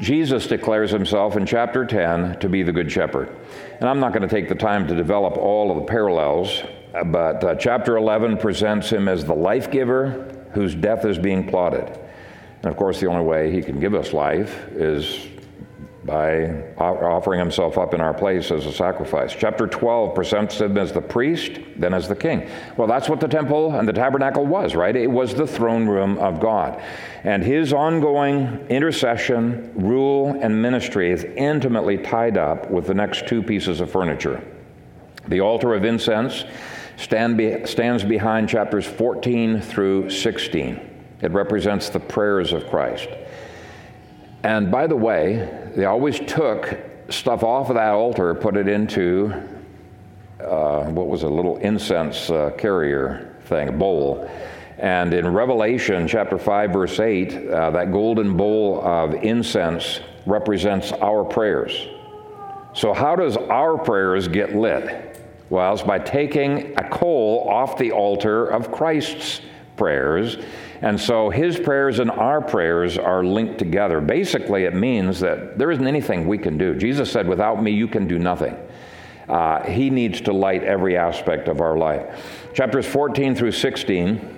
Jesus 0.00 0.46
declares 0.46 0.90
himself 0.90 1.36
in 1.36 1.44
chapter 1.44 1.84
10 1.84 2.38
to 2.38 2.48
be 2.48 2.62
the 2.62 2.72
good 2.72 2.90
shepherd. 2.92 3.34
And 3.80 3.88
I'm 3.88 3.98
not 3.98 4.12
going 4.12 4.22
to 4.22 4.28
take 4.28 4.48
the 4.48 4.54
time 4.54 4.86
to 4.86 4.94
develop 4.94 5.36
all 5.36 5.70
of 5.70 5.78
the 5.78 5.84
parallels, 5.84 6.62
but 7.06 7.42
uh, 7.42 7.54
chapter 7.56 7.96
11 7.96 8.36
presents 8.36 8.90
him 8.90 9.08
as 9.08 9.24
the 9.24 9.34
life 9.34 9.70
giver 9.70 10.34
whose 10.52 10.74
death 10.74 11.04
is 11.04 11.18
being 11.18 11.48
plotted. 11.48 11.98
And 12.62 12.66
of 12.66 12.76
course, 12.76 13.00
the 13.00 13.06
only 13.06 13.24
way 13.24 13.52
he 13.52 13.62
can 13.62 13.78
give 13.78 13.94
us 13.94 14.12
life 14.12 14.66
is 14.72 15.28
by 16.08 16.48
offering 16.78 17.38
himself 17.38 17.76
up 17.76 17.92
in 17.92 18.00
our 18.00 18.14
place 18.14 18.50
as 18.50 18.64
a 18.64 18.72
sacrifice. 18.72 19.34
Chapter 19.38 19.66
12 19.66 20.14
presents 20.14 20.58
him 20.58 20.78
as 20.78 20.90
the 20.90 21.02
priest, 21.02 21.60
then 21.76 21.92
as 21.92 22.08
the 22.08 22.16
king. 22.16 22.48
Well, 22.78 22.88
that's 22.88 23.10
what 23.10 23.20
the 23.20 23.28
temple 23.28 23.74
and 23.74 23.86
the 23.86 23.92
tabernacle 23.92 24.46
was, 24.46 24.74
right? 24.74 24.96
It 24.96 25.10
was 25.10 25.34
the 25.34 25.46
throne 25.46 25.86
room 25.86 26.16
of 26.16 26.40
God. 26.40 26.82
And 27.24 27.42
his 27.42 27.74
ongoing 27.74 28.66
intercession, 28.70 29.70
rule, 29.74 30.38
and 30.40 30.62
ministry 30.62 31.10
is 31.10 31.24
intimately 31.24 31.98
tied 31.98 32.38
up 32.38 32.70
with 32.70 32.86
the 32.86 32.94
next 32.94 33.28
two 33.28 33.42
pieces 33.42 33.80
of 33.80 33.90
furniture. 33.90 34.42
The 35.28 35.40
altar 35.42 35.74
of 35.74 35.84
incense 35.84 36.44
stand 36.96 37.36
be, 37.36 37.66
stands 37.66 38.02
behind 38.02 38.48
chapters 38.48 38.86
14 38.86 39.60
through 39.60 40.08
16. 40.08 40.87
It 41.20 41.32
represents 41.32 41.88
the 41.88 42.00
prayers 42.00 42.52
of 42.52 42.68
Christ. 42.68 43.08
And 44.42 44.70
by 44.70 44.86
the 44.86 44.96
way, 44.96 45.70
they 45.74 45.84
always 45.84 46.20
took 46.20 46.78
stuff 47.08 47.42
off 47.42 47.70
of 47.70 47.74
that 47.74 47.92
altar, 47.92 48.34
put 48.34 48.56
it 48.56 48.68
into 48.68 49.32
uh, 50.40 50.84
what 50.84 51.08
was 51.08 51.24
a 51.24 51.28
little 51.28 51.56
incense 51.58 52.30
uh, 52.30 52.50
carrier 52.56 53.36
thing, 53.46 53.68
a 53.68 53.72
bowl. 53.72 54.30
And 54.78 55.12
in 55.12 55.26
Revelation 55.26 56.06
chapter 56.06 56.38
5, 56.38 56.70
verse 56.70 57.00
8, 57.00 57.48
uh, 57.48 57.70
that 57.70 57.90
golden 57.90 58.36
bowl 58.36 58.80
of 58.82 59.14
incense 59.14 60.00
represents 60.24 60.92
our 60.92 61.24
prayers. 61.24 61.88
So, 62.74 62.94
how 62.94 63.16
does 63.16 63.36
our 63.36 63.76
prayers 63.76 64.28
get 64.28 64.54
lit? 64.54 65.20
Well, 65.50 65.72
it's 65.72 65.82
by 65.82 65.98
taking 65.98 66.78
a 66.78 66.88
coal 66.88 67.48
off 67.48 67.76
the 67.76 67.90
altar 67.90 68.46
of 68.46 68.70
Christ's 68.70 69.40
prayers 69.76 70.36
and 70.80 71.00
so 71.00 71.30
his 71.30 71.58
prayers 71.58 71.98
and 71.98 72.10
our 72.10 72.40
prayers 72.40 72.98
are 72.98 73.24
linked 73.24 73.58
together. 73.58 74.00
Basically, 74.00 74.64
it 74.64 74.74
means 74.74 75.20
that 75.20 75.58
there 75.58 75.70
isn't 75.70 75.86
anything 75.86 76.26
we 76.26 76.38
can 76.38 76.56
do. 76.56 76.74
Jesus 76.74 77.10
said, 77.10 77.26
Without 77.26 77.62
me, 77.62 77.72
you 77.72 77.88
can 77.88 78.06
do 78.06 78.18
nothing. 78.18 78.56
Uh, 79.28 79.62
he 79.64 79.90
needs 79.90 80.20
to 80.22 80.32
light 80.32 80.62
every 80.62 80.96
aspect 80.96 81.48
of 81.48 81.60
our 81.60 81.76
life. 81.76 82.48
Chapters 82.54 82.86
14 82.86 83.34
through 83.34 83.52
16 83.52 84.36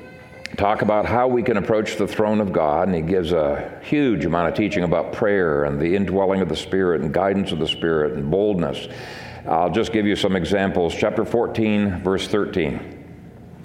talk 0.56 0.82
about 0.82 1.06
how 1.06 1.28
we 1.28 1.42
can 1.42 1.56
approach 1.58 1.96
the 1.96 2.08
throne 2.08 2.40
of 2.40 2.52
God, 2.52 2.88
and 2.88 2.94
he 2.96 3.02
gives 3.02 3.32
a 3.32 3.78
huge 3.82 4.24
amount 4.24 4.48
of 4.48 4.54
teaching 4.54 4.82
about 4.82 5.12
prayer 5.12 5.64
and 5.64 5.80
the 5.80 5.94
indwelling 5.94 6.40
of 6.40 6.48
the 6.48 6.56
Spirit 6.56 7.02
and 7.02 7.14
guidance 7.14 7.52
of 7.52 7.60
the 7.60 7.68
Spirit 7.68 8.14
and 8.14 8.30
boldness. 8.30 8.88
I'll 9.46 9.70
just 9.70 9.92
give 9.92 10.06
you 10.06 10.16
some 10.16 10.36
examples. 10.36 10.94
Chapter 10.94 11.24
14, 11.24 12.02
verse 12.02 12.26
13. 12.26 12.99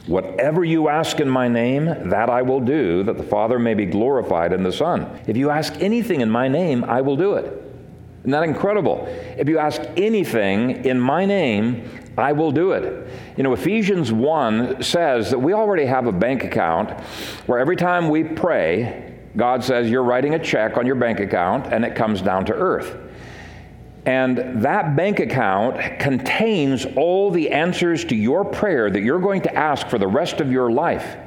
Whatever 0.08 0.64
you 0.64 0.88
ask 0.88 1.20
in 1.20 1.30
my 1.30 1.48
name, 1.48 1.86
that 2.10 2.30
I 2.30 2.44
will 2.44 2.60
do, 2.60 3.04
that 3.04 3.18
the 3.18 3.24
Father 3.24 3.58
may 3.58 3.74
be 3.74 3.86
glorified 3.86 4.54
in 4.54 4.62
the 4.62 4.72
Son. 4.72 5.20
If 5.26 5.36
you 5.36 5.50
ask 5.50 5.74
anything 5.82 6.22
in 6.22 6.30
my 6.30 6.48
name, 6.48 6.84
I 6.84 7.02
will 7.02 7.16
do 7.16 7.34
it. 7.34 7.46
Isn't 8.20 8.32
that 8.32 8.44
incredible? 8.44 9.06
If 9.38 9.50
you 9.50 9.58
ask 9.58 9.82
anything 9.98 10.86
in 10.86 11.00
my 11.00 11.26
name, 11.26 11.90
I 12.18 12.32
will 12.32 12.52
do 12.52 12.72
it. 12.72 13.08
You 13.36 13.44
know, 13.44 13.54
Ephesians 13.54 14.12
1 14.12 14.84
says 14.84 15.32
that 15.32 15.40
we 15.40 15.54
already 15.54 15.86
have 15.86 16.08
a 16.08 16.12
bank 16.12 16.44
account 16.44 16.92
where 17.48 17.60
every 17.60 17.76
time 17.76 18.10
we 18.10 18.24
pray, 18.24 19.20
God 19.36 19.64
says, 19.64 19.90
You're 19.90 20.04
writing 20.04 20.34
a 20.34 20.40
check 20.40 20.78
on 20.78 20.86
your 20.86 20.96
bank 20.96 21.20
account 21.20 21.68
and 21.74 21.84
it 21.84 21.96
comes 21.96 22.22
down 22.22 22.46
to 22.46 22.54
earth. 22.54 23.05
And 24.06 24.62
that 24.64 24.96
bank 24.96 25.20
account 25.20 26.00
contains 26.00 26.86
all 26.96 27.32
the 27.32 27.52
answers 27.52 28.06
to 28.06 28.16
your 28.16 28.46
prayer 28.46 28.90
that 28.90 29.02
you're 29.02 29.20
going 29.20 29.42
to 29.42 29.56
ask 29.56 29.88
for 29.88 29.98
the 29.98 30.08
rest 30.08 30.42
of 30.42 30.52
your 30.52 30.72
life. 30.72 31.18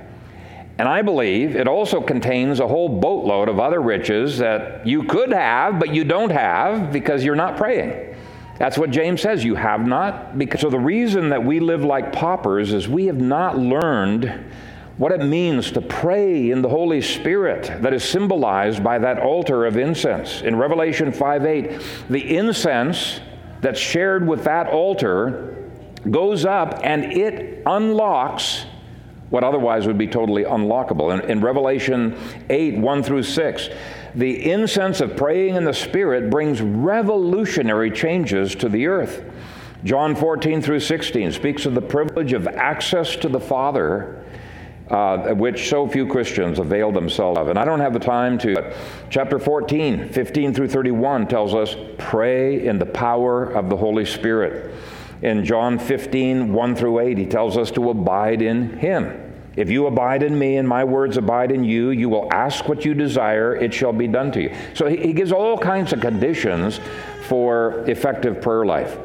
And 0.79 0.89
I 0.89 1.03
believe 1.03 1.57
it 1.57 1.66
also 1.66 2.01
contains 2.01 2.61
a 2.61 2.68
whole 2.68 2.89
boatload 2.89 3.49
of 3.49 3.59
other 3.59 3.83
riches 3.83 4.39
that 4.39 4.87
you 4.87 5.03
could 5.03 5.33
have, 5.33 5.81
but 5.81 5.93
you 5.93 6.05
don't 6.05 6.31
have 6.31 6.93
because 6.93 7.24
you're 7.24 7.35
not 7.35 7.57
praying. 7.57 8.14
That's 8.59 8.79
what 8.79 8.91
James 8.91 9.20
says. 9.20 9.45
You 9.45 9.57
have 9.57 9.85
not. 9.85 10.39
Because 10.39 10.61
so 10.61 10.70
the 10.70 10.79
reason 10.79 11.31
that 11.31 11.45
we 11.45 11.59
live 11.59 11.83
like 11.83 12.12
paupers 12.12 12.72
is 12.72 12.89
we 12.89 13.07
have 13.07 13.20
not 13.20 13.59
learned 13.59 14.53
what 14.99 15.12
it 15.12 15.24
means 15.24 15.70
to 15.72 15.80
pray 15.80 16.51
in 16.51 16.61
the 16.61 16.68
Holy 16.68 17.01
Spirit 17.01 17.82
that 17.82 17.94
is 17.94 18.05
symbolized 18.05 18.82
by 18.82 18.99
that 18.99 19.20
altar 19.20 19.64
of 19.64 19.76
incense. 19.76 20.42
In 20.42 20.57
Revelation 20.57 21.12
5 21.12 21.46
8, 21.46 21.80
the 22.11 22.36
incense 22.36 23.20
that's 23.61 23.78
shared 23.78 24.26
with 24.26 24.44
that 24.44 24.66
altar 24.66 25.70
goes 26.11 26.44
up 26.44 26.80
and 26.82 27.05
it 27.05 27.62
unlocks 27.66 28.66
what 29.30 29.44
otherwise 29.44 29.86
would 29.86 29.99
be 29.99 30.07
totally 30.07 30.44
unlockable. 30.44 31.12
In, 31.12 31.30
in, 31.30 31.40
Revelation 31.40 32.16
8 32.49 32.78
1 32.78 33.03
through 33.03 33.22
6, 33.22 33.68
the 34.14 34.51
incense 34.51 35.01
of 35.01 35.16
praying 35.16 35.55
in 35.55 35.64
the 35.64 35.74
Spirit 35.74 36.30
brings 36.30 36.61
revolutionary 36.61 37.90
changes 37.90 38.55
to 38.57 38.68
the 38.68 38.86
earth. 38.86 39.24
John 39.84 40.16
14 40.16 40.61
through 40.61 40.80
16 40.80 41.32
speaks 41.32 41.66
of 41.66 41.74
the 41.74 41.82
privilege 41.82 42.32
of 42.32 42.49
access 42.49 43.14
to 43.16 43.28
the 43.28 43.38
Father 43.38 44.24
uh, 44.91 45.34
which 45.34 45.68
so 45.68 45.86
few 45.86 46.07
Christians 46.07 46.59
avail 46.59 46.93
themselves 46.93 47.39
of. 47.39 47.49
And 47.49 47.59
I 47.59 47.64
don't 47.64 47.80
have 47.80 47.93
the 47.93 47.99
time 47.99 48.39
to. 48.39 48.74
Chapter 49.11 49.39
14, 49.39 50.09
15 50.09 50.55
through 50.55 50.68
31 50.68 51.26
tells 51.26 51.55
us 51.55 51.76
pray 51.99 52.66
in 52.66 52.78
the 52.78 52.86
power 52.86 53.45
of 53.45 53.68
the 53.68 53.76
Holy 53.76 54.05
Spirit. 54.05 54.74
In 55.22 55.45
John 55.45 55.78
15, 55.78 56.53
1 56.53 56.76
through 56.76 57.01
8, 57.01 57.18
he 57.18 57.26
tells 57.26 57.57
us 57.57 57.70
to 57.72 57.91
abide 57.91 58.41
in 58.41 58.78
him. 58.78 59.24
If 59.57 59.68
you 59.68 59.89
abide 59.89 60.22
in 60.22 60.39
me 60.39 60.57
and 60.57 60.68
my 60.68 60.84
words 60.84 61.16
abide 61.16 61.51
in 61.51 61.64
you, 61.64 61.91
you 61.91 62.09
will 62.09 62.32
ask 62.32 62.68
what 62.68 62.84
you 62.84 62.95
desire, 62.95 63.57
it 63.57 63.74
shall 63.74 63.93
be 63.93 64.07
done 64.07 64.30
to 64.32 64.43
you. 64.43 64.55
So 64.74 64.86
he, 64.86 64.97
he 64.99 65.12
gives 65.12 65.32
all 65.32 65.59
kinds 65.59 65.93
of 65.93 66.01
conditions 66.01 66.78
for 67.26 67.84
effective 67.91 68.41
prayer 68.41 68.64
life. 68.64 68.97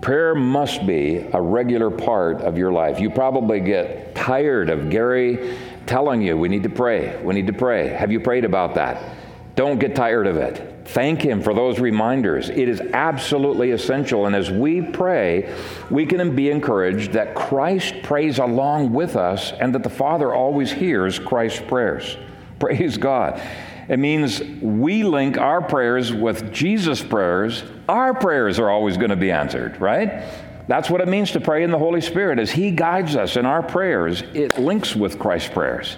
Prayer 0.00 0.34
must 0.34 0.86
be 0.86 1.26
a 1.32 1.40
regular 1.40 1.90
part 1.90 2.40
of 2.42 2.58
your 2.58 2.72
life. 2.72 3.00
You 3.00 3.10
probably 3.10 3.60
get 3.60 4.14
tired 4.14 4.68
of 4.68 4.90
Gary 4.90 5.56
telling 5.86 6.20
you, 6.20 6.36
we 6.36 6.48
need 6.48 6.64
to 6.64 6.68
pray, 6.68 7.22
we 7.22 7.34
need 7.34 7.46
to 7.46 7.52
pray. 7.52 7.88
Have 7.88 8.10
you 8.10 8.20
prayed 8.20 8.44
about 8.44 8.74
that? 8.74 9.16
Don't 9.54 9.78
get 9.78 9.94
tired 9.94 10.26
of 10.26 10.36
it. 10.36 10.86
Thank 10.88 11.22
Him 11.22 11.42
for 11.42 11.54
those 11.54 11.80
reminders. 11.80 12.50
It 12.50 12.68
is 12.68 12.80
absolutely 12.80 13.70
essential. 13.70 14.26
And 14.26 14.36
as 14.36 14.50
we 14.50 14.82
pray, 14.82 15.54
we 15.90 16.04
can 16.04 16.36
be 16.36 16.50
encouraged 16.50 17.12
that 17.12 17.34
Christ 17.34 18.02
prays 18.02 18.38
along 18.38 18.92
with 18.92 19.16
us 19.16 19.52
and 19.52 19.74
that 19.74 19.82
the 19.82 19.90
Father 19.90 20.34
always 20.34 20.70
hears 20.70 21.18
Christ's 21.18 21.62
prayers. 21.62 22.16
Praise 22.58 22.98
God. 22.98 23.40
It 23.88 23.98
means 23.98 24.42
we 24.60 25.04
link 25.04 25.38
our 25.38 25.62
prayers 25.62 26.12
with 26.12 26.52
Jesus' 26.52 27.02
prayers. 27.02 27.62
Our 27.88 28.14
prayers 28.14 28.58
are 28.58 28.70
always 28.70 28.96
going 28.96 29.10
to 29.10 29.16
be 29.16 29.30
answered, 29.30 29.80
right? 29.80 30.24
That's 30.68 30.90
what 30.90 31.00
it 31.00 31.08
means 31.08 31.30
to 31.32 31.40
pray 31.40 31.62
in 31.62 31.70
the 31.70 31.78
Holy 31.78 32.00
Spirit. 32.00 32.38
As 32.38 32.50
He 32.50 32.70
guides 32.70 33.14
us 33.14 33.36
in 33.36 33.46
our 33.46 33.62
prayers, 33.62 34.22
it 34.34 34.58
links 34.58 34.96
with 34.96 35.18
Christ's 35.18 35.50
prayers. 35.50 35.96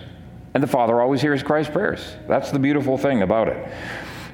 And 0.55 0.63
the 0.63 0.67
Father 0.67 1.01
always 1.01 1.23
hears 1.23 1.43
Christ's 1.43 1.73
prayers. 1.73 2.17
That's 2.27 2.51
the 2.51 2.59
beautiful 2.59 2.99
thing 2.99 3.23
about 3.23 3.49
it. 3.49 3.73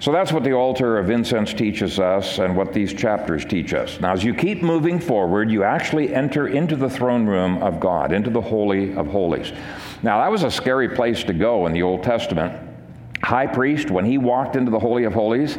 So 0.00 0.12
that's 0.12 0.32
what 0.32 0.44
the 0.44 0.52
altar 0.52 0.98
of 0.98 1.08
incense 1.08 1.54
teaches 1.54 1.98
us 1.98 2.38
and 2.38 2.56
what 2.56 2.72
these 2.72 2.92
chapters 2.92 3.44
teach 3.44 3.72
us. 3.72 4.00
Now, 4.00 4.12
as 4.12 4.24
you 4.24 4.34
keep 4.34 4.62
moving 4.62 4.98
forward, 4.98 5.50
you 5.50 5.62
actually 5.62 6.12
enter 6.12 6.48
into 6.48 6.76
the 6.76 6.90
throne 6.90 7.26
room 7.26 7.62
of 7.62 7.80
God, 7.80 8.12
into 8.12 8.30
the 8.30 8.40
Holy 8.40 8.94
of 8.96 9.06
Holies. 9.06 9.52
Now, 10.02 10.20
that 10.20 10.30
was 10.30 10.42
a 10.42 10.50
scary 10.50 10.88
place 10.88 11.24
to 11.24 11.32
go 11.32 11.66
in 11.66 11.72
the 11.72 11.82
Old 11.82 12.02
Testament 12.02 12.60
high 13.24 13.46
priest, 13.46 13.90
when 13.90 14.04
he 14.04 14.18
walked 14.18 14.54
into 14.54 14.70
the 14.70 14.78
Holy 14.78 15.04
of 15.04 15.14
Holies, 15.14 15.58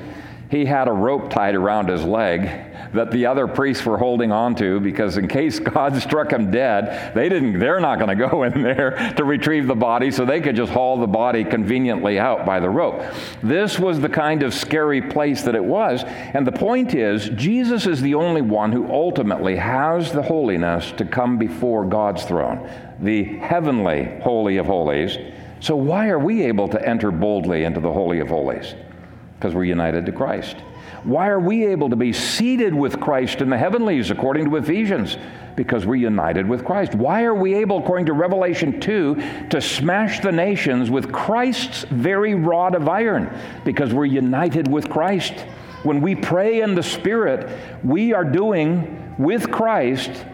he 0.56 0.66
had 0.66 0.88
a 0.88 0.92
rope 0.92 1.30
tied 1.30 1.54
around 1.54 1.90
his 1.90 2.04
leg 2.04 2.50
that 2.94 3.12
the 3.12 3.26
other 3.26 3.48
priests 3.48 3.86
were 3.86 3.98
holding 3.98 4.32
on 4.32 4.56
to 4.56 4.80
because 4.80 5.18
in 5.18 5.28
case 5.28 5.60
God 5.76 6.02
struck 6.02 6.32
him 6.32 6.50
dead, 6.50 7.14
they 7.14 7.28
didn't 7.28 7.60
they're 7.60 7.80
not 7.80 8.00
going 8.00 8.18
to 8.18 8.28
go 8.30 8.44
in 8.44 8.62
there 8.62 9.14
to 9.18 9.24
retrieve 9.24 9.68
the 9.68 9.76
body 9.76 10.12
so 10.12 10.26
they 10.26 10.40
could 10.40 10.56
just 10.56 10.72
haul 10.72 10.98
the 10.98 11.08
body 11.08 11.44
conveniently 11.44 12.18
out 12.18 12.46
by 12.46 12.60
the 12.60 12.70
rope. 12.70 13.04
This 13.44 13.78
was 13.78 14.00
the 14.00 14.10
kind 14.10 14.44
of 14.44 14.54
scary 14.54 15.02
place 15.02 15.44
that 15.44 15.56
it 15.56 15.64
was, 15.64 16.04
and 16.06 16.48
the 16.48 16.52
point 16.52 16.96
is 16.96 17.30
Jesus 17.30 17.86
is 17.86 18.02
the 18.02 18.16
only 18.16 18.42
one 18.42 18.72
who 18.72 18.90
ultimately 18.90 19.58
has 19.58 20.12
the 20.12 20.24
holiness 20.24 20.92
to 20.94 21.06
come 21.06 21.38
before 21.38 21.86
God's 21.86 22.24
throne, 22.24 22.70
the 23.00 23.24
heavenly 23.24 24.20
holy 24.22 24.58
of 24.58 24.66
holies 24.66 25.18
so, 25.66 25.76
why 25.76 26.10
are 26.10 26.20
we 26.20 26.44
able 26.44 26.68
to 26.68 26.88
enter 26.88 27.10
boldly 27.10 27.64
into 27.64 27.80
the 27.80 27.92
Holy 27.92 28.20
of 28.20 28.28
Holies? 28.28 28.76
Because 29.36 29.54
we're 29.54 29.66
united 29.66 30.06
to 30.06 30.12
Christ. 30.12 30.58
Why 31.04 31.28
are 31.28 31.40
we 31.40 31.68
able 31.68 31.90
to 31.90 31.96
be 31.96 32.14
seated 32.14 32.74
with 32.74 33.00
Christ 33.00 33.42
in 33.42 33.50
the 33.50 33.58
heavenlies, 33.58 34.10
according 34.10 34.50
to 34.50 34.56
Ephesians? 34.56 35.18
Because 35.56 35.86
we're 35.86 35.96
united 35.96 36.48
with 36.48 36.66
Christ. 36.66 36.96
Why 36.96 37.24
are 37.24 37.36
we 37.36 37.54
able, 37.56 37.78
according 37.78 38.08
to 38.08 38.14
Revelation 38.14 38.80
2, 38.80 39.48
to 39.50 39.62
smash 39.62 40.20
the 40.22 40.32
nations 40.32 40.90
with 40.90 41.12
Christ's 41.12 41.84
very 41.86 42.34
rod 42.34 42.76
of 42.76 42.90
iron? 42.90 43.30
Because 43.64 43.94
we're 43.94 44.06
united 44.06 44.68
with 44.68 44.90
Christ. 44.90 45.34
When 45.84 46.02
we 46.02 46.16
pray 46.16 46.62
in 46.62 46.74
the 46.74 46.84
Spirit, 46.84 47.50
we 47.84 48.14
are 48.14 48.26
doing 48.26 49.16
with 49.20 49.52
Christ 49.52 50.26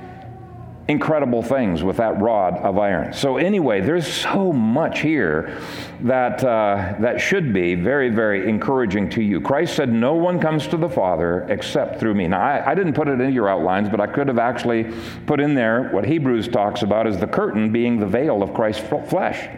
incredible 0.88 1.42
things 1.44 1.84
with 1.84 1.98
that 1.98 2.20
rod 2.20 2.58
of 2.58 2.78
iron. 2.78 3.14
So, 3.14 3.38
anyway, 3.38 3.82
there's 3.82 4.12
so 4.12 4.52
much 4.52 5.00
here 5.00 5.62
that, 6.02 6.44
uh, 6.44 6.96
that 7.00 7.22
should 7.22 7.54
be 7.54 7.76
very, 7.76 8.10
very 8.10 8.50
encouraging 8.50 9.10
to 9.12 9.22
you. 9.22 9.40
Christ 9.42 9.76
said, 9.76 9.92
No 9.92 10.16
one 10.16 10.40
comes 10.40 10.68
to 10.68 10.78
the 10.78 10.90
Father 10.90 11.46
except 11.50 12.00
through 12.00 12.16
me. 12.16 12.28
Now, 12.28 12.42
I, 12.42 12.72
I 12.72 12.76
didn't 12.76 12.94
put 12.94 13.08
it 13.08 13.22
in 13.22 13.34
your 13.34 13.48
outlines, 13.48 13.90
but 13.90 14.02
I 14.02 14.08
could 14.08 14.28
have 14.28 14.40
actually 14.40 14.92
put 15.26 15.40
in 15.40 15.54
there 15.54 15.90
what 15.90 16.06
Hebrews 16.06 16.48
talks 16.48 16.82
about 16.82 17.08
as 17.08 17.20
the 17.20 17.28
curtain 17.28 17.72
being 17.72 18.00
the 18.00 18.08
veil 18.08 18.42
of 18.42 18.54
Christ's 18.54 18.88
flesh. 19.10 19.50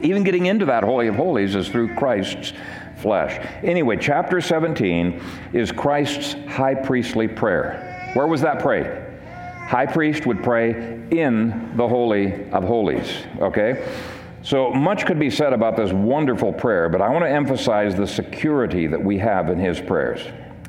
Even 0.00 0.22
getting 0.24 0.46
into 0.46 0.66
that 0.66 0.84
Holy 0.84 1.08
of 1.08 1.16
Holies 1.16 1.54
is 1.54 1.68
through 1.68 1.94
Christ's 1.96 2.52
flesh. 2.98 3.44
Anyway, 3.62 3.96
chapter 3.96 4.40
17 4.40 5.20
is 5.52 5.72
Christ's 5.72 6.34
high 6.48 6.74
priestly 6.74 7.26
prayer. 7.28 8.10
Where 8.14 8.26
was 8.26 8.42
that 8.42 8.60
prayed? 8.60 9.05
High 9.66 9.86
priest 9.86 10.26
would 10.26 10.42
pray 10.42 10.70
in 11.10 11.76
the 11.76 11.86
Holy 11.86 12.48
of 12.50 12.64
Holies, 12.64 13.24
okay? 13.40 13.86
So 14.42 14.70
much 14.70 15.06
could 15.06 15.18
be 15.18 15.28
said 15.28 15.52
about 15.52 15.76
this 15.76 15.92
wonderful 15.92 16.52
prayer, 16.52 16.88
but 16.88 17.00
I 17.00 17.08
want 17.08 17.24
to 17.24 17.30
emphasize 17.30 17.96
the 17.96 18.06
security 18.06 18.86
that 18.86 19.02
we 19.02 19.18
have 19.18 19.50
in 19.50 19.58
his 19.58 19.80
prayers. 19.80 20.20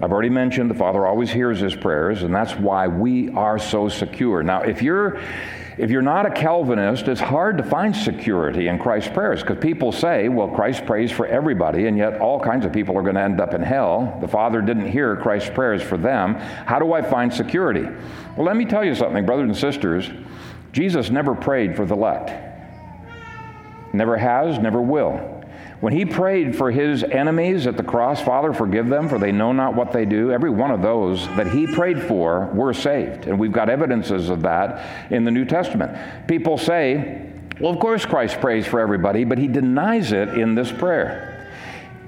I've 0.02 0.12
already 0.12 0.30
mentioned 0.30 0.70
the 0.70 0.76
Father 0.76 1.06
always 1.06 1.32
hears 1.32 1.60
his 1.60 1.76
prayers, 1.76 2.24
and 2.24 2.34
that's 2.34 2.54
why 2.54 2.88
we 2.88 3.30
are 3.34 3.60
so 3.60 3.88
secure. 3.88 4.42
Now, 4.42 4.62
if 4.62 4.82
you're 4.82 5.22
if 5.78 5.92
you're 5.92 6.02
not 6.02 6.26
a 6.26 6.32
Calvinist, 6.32 7.08
it's 7.08 7.22
hard 7.22 7.58
to 7.60 7.64
find 7.64 7.96
security 7.96 8.68
in 8.68 8.80
Christ's 8.80 9.12
prayers 9.12 9.42
because 9.42 9.60
people 9.60 9.92
say, 9.92 10.28
well, 10.28 10.48
Christ 10.48 10.86
prays 10.86 11.12
for 11.12 11.28
everybody, 11.28 11.86
and 11.86 11.98
yet 11.98 12.20
all 12.20 12.40
kinds 12.40 12.66
of 12.66 12.74
people 12.74 12.98
are 12.98 13.04
going 13.04 13.16
to 13.16 13.22
end 13.22 13.40
up 13.40 13.54
in 13.54 13.62
hell. 13.62 14.18
The 14.20 14.28
Father 14.28 14.62
didn't 14.62 14.92
hear 14.92 15.16
Christ's 15.16 15.52
prayers 15.52 15.84
for 15.84 15.98
them. 15.98 16.34
How 16.34 16.80
do 16.80 16.94
I 16.94 17.04
find 17.04 17.32
security? 17.32 17.84
Well, 18.36 18.46
let 18.46 18.56
me 18.56 18.66
tell 18.66 18.84
you 18.84 18.96
something, 18.96 19.26
brothers 19.26 19.46
and 19.46 19.56
sisters. 19.56 20.10
Jesus 20.72 21.12
never 21.12 21.36
prayed 21.36 21.76
for 21.76 21.86
the 21.86 21.96
elect, 21.96 22.32
never 23.94 24.18
has, 24.18 24.58
never 24.60 24.82
will. 24.82 25.37
When 25.80 25.94
he 25.94 26.06
prayed 26.06 26.56
for 26.56 26.72
his 26.72 27.04
enemies 27.04 27.68
at 27.68 27.78
the 27.78 27.84
cross, 27.84 28.20
Father, 28.20 28.52
forgive 28.52 28.90
them, 28.90 29.08
for 29.08 29.20
they 29.20 29.32
know 29.32 29.52
not 29.52 29.76
what 29.76 29.92
they 29.92 30.06
do, 30.06 30.32
every 30.32 30.50
one 30.50 30.72
of 30.72 30.82
those 30.82 31.28
that 31.36 31.52
he 31.52 31.68
prayed 31.68 32.02
for 32.02 32.48
were 32.48 32.74
saved. 32.74 33.28
And 33.28 33.38
we've 33.38 33.52
got 33.52 33.70
evidences 33.70 34.30
of 34.30 34.42
that 34.42 35.12
in 35.12 35.24
the 35.24 35.30
New 35.30 35.46
Testament. 35.46 36.28
People 36.28 36.58
say, 36.58 37.32
well, 37.60 37.72
of 37.72 37.80
course 37.80 38.06
Christ 38.06 38.42
prays 38.42 38.66
for 38.66 38.80
everybody, 38.80 39.24
but 39.24 39.38
he 39.38 39.48
denies 39.48 40.12
it 40.12 40.30
in 40.30 40.56
this 40.56 40.72
prayer. 40.72 41.36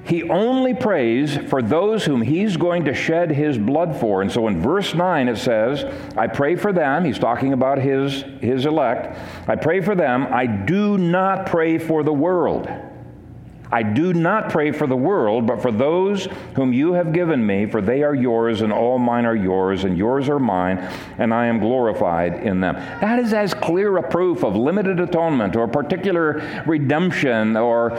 He 0.04 0.24
only 0.24 0.74
prays 0.74 1.38
for 1.38 1.62
those 1.62 2.04
whom 2.04 2.24
he's 2.24 2.58
going 2.58 2.86
to 2.86 2.96
shed 2.96 3.30
his 3.30 3.60
blood 3.60 3.96
for. 4.00 4.24
And 4.24 4.32
so 4.32 4.48
in 4.48 4.60
verse 4.60 4.96
9 4.96 5.28
it 5.28 5.38
says, 5.38 5.84
I 6.18 6.26
pray 6.26 6.56
for 6.56 6.74
them. 6.74 7.06
He's 7.06 7.20
talking 7.20 7.54
about 7.54 7.78
his, 7.78 8.24
his 8.42 8.66
elect. 8.66 9.16
I 9.48 9.56
pray 9.56 9.82
for 9.82 9.94
them. 9.94 10.26
I 10.32 10.48
do 10.48 10.98
not 10.98 11.46
pray 11.46 11.78
for 11.78 12.02
the 12.02 12.14
world 12.14 12.68
I 13.72 13.84
do 13.84 14.14
not 14.14 14.50
pray 14.50 14.72
for 14.72 14.88
the 14.88 14.96
world, 14.96 15.46
but 15.46 15.62
for 15.62 15.72
those 15.72 16.28
whom 16.56 16.74
you 16.74 16.94
have 16.94 17.14
given 17.14 17.46
me, 17.46 17.68
for 17.68 17.82
they 17.82 18.02
are 18.02 18.16
yours, 18.16 18.62
and 18.62 18.74
all 18.74 18.98
mine 18.98 19.26
are 19.26 19.36
yours, 19.36 19.84
and 19.84 19.98
yours 19.98 20.28
are 20.28 20.40
mine, 20.40 20.78
and 21.18 21.34
I 21.34 21.46
am 21.46 21.60
glorified 21.60 22.44
in 22.44 22.62
them. 22.62 22.76
That 23.02 23.20
is 23.20 23.34
as 23.34 23.54
clear 23.54 23.98
a 23.98 24.10
proof 24.10 24.44
of 24.44 24.56
limited 24.56 25.00
atonement 25.00 25.56
or 25.56 25.68
particular 25.68 26.64
redemption 26.66 27.56
or 27.56 27.92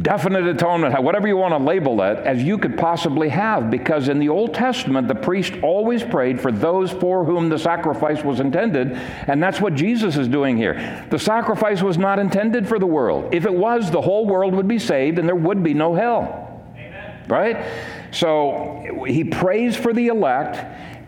definite 0.00 0.46
atonement, 0.46 1.02
whatever 1.02 1.28
you 1.28 1.36
want 1.36 1.52
to 1.52 1.58
label 1.58 2.00
it, 2.02 2.18
as 2.18 2.42
you 2.42 2.56
could 2.56 2.78
possibly 2.78 3.28
have, 3.28 3.70
because 3.70 4.08
in 4.08 4.18
the 4.18 4.30
Old 4.30 4.54
Testament, 4.54 5.08
the 5.08 5.14
priest 5.14 5.52
always 5.62 6.02
prayed 6.02 6.40
for 6.40 6.50
those 6.50 6.90
for 6.90 7.24
whom 7.24 7.50
the 7.50 7.58
sacrifice 7.58 8.24
was 8.24 8.40
intended, 8.40 8.92
and 9.26 9.42
that's 9.42 9.60
what 9.60 9.74
Jesus 9.74 10.16
is 10.16 10.26
doing 10.26 10.56
here. 10.56 11.06
The 11.10 11.18
sacrifice 11.18 11.82
was 11.82 11.98
not 11.98 12.18
intended 12.18 12.66
for 12.66 12.78
the 12.78 12.86
world. 12.86 13.34
If 13.34 13.44
it 13.44 13.54
was, 13.54 13.90
the 13.90 14.00
whole 14.00 14.26
world 14.26 14.54
would 14.54 14.68
be 14.68 14.78
saved 14.78 15.17
and 15.18 15.28
there 15.28 15.36
would 15.36 15.62
be 15.62 15.74
no 15.74 15.94
hell. 15.94 16.62
Amen. 16.74 17.24
Right? 17.28 17.66
So 18.12 19.04
he 19.06 19.24
prays 19.24 19.76
for 19.76 19.92
the 19.92 20.08
elect, 20.08 20.56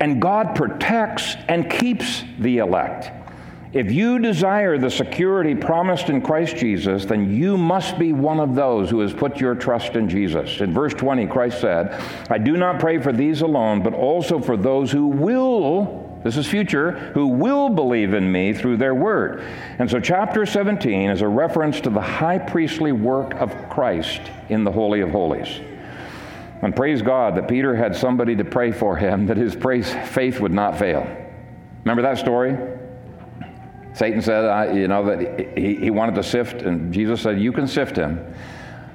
and 0.01 0.21
God 0.21 0.55
protects 0.55 1.35
and 1.49 1.71
keeps 1.71 2.23
the 2.39 2.59
elect. 2.59 3.11
If 3.73 3.93
you 3.93 4.19
desire 4.19 4.79
the 4.79 4.91
security 4.91 5.55
promised 5.55 6.09
in 6.09 6.23
Christ 6.23 6.57
Jesus, 6.57 7.05
then 7.05 7.33
you 7.33 7.57
must 7.57 8.01
be 8.01 8.13
one 8.13 8.41
of 8.41 8.57
those 8.57 8.91
who 8.91 8.99
has 8.99 9.13
put 9.13 9.41
your 9.41 9.55
trust 9.55 9.95
in 9.95 10.09
Jesus. 10.09 10.61
In 10.61 10.75
verse 10.75 10.93
20, 10.93 11.29
Christ 11.29 11.61
said, 11.61 11.93
I 12.29 12.39
do 12.39 12.57
not 12.57 12.81
pray 12.81 12.99
for 12.99 13.13
these 13.13 13.43
alone, 13.43 13.81
but 13.81 13.95
also 13.95 14.41
for 14.41 14.57
those 14.57 14.91
who 14.91 15.07
will 15.07 16.10
this 16.23 16.37
is 16.37 16.47
future, 16.47 16.93
who 17.15 17.29
will 17.29 17.71
believe 17.71 18.13
in 18.13 18.31
me 18.31 18.53
through 18.53 18.77
their 18.77 18.95
word. 18.95 19.43
And 19.79 19.91
so, 19.91 20.01
chapter 20.01 20.45
17 20.45 21.11
is 21.11 21.23
a 21.23 21.29
reference 21.29 21.81
to 21.83 21.91
the 21.91 22.01
high 22.01 22.39
priestly 22.39 22.93
work 22.93 23.35
of 23.35 23.55
Christ 23.71 24.21
in 24.49 24.65
the 24.65 24.71
Holy 24.71 25.01
of 25.01 25.11
Holies. 25.11 25.61
And 26.63 26.77
praise 26.77 27.01
God 27.01 27.37
that 27.37 27.49
Peter 27.49 27.75
had 27.75 27.97
somebody 27.97 28.37
to 28.37 28.45
pray 28.45 28.71
for 28.71 28.97
him, 28.97 29.27
that 29.27 29.39
his 29.39 29.57
praise, 29.57 29.95
faith 30.09 30.41
would 30.41 30.53
not 30.53 30.79
fail. 30.79 31.09
Remember 31.85 32.03
that 32.03 32.19
story? 32.19 32.57
Satan 33.95 34.21
said, 34.21 34.77
you 34.77 34.89
know, 34.89 35.05
that 35.07 35.57
he, 35.57 35.77
he 35.77 35.91
wanted 35.91 36.15
to 36.17 36.23
sift, 36.23 36.63
and 36.63 36.93
Jesus 36.93 37.23
said, 37.23 37.41
You 37.41 37.53
can 37.53 37.67
sift 37.67 37.97
him 37.97 38.35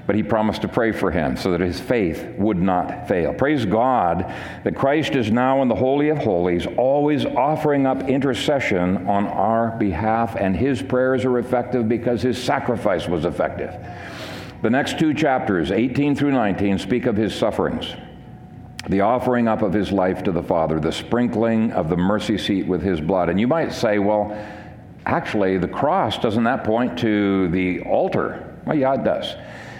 but 0.08 0.16
he 0.16 0.22
promised 0.22 0.62
to 0.62 0.68
pray 0.68 0.91
for 0.91 1.10
him 1.10 1.36
so 1.36 1.51
that 1.51 1.62
his 1.62 1.80
faith 1.80 2.28
would 2.38 2.62
not 2.62 3.08
fail. 3.08 3.34
Praise 3.34 3.66
God 3.66 4.32
that 4.64 4.76
Christ 4.76 5.16
is 5.16 5.32
now 5.32 5.62
in 5.62 5.68
the 5.68 5.76
Holy 5.76 6.10
of 6.10 6.20
Holies, 6.20 6.68
always 6.78 7.26
offering 7.26 7.88
up 7.88 8.08
intercession 8.08 9.08
on 9.08 9.26
our 9.28 9.72
behalf, 9.78 10.36
and 10.36 10.56
his 10.56 10.82
prayers 10.82 11.26
are 11.26 11.39
effective 11.39 11.89
because 11.89 12.22
his 12.22 12.41
sacrifice 12.41 13.08
was 13.08 13.26
effective. 13.26 13.74
The 14.62 14.70
next 14.70 14.99
two 14.99 15.14
chapters, 15.14 15.72
18 15.72 16.16
through 16.16 16.32
19, 16.32 16.80
speak 16.80 17.08
of 17.08 17.16
his 17.16 17.34
sufferings. 17.34 17.93
The 18.88 19.01
offering 19.01 19.47
up 19.47 19.64
of 19.64 19.74
his 19.74 19.91
life 19.91 20.24
to 20.24 20.32
the 20.32 20.43
Father, 20.43 20.80
the 20.80 20.91
sprinkling 20.91 21.72
of 21.72 21.89
the 21.89 21.97
mercy 21.97 22.38
seat 22.38 22.68
with 22.68 22.84
his 22.84 23.01
blood. 23.01 23.30
And 23.30 23.39
you 23.39 23.47
might 23.47 23.74
say, 23.74 23.97
well, 23.97 24.38
actually, 25.08 25.58
the 25.58 25.68
cross, 25.68 26.20
doesn't 26.20 26.43
that 26.43 26.64
point 26.64 26.99
to 26.99 27.47
the 27.47 27.82
altar? 27.82 28.56
Well, 28.66 28.78
yeah, 28.78 28.93
it 28.93 29.03
does. 29.03 29.36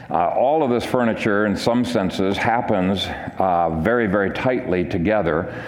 Uh, 0.10 0.28
all 0.30 0.62
of 0.64 0.70
this 0.70 0.86
furniture, 0.86 1.46
in 1.46 1.56
some 1.56 1.84
senses, 1.84 2.38
happens 2.38 3.08
uh, 3.40 3.70
very, 3.82 4.06
very 4.08 4.30
tightly 4.32 4.86
together. 4.86 5.64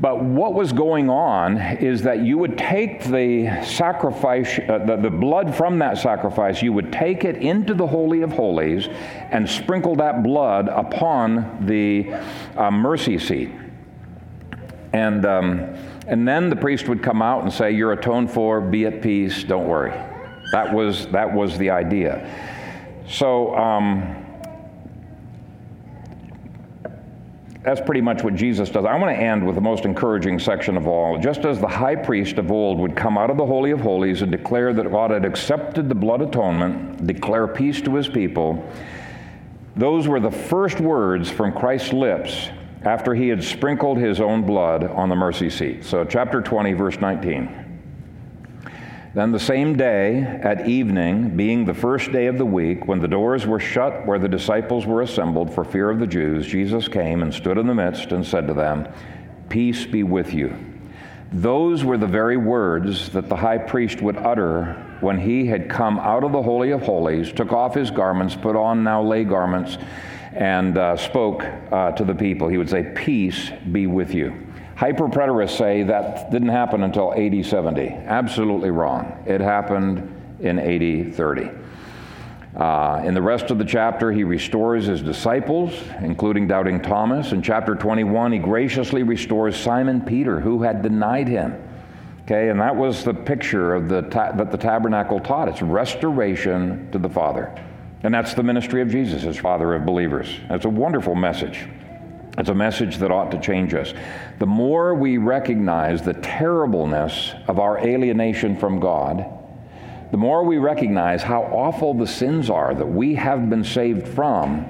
But 0.00 0.22
what 0.22 0.54
was 0.54 0.72
going 0.72 1.08
on 1.08 1.58
is 1.58 2.02
that 2.02 2.20
you 2.20 2.36
would 2.38 2.58
take 2.58 3.04
the 3.04 3.62
sacrifice, 3.64 4.58
uh, 4.58 4.78
the, 4.84 4.96
the, 4.96 5.10
blood 5.10 5.54
from 5.54 5.78
that 5.78 5.98
sacrifice, 5.98 6.62
you 6.62 6.72
would 6.72 6.92
take 6.92 7.24
it 7.24 7.36
into 7.36 7.74
the 7.74 7.86
Holy 7.86 8.22
of 8.22 8.32
Holies 8.32 8.88
and 9.30 9.48
sprinkle 9.48 9.94
that 9.96 10.22
blood 10.22 10.68
upon 10.68 11.64
the 11.66 12.12
uh, 12.56 12.70
mercy 12.70 13.18
seat. 13.18 13.50
And, 14.92 15.24
um, 15.26 15.60
and 16.06 16.26
then 16.26 16.50
the 16.50 16.56
priest 16.56 16.88
would 16.88 17.02
come 17.02 17.22
out 17.22 17.42
and 17.42 17.52
say, 17.52 17.70
You're 17.72 17.92
atoned 17.92 18.30
for, 18.30 18.60
be 18.60 18.86
at 18.86 19.00
peace, 19.00 19.44
don't 19.44 19.66
worry. 19.66 19.92
That 20.52 20.72
was, 20.72 21.06
that 21.08 21.32
was 21.32 21.56
the 21.56 21.70
idea. 21.70 22.28
So 23.08 23.54
um, 23.54 24.24
that's 27.62 27.80
pretty 27.80 28.00
much 28.00 28.22
what 28.22 28.34
Jesus 28.34 28.70
does. 28.70 28.84
I 28.84 28.96
want 28.98 29.14
to 29.16 29.22
end 29.22 29.44
with 29.46 29.54
the 29.54 29.60
most 29.60 29.84
encouraging 29.84 30.38
section 30.38 30.76
of 30.76 30.86
all. 30.86 31.18
Just 31.18 31.44
as 31.44 31.60
the 31.60 31.68
high 31.68 31.96
priest 31.96 32.38
of 32.38 32.50
old 32.50 32.78
would 32.78 32.94
come 32.96 33.16
out 33.16 33.30
of 33.30 33.36
the 33.36 33.46
Holy 33.46 33.70
of 33.70 33.80
Holies 33.80 34.22
and 34.22 34.30
declare 34.30 34.72
that 34.74 34.90
God 34.90 35.10
had 35.10 35.24
accepted 35.24 35.88
the 35.88 35.94
blood 35.94 36.22
atonement, 36.22 37.06
declare 37.06 37.46
peace 37.46 37.80
to 37.82 37.94
his 37.94 38.08
people, 38.08 38.70
those 39.76 40.06
were 40.06 40.20
the 40.20 40.30
first 40.30 40.80
words 40.80 41.30
from 41.30 41.52
Christ's 41.52 41.92
lips 41.92 42.48
after 42.82 43.14
he 43.14 43.28
had 43.28 43.42
sprinkled 43.42 43.98
his 43.98 44.20
own 44.20 44.42
blood 44.42 44.84
on 44.84 45.08
the 45.08 45.16
mercy 45.16 45.48
seat. 45.48 45.84
So, 45.84 46.04
chapter 46.04 46.42
20, 46.42 46.74
verse 46.74 47.00
19. 47.00 47.63
Then 49.14 49.30
the 49.30 49.38
same 49.38 49.76
day, 49.76 50.22
at 50.22 50.66
evening, 50.66 51.36
being 51.36 51.64
the 51.64 51.72
first 51.72 52.10
day 52.10 52.26
of 52.26 52.36
the 52.36 52.44
week, 52.44 52.88
when 52.88 52.98
the 52.98 53.06
doors 53.06 53.46
were 53.46 53.60
shut 53.60 54.04
where 54.04 54.18
the 54.18 54.28
disciples 54.28 54.86
were 54.86 55.02
assembled 55.02 55.54
for 55.54 55.64
fear 55.64 55.88
of 55.88 56.00
the 56.00 56.06
Jews, 56.06 56.48
Jesus 56.48 56.88
came 56.88 57.22
and 57.22 57.32
stood 57.32 57.56
in 57.56 57.68
the 57.68 57.74
midst 57.76 58.10
and 58.10 58.26
said 58.26 58.48
to 58.48 58.54
them, 58.54 58.88
Peace 59.48 59.86
be 59.86 60.02
with 60.02 60.34
you. 60.34 60.56
Those 61.30 61.84
were 61.84 61.96
the 61.96 62.08
very 62.08 62.36
words 62.36 63.10
that 63.10 63.28
the 63.28 63.36
high 63.36 63.58
priest 63.58 64.02
would 64.02 64.16
utter 64.16 64.96
when 65.00 65.18
he 65.18 65.46
had 65.46 65.70
come 65.70 66.00
out 66.00 66.24
of 66.24 66.32
the 66.32 66.42
Holy 66.42 66.72
of 66.72 66.82
Holies, 66.82 67.32
took 67.32 67.52
off 67.52 67.72
his 67.72 67.92
garments, 67.92 68.34
put 68.34 68.56
on 68.56 68.82
now 68.82 69.00
lay 69.00 69.22
garments, 69.22 69.78
and 70.32 70.76
uh, 70.76 70.96
spoke 70.96 71.44
uh, 71.70 71.92
to 71.92 72.04
the 72.04 72.14
people. 72.16 72.48
He 72.48 72.58
would 72.58 72.70
say, 72.70 72.92
Peace 72.96 73.50
be 73.70 73.86
with 73.86 74.12
you. 74.12 74.43
Hyperpreterists 74.76 75.56
say 75.56 75.84
that 75.84 76.30
didn't 76.30 76.48
happen 76.48 76.82
until 76.82 77.14
AD 77.14 77.46
70. 77.46 77.88
Absolutely 77.88 78.70
wrong. 78.70 79.22
It 79.26 79.40
happened 79.40 80.10
in 80.40 80.58
AD 80.58 81.14
30. 81.14 81.50
Uh, 82.56 83.02
in 83.04 83.14
the 83.14 83.22
rest 83.22 83.50
of 83.50 83.58
the 83.58 83.64
chapter, 83.64 84.12
he 84.12 84.22
restores 84.22 84.86
his 84.86 85.02
disciples, 85.02 85.72
including 86.00 86.46
doubting 86.46 86.80
Thomas. 86.80 87.32
In 87.32 87.42
chapter 87.42 87.74
21, 87.74 88.32
he 88.32 88.38
graciously 88.38 89.02
restores 89.02 89.56
Simon 89.56 90.00
Peter, 90.00 90.38
who 90.38 90.62
had 90.62 90.82
denied 90.82 91.26
him. 91.26 91.60
Okay, 92.22 92.48
and 92.48 92.60
that 92.60 92.74
was 92.74 93.04
the 93.04 93.12
picture 93.12 93.74
of 93.74 93.88
the 93.88 94.02
ta- 94.02 94.32
that 94.32 94.50
the 94.50 94.56
tabernacle 94.56 95.20
taught. 95.20 95.48
It's 95.48 95.62
restoration 95.62 96.90
to 96.92 96.98
the 96.98 97.08
Father. 97.08 97.54
And 98.02 98.14
that's 98.14 98.34
the 98.34 98.42
ministry 98.42 98.82
of 98.82 98.88
Jesus 98.88 99.24
as 99.24 99.36
Father 99.36 99.74
of 99.74 99.84
believers. 99.84 100.28
That's 100.48 100.64
a 100.64 100.70
wonderful 100.70 101.14
message. 101.14 101.68
It's 102.36 102.48
a 102.48 102.54
message 102.54 102.98
that 102.98 103.12
ought 103.12 103.30
to 103.30 103.40
change 103.40 103.74
us. 103.74 103.94
The 104.40 104.46
more 104.46 104.94
we 104.94 105.18
recognize 105.18 106.02
the 106.02 106.14
terribleness 106.14 107.32
of 107.46 107.60
our 107.60 107.78
alienation 107.78 108.56
from 108.56 108.80
God, 108.80 109.24
the 110.10 110.16
more 110.16 110.44
we 110.44 110.58
recognize 110.58 111.22
how 111.22 111.42
awful 111.42 111.94
the 111.94 112.06
sins 112.06 112.50
are 112.50 112.74
that 112.74 112.86
we 112.86 113.14
have 113.14 113.48
been 113.48 113.64
saved 113.64 114.08
from, 114.08 114.66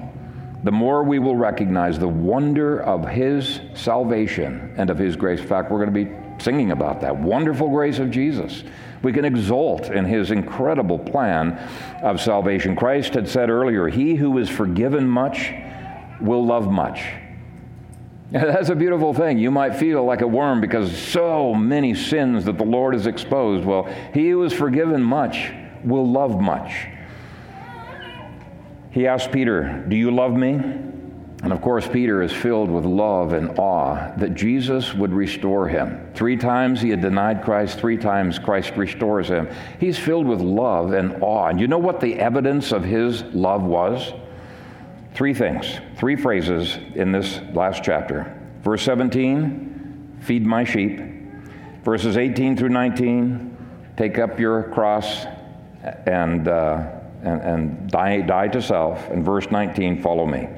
the 0.63 0.71
more 0.71 1.03
we 1.03 1.19
will 1.19 1.35
recognize 1.35 1.99
the 1.99 2.07
wonder 2.07 2.81
of 2.81 3.07
His 3.07 3.61
salvation 3.73 4.73
and 4.77 4.89
of 4.89 4.97
His 4.97 5.15
grace. 5.15 5.39
In 5.39 5.47
fact, 5.47 5.71
we're 5.71 5.83
going 5.83 5.93
to 5.93 6.05
be 6.05 6.43
singing 6.43 6.71
about 6.71 7.01
that 7.01 7.15
wonderful 7.15 7.69
grace 7.69 7.99
of 7.99 8.11
Jesus. 8.11 8.63
We 9.01 9.13
can 9.13 9.25
exult 9.25 9.91
in 9.91 10.05
his 10.05 10.31
incredible 10.31 10.97
plan 10.97 11.53
of 12.01 12.19
salvation. 12.19 12.75
Christ 12.75 13.13
had 13.13 13.29
said 13.29 13.49
earlier, 13.49 13.87
He 13.87 14.15
who 14.15 14.37
is 14.39 14.49
forgiven 14.49 15.07
much 15.07 15.53
will 16.19 16.45
love 16.45 16.71
much. 16.71 17.03
That's 18.31 18.69
a 18.69 18.75
beautiful 18.75 19.13
thing. 19.13 19.37
You 19.37 19.51
might 19.51 19.75
feel 19.75 20.03
like 20.03 20.21
a 20.21 20.27
worm 20.27 20.59
because 20.59 20.95
so 20.97 21.53
many 21.53 21.93
sins 21.93 22.45
that 22.45 22.57
the 22.57 22.63
Lord 22.63 22.95
has 22.95 23.05
exposed. 23.05 23.65
Well, 23.65 23.87
he 24.13 24.29
who 24.29 24.43
is 24.43 24.53
forgiven 24.53 25.03
much 25.03 25.51
will 25.83 26.09
love 26.09 26.41
much. 26.41 26.87
He 28.89 29.07
asked 29.07 29.31
Peter, 29.31 29.85
Do 29.87 29.95
you 29.95 30.09
love 30.09 30.33
me? 30.33 30.53
And 31.43 31.53
of 31.53 31.61
course, 31.61 31.87
Peter 31.87 32.23
is 32.23 32.31
filled 32.31 32.71
with 32.71 32.85
love 32.85 33.33
and 33.33 33.59
awe 33.59 34.15
that 34.17 34.33
Jesus 34.33 34.95
would 34.95 35.13
restore 35.13 35.67
him. 35.67 36.09
Three 36.15 36.37
times 36.37 36.81
he 36.81 36.89
had 36.89 37.01
denied 37.01 37.43
Christ, 37.43 37.77
three 37.77 37.97
times 37.97 38.39
Christ 38.39 38.73
restores 38.75 39.27
him. 39.27 39.47
He's 39.79 39.99
filled 39.99 40.25
with 40.25 40.41
love 40.41 40.93
and 40.93 41.21
awe. 41.21 41.49
And 41.49 41.59
you 41.59 41.67
know 41.67 41.77
what 41.77 41.99
the 41.99 42.15
evidence 42.15 42.71
of 42.71 42.83
his 42.83 43.21
love 43.25 43.61
was? 43.61 44.11
Three 45.15 45.33
things, 45.33 45.79
three 45.95 46.17
phrases 46.17 46.77
in 46.93 47.13
this 47.13 47.39
last 47.53 47.83
chapter. 47.85 48.37
Verse 48.63 48.83
17, 48.83 50.19
feed 50.19 50.45
my 50.45 50.65
sheep. 50.65 50.99
Verses 51.85 52.17
18 52.17 52.57
through 52.57 52.69
19, 52.69 53.93
take 53.95 54.19
up 54.19 54.37
your 54.37 54.63
cross 54.73 55.25
and, 56.05 56.49
uh, 56.49 56.91
and, 57.23 57.41
and 57.41 57.89
die, 57.89 58.19
die 58.21 58.49
to 58.49 58.61
self. 58.61 59.09
And 59.09 59.23
verse 59.23 59.49
19, 59.49 60.01
follow 60.01 60.25
me. 60.25 60.49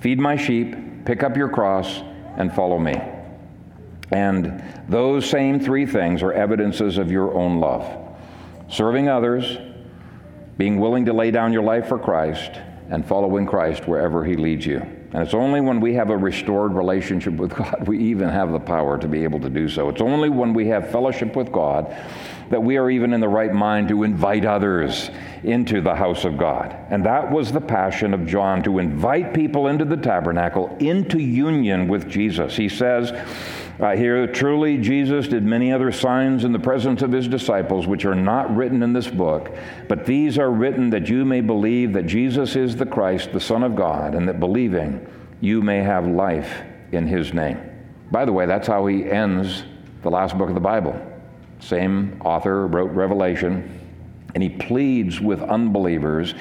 Feed 0.00 0.18
my 0.18 0.36
sheep, 0.36 0.76
pick 1.06 1.22
up 1.22 1.34
your 1.34 1.48
cross, 1.48 2.02
and 2.36 2.54
follow 2.54 2.78
me. 2.78 3.00
And 4.10 4.62
those 4.86 5.24
same 5.24 5.60
three 5.60 5.86
things 5.86 6.22
are 6.22 6.32
evidences 6.32 6.98
of 6.98 7.10
your 7.10 7.32
own 7.34 7.58
love 7.58 8.00
serving 8.68 9.08
others, 9.08 9.58
being 10.58 10.78
willing 10.80 11.04
to 11.04 11.12
lay 11.12 11.30
down 11.30 11.52
your 11.52 11.62
life 11.62 11.86
for 11.86 11.98
Christ, 11.98 12.50
and 12.90 13.06
following 13.06 13.46
Christ 13.46 13.88
wherever 13.88 14.24
He 14.24 14.36
leads 14.36 14.66
you. 14.66 14.78
And 14.78 15.22
it's 15.22 15.34
only 15.34 15.60
when 15.60 15.80
we 15.80 15.94
have 15.94 16.10
a 16.10 16.16
restored 16.16 16.72
relationship 16.72 17.34
with 17.34 17.54
God 17.56 17.86
we 17.86 17.98
even 17.98 18.28
have 18.28 18.52
the 18.52 18.60
power 18.60 18.98
to 18.98 19.08
be 19.08 19.22
able 19.24 19.40
to 19.40 19.50
do 19.50 19.68
so. 19.68 19.88
It's 19.88 20.00
only 20.00 20.28
when 20.28 20.52
we 20.52 20.66
have 20.68 20.90
fellowship 20.90 21.36
with 21.36 21.52
God 21.52 21.94
that 22.50 22.62
we 22.62 22.76
are 22.76 22.90
even 22.90 23.12
in 23.12 23.20
the 23.20 23.28
right 23.28 23.52
mind 23.52 23.88
to 23.88 24.02
invite 24.02 24.44
others 24.44 25.10
into 25.42 25.80
the 25.80 25.94
house 25.94 26.24
of 26.24 26.36
God. 26.36 26.76
And 26.90 27.04
that 27.06 27.30
was 27.30 27.52
the 27.52 27.60
passion 27.60 28.12
of 28.12 28.26
John 28.26 28.62
to 28.64 28.78
invite 28.78 29.32
people 29.32 29.68
into 29.68 29.84
the 29.84 29.96
tabernacle, 29.96 30.76
into 30.78 31.18
union 31.18 31.88
with 31.88 32.08
Jesus. 32.08 32.56
He 32.56 32.68
says, 32.68 33.12
uh, 33.80 33.96
here, 33.96 34.26
truly, 34.28 34.78
Jesus 34.78 35.26
did 35.26 35.42
many 35.42 35.72
other 35.72 35.90
signs 35.90 36.44
in 36.44 36.52
the 36.52 36.58
presence 36.58 37.02
of 37.02 37.10
his 37.10 37.26
disciples, 37.26 37.86
which 37.86 38.04
are 38.04 38.14
not 38.14 38.54
written 38.54 38.82
in 38.82 38.92
this 38.92 39.08
book, 39.08 39.50
but 39.88 40.06
these 40.06 40.38
are 40.38 40.50
written 40.50 40.90
that 40.90 41.08
you 41.08 41.24
may 41.24 41.40
believe 41.40 41.92
that 41.92 42.06
Jesus 42.06 42.54
is 42.54 42.76
the 42.76 42.86
Christ, 42.86 43.32
the 43.32 43.40
Son 43.40 43.62
of 43.62 43.74
God, 43.74 44.14
and 44.14 44.28
that 44.28 44.38
believing 44.38 45.04
you 45.40 45.60
may 45.60 45.78
have 45.78 46.06
life 46.06 46.62
in 46.92 47.06
his 47.06 47.34
name. 47.34 47.60
By 48.10 48.24
the 48.24 48.32
way, 48.32 48.46
that's 48.46 48.68
how 48.68 48.86
he 48.86 49.10
ends 49.10 49.64
the 50.02 50.10
last 50.10 50.38
book 50.38 50.48
of 50.48 50.54
the 50.54 50.60
Bible. 50.60 50.94
Same 51.58 52.20
author 52.24 52.66
wrote 52.66 52.92
Revelation, 52.92 53.80
and 54.34 54.42
he 54.42 54.48
pleads 54.48 55.20
with 55.20 55.40
unbelievers 55.42 56.34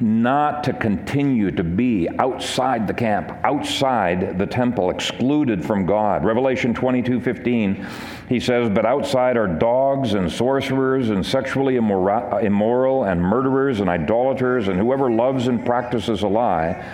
not 0.00 0.64
to 0.64 0.72
continue 0.72 1.50
to 1.50 1.64
be 1.64 2.08
outside 2.18 2.86
the 2.86 2.94
camp, 2.94 3.32
outside 3.44 4.38
the 4.38 4.46
temple, 4.46 4.90
excluded 4.90 5.64
from 5.64 5.86
God. 5.86 6.24
Revelation 6.24 6.74
22 6.74 7.20
15, 7.20 7.86
he 8.28 8.40
says, 8.40 8.68
But 8.68 8.84
outside 8.84 9.36
are 9.36 9.46
dogs 9.46 10.14
and 10.14 10.30
sorcerers 10.30 11.10
and 11.10 11.24
sexually 11.24 11.76
immoral 11.76 13.04
and 13.04 13.22
murderers 13.22 13.80
and 13.80 13.88
idolaters 13.88 14.68
and 14.68 14.78
whoever 14.78 15.10
loves 15.10 15.46
and 15.46 15.64
practices 15.64 16.22
a 16.22 16.28
lie. 16.28 16.84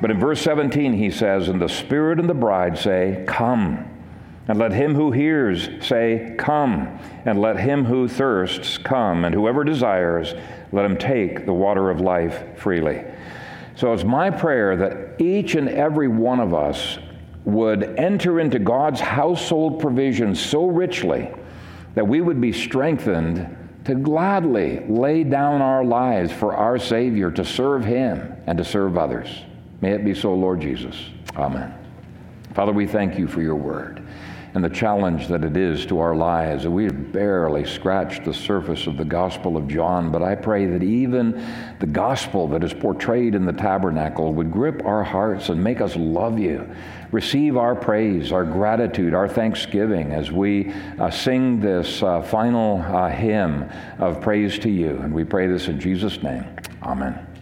But 0.00 0.10
in 0.10 0.20
verse 0.20 0.40
17, 0.42 0.92
he 0.92 1.10
says, 1.10 1.48
And 1.48 1.60
the 1.60 1.68
Spirit 1.68 2.20
and 2.20 2.28
the 2.28 2.34
bride 2.34 2.78
say, 2.78 3.24
Come. 3.26 3.95
And 4.48 4.58
let 4.58 4.72
him 4.72 4.94
who 4.94 5.10
hears 5.10 5.68
say, 5.84 6.34
Come. 6.38 6.98
And 7.24 7.40
let 7.40 7.58
him 7.58 7.84
who 7.84 8.06
thirsts 8.06 8.78
come. 8.78 9.24
And 9.24 9.34
whoever 9.34 9.64
desires, 9.64 10.34
let 10.72 10.84
him 10.84 10.96
take 10.96 11.46
the 11.46 11.52
water 11.52 11.90
of 11.90 12.00
life 12.00 12.58
freely. 12.58 13.04
So 13.74 13.92
it's 13.92 14.04
my 14.04 14.30
prayer 14.30 14.76
that 14.76 15.20
each 15.20 15.54
and 15.54 15.68
every 15.68 16.08
one 16.08 16.40
of 16.40 16.54
us 16.54 16.98
would 17.44 17.82
enter 17.98 18.40
into 18.40 18.58
God's 18.58 19.00
household 19.00 19.80
provision 19.80 20.34
so 20.34 20.66
richly 20.66 21.30
that 21.94 22.06
we 22.06 22.20
would 22.20 22.40
be 22.40 22.52
strengthened 22.52 23.56
to 23.84 23.94
gladly 23.94 24.84
lay 24.88 25.22
down 25.22 25.62
our 25.62 25.84
lives 25.84 26.32
for 26.32 26.56
our 26.56 26.78
Savior, 26.78 27.30
to 27.30 27.44
serve 27.44 27.84
Him 27.84 28.34
and 28.46 28.58
to 28.58 28.64
serve 28.64 28.98
others. 28.98 29.28
May 29.80 29.92
it 29.92 30.04
be 30.04 30.14
so, 30.14 30.34
Lord 30.34 30.60
Jesus. 30.60 30.96
Amen. 31.36 31.72
Father, 32.54 32.72
we 32.72 32.86
thank 32.86 33.18
you 33.18 33.28
for 33.28 33.42
your 33.42 33.54
word 33.54 33.95
and 34.56 34.64
the 34.64 34.70
challenge 34.70 35.28
that 35.28 35.44
it 35.44 35.54
is 35.54 35.84
to 35.84 35.98
our 35.98 36.16
lives. 36.16 36.66
We 36.66 36.84
have 36.84 37.12
barely 37.12 37.66
scratched 37.66 38.24
the 38.24 38.32
surface 38.32 38.86
of 38.86 38.96
the 38.96 39.04
Gospel 39.04 39.54
of 39.54 39.68
John, 39.68 40.10
but 40.10 40.22
I 40.22 40.34
pray 40.34 40.64
that 40.64 40.82
even 40.82 41.46
the 41.78 41.86
gospel 41.86 42.48
that 42.48 42.64
is 42.64 42.72
portrayed 42.72 43.34
in 43.34 43.44
the 43.44 43.52
tabernacle 43.52 44.32
would 44.32 44.50
grip 44.50 44.82
our 44.86 45.04
hearts 45.04 45.50
and 45.50 45.62
make 45.62 45.82
us 45.82 45.94
love 45.94 46.38
you. 46.38 46.74
Receive 47.12 47.58
our 47.58 47.74
praise, 47.74 48.32
our 48.32 48.46
gratitude, 48.46 49.12
our 49.12 49.28
thanksgiving 49.28 50.12
as 50.12 50.32
we 50.32 50.72
uh, 50.98 51.10
sing 51.10 51.60
this 51.60 52.02
uh, 52.02 52.22
final 52.22 52.80
uh, 52.80 53.10
hymn 53.10 53.70
of 53.98 54.22
praise 54.22 54.58
to 54.60 54.70
you. 54.70 54.96
And 55.02 55.12
we 55.12 55.24
pray 55.24 55.48
this 55.48 55.68
in 55.68 55.78
Jesus' 55.78 56.22
name. 56.22 56.46
Amen. 56.82 57.25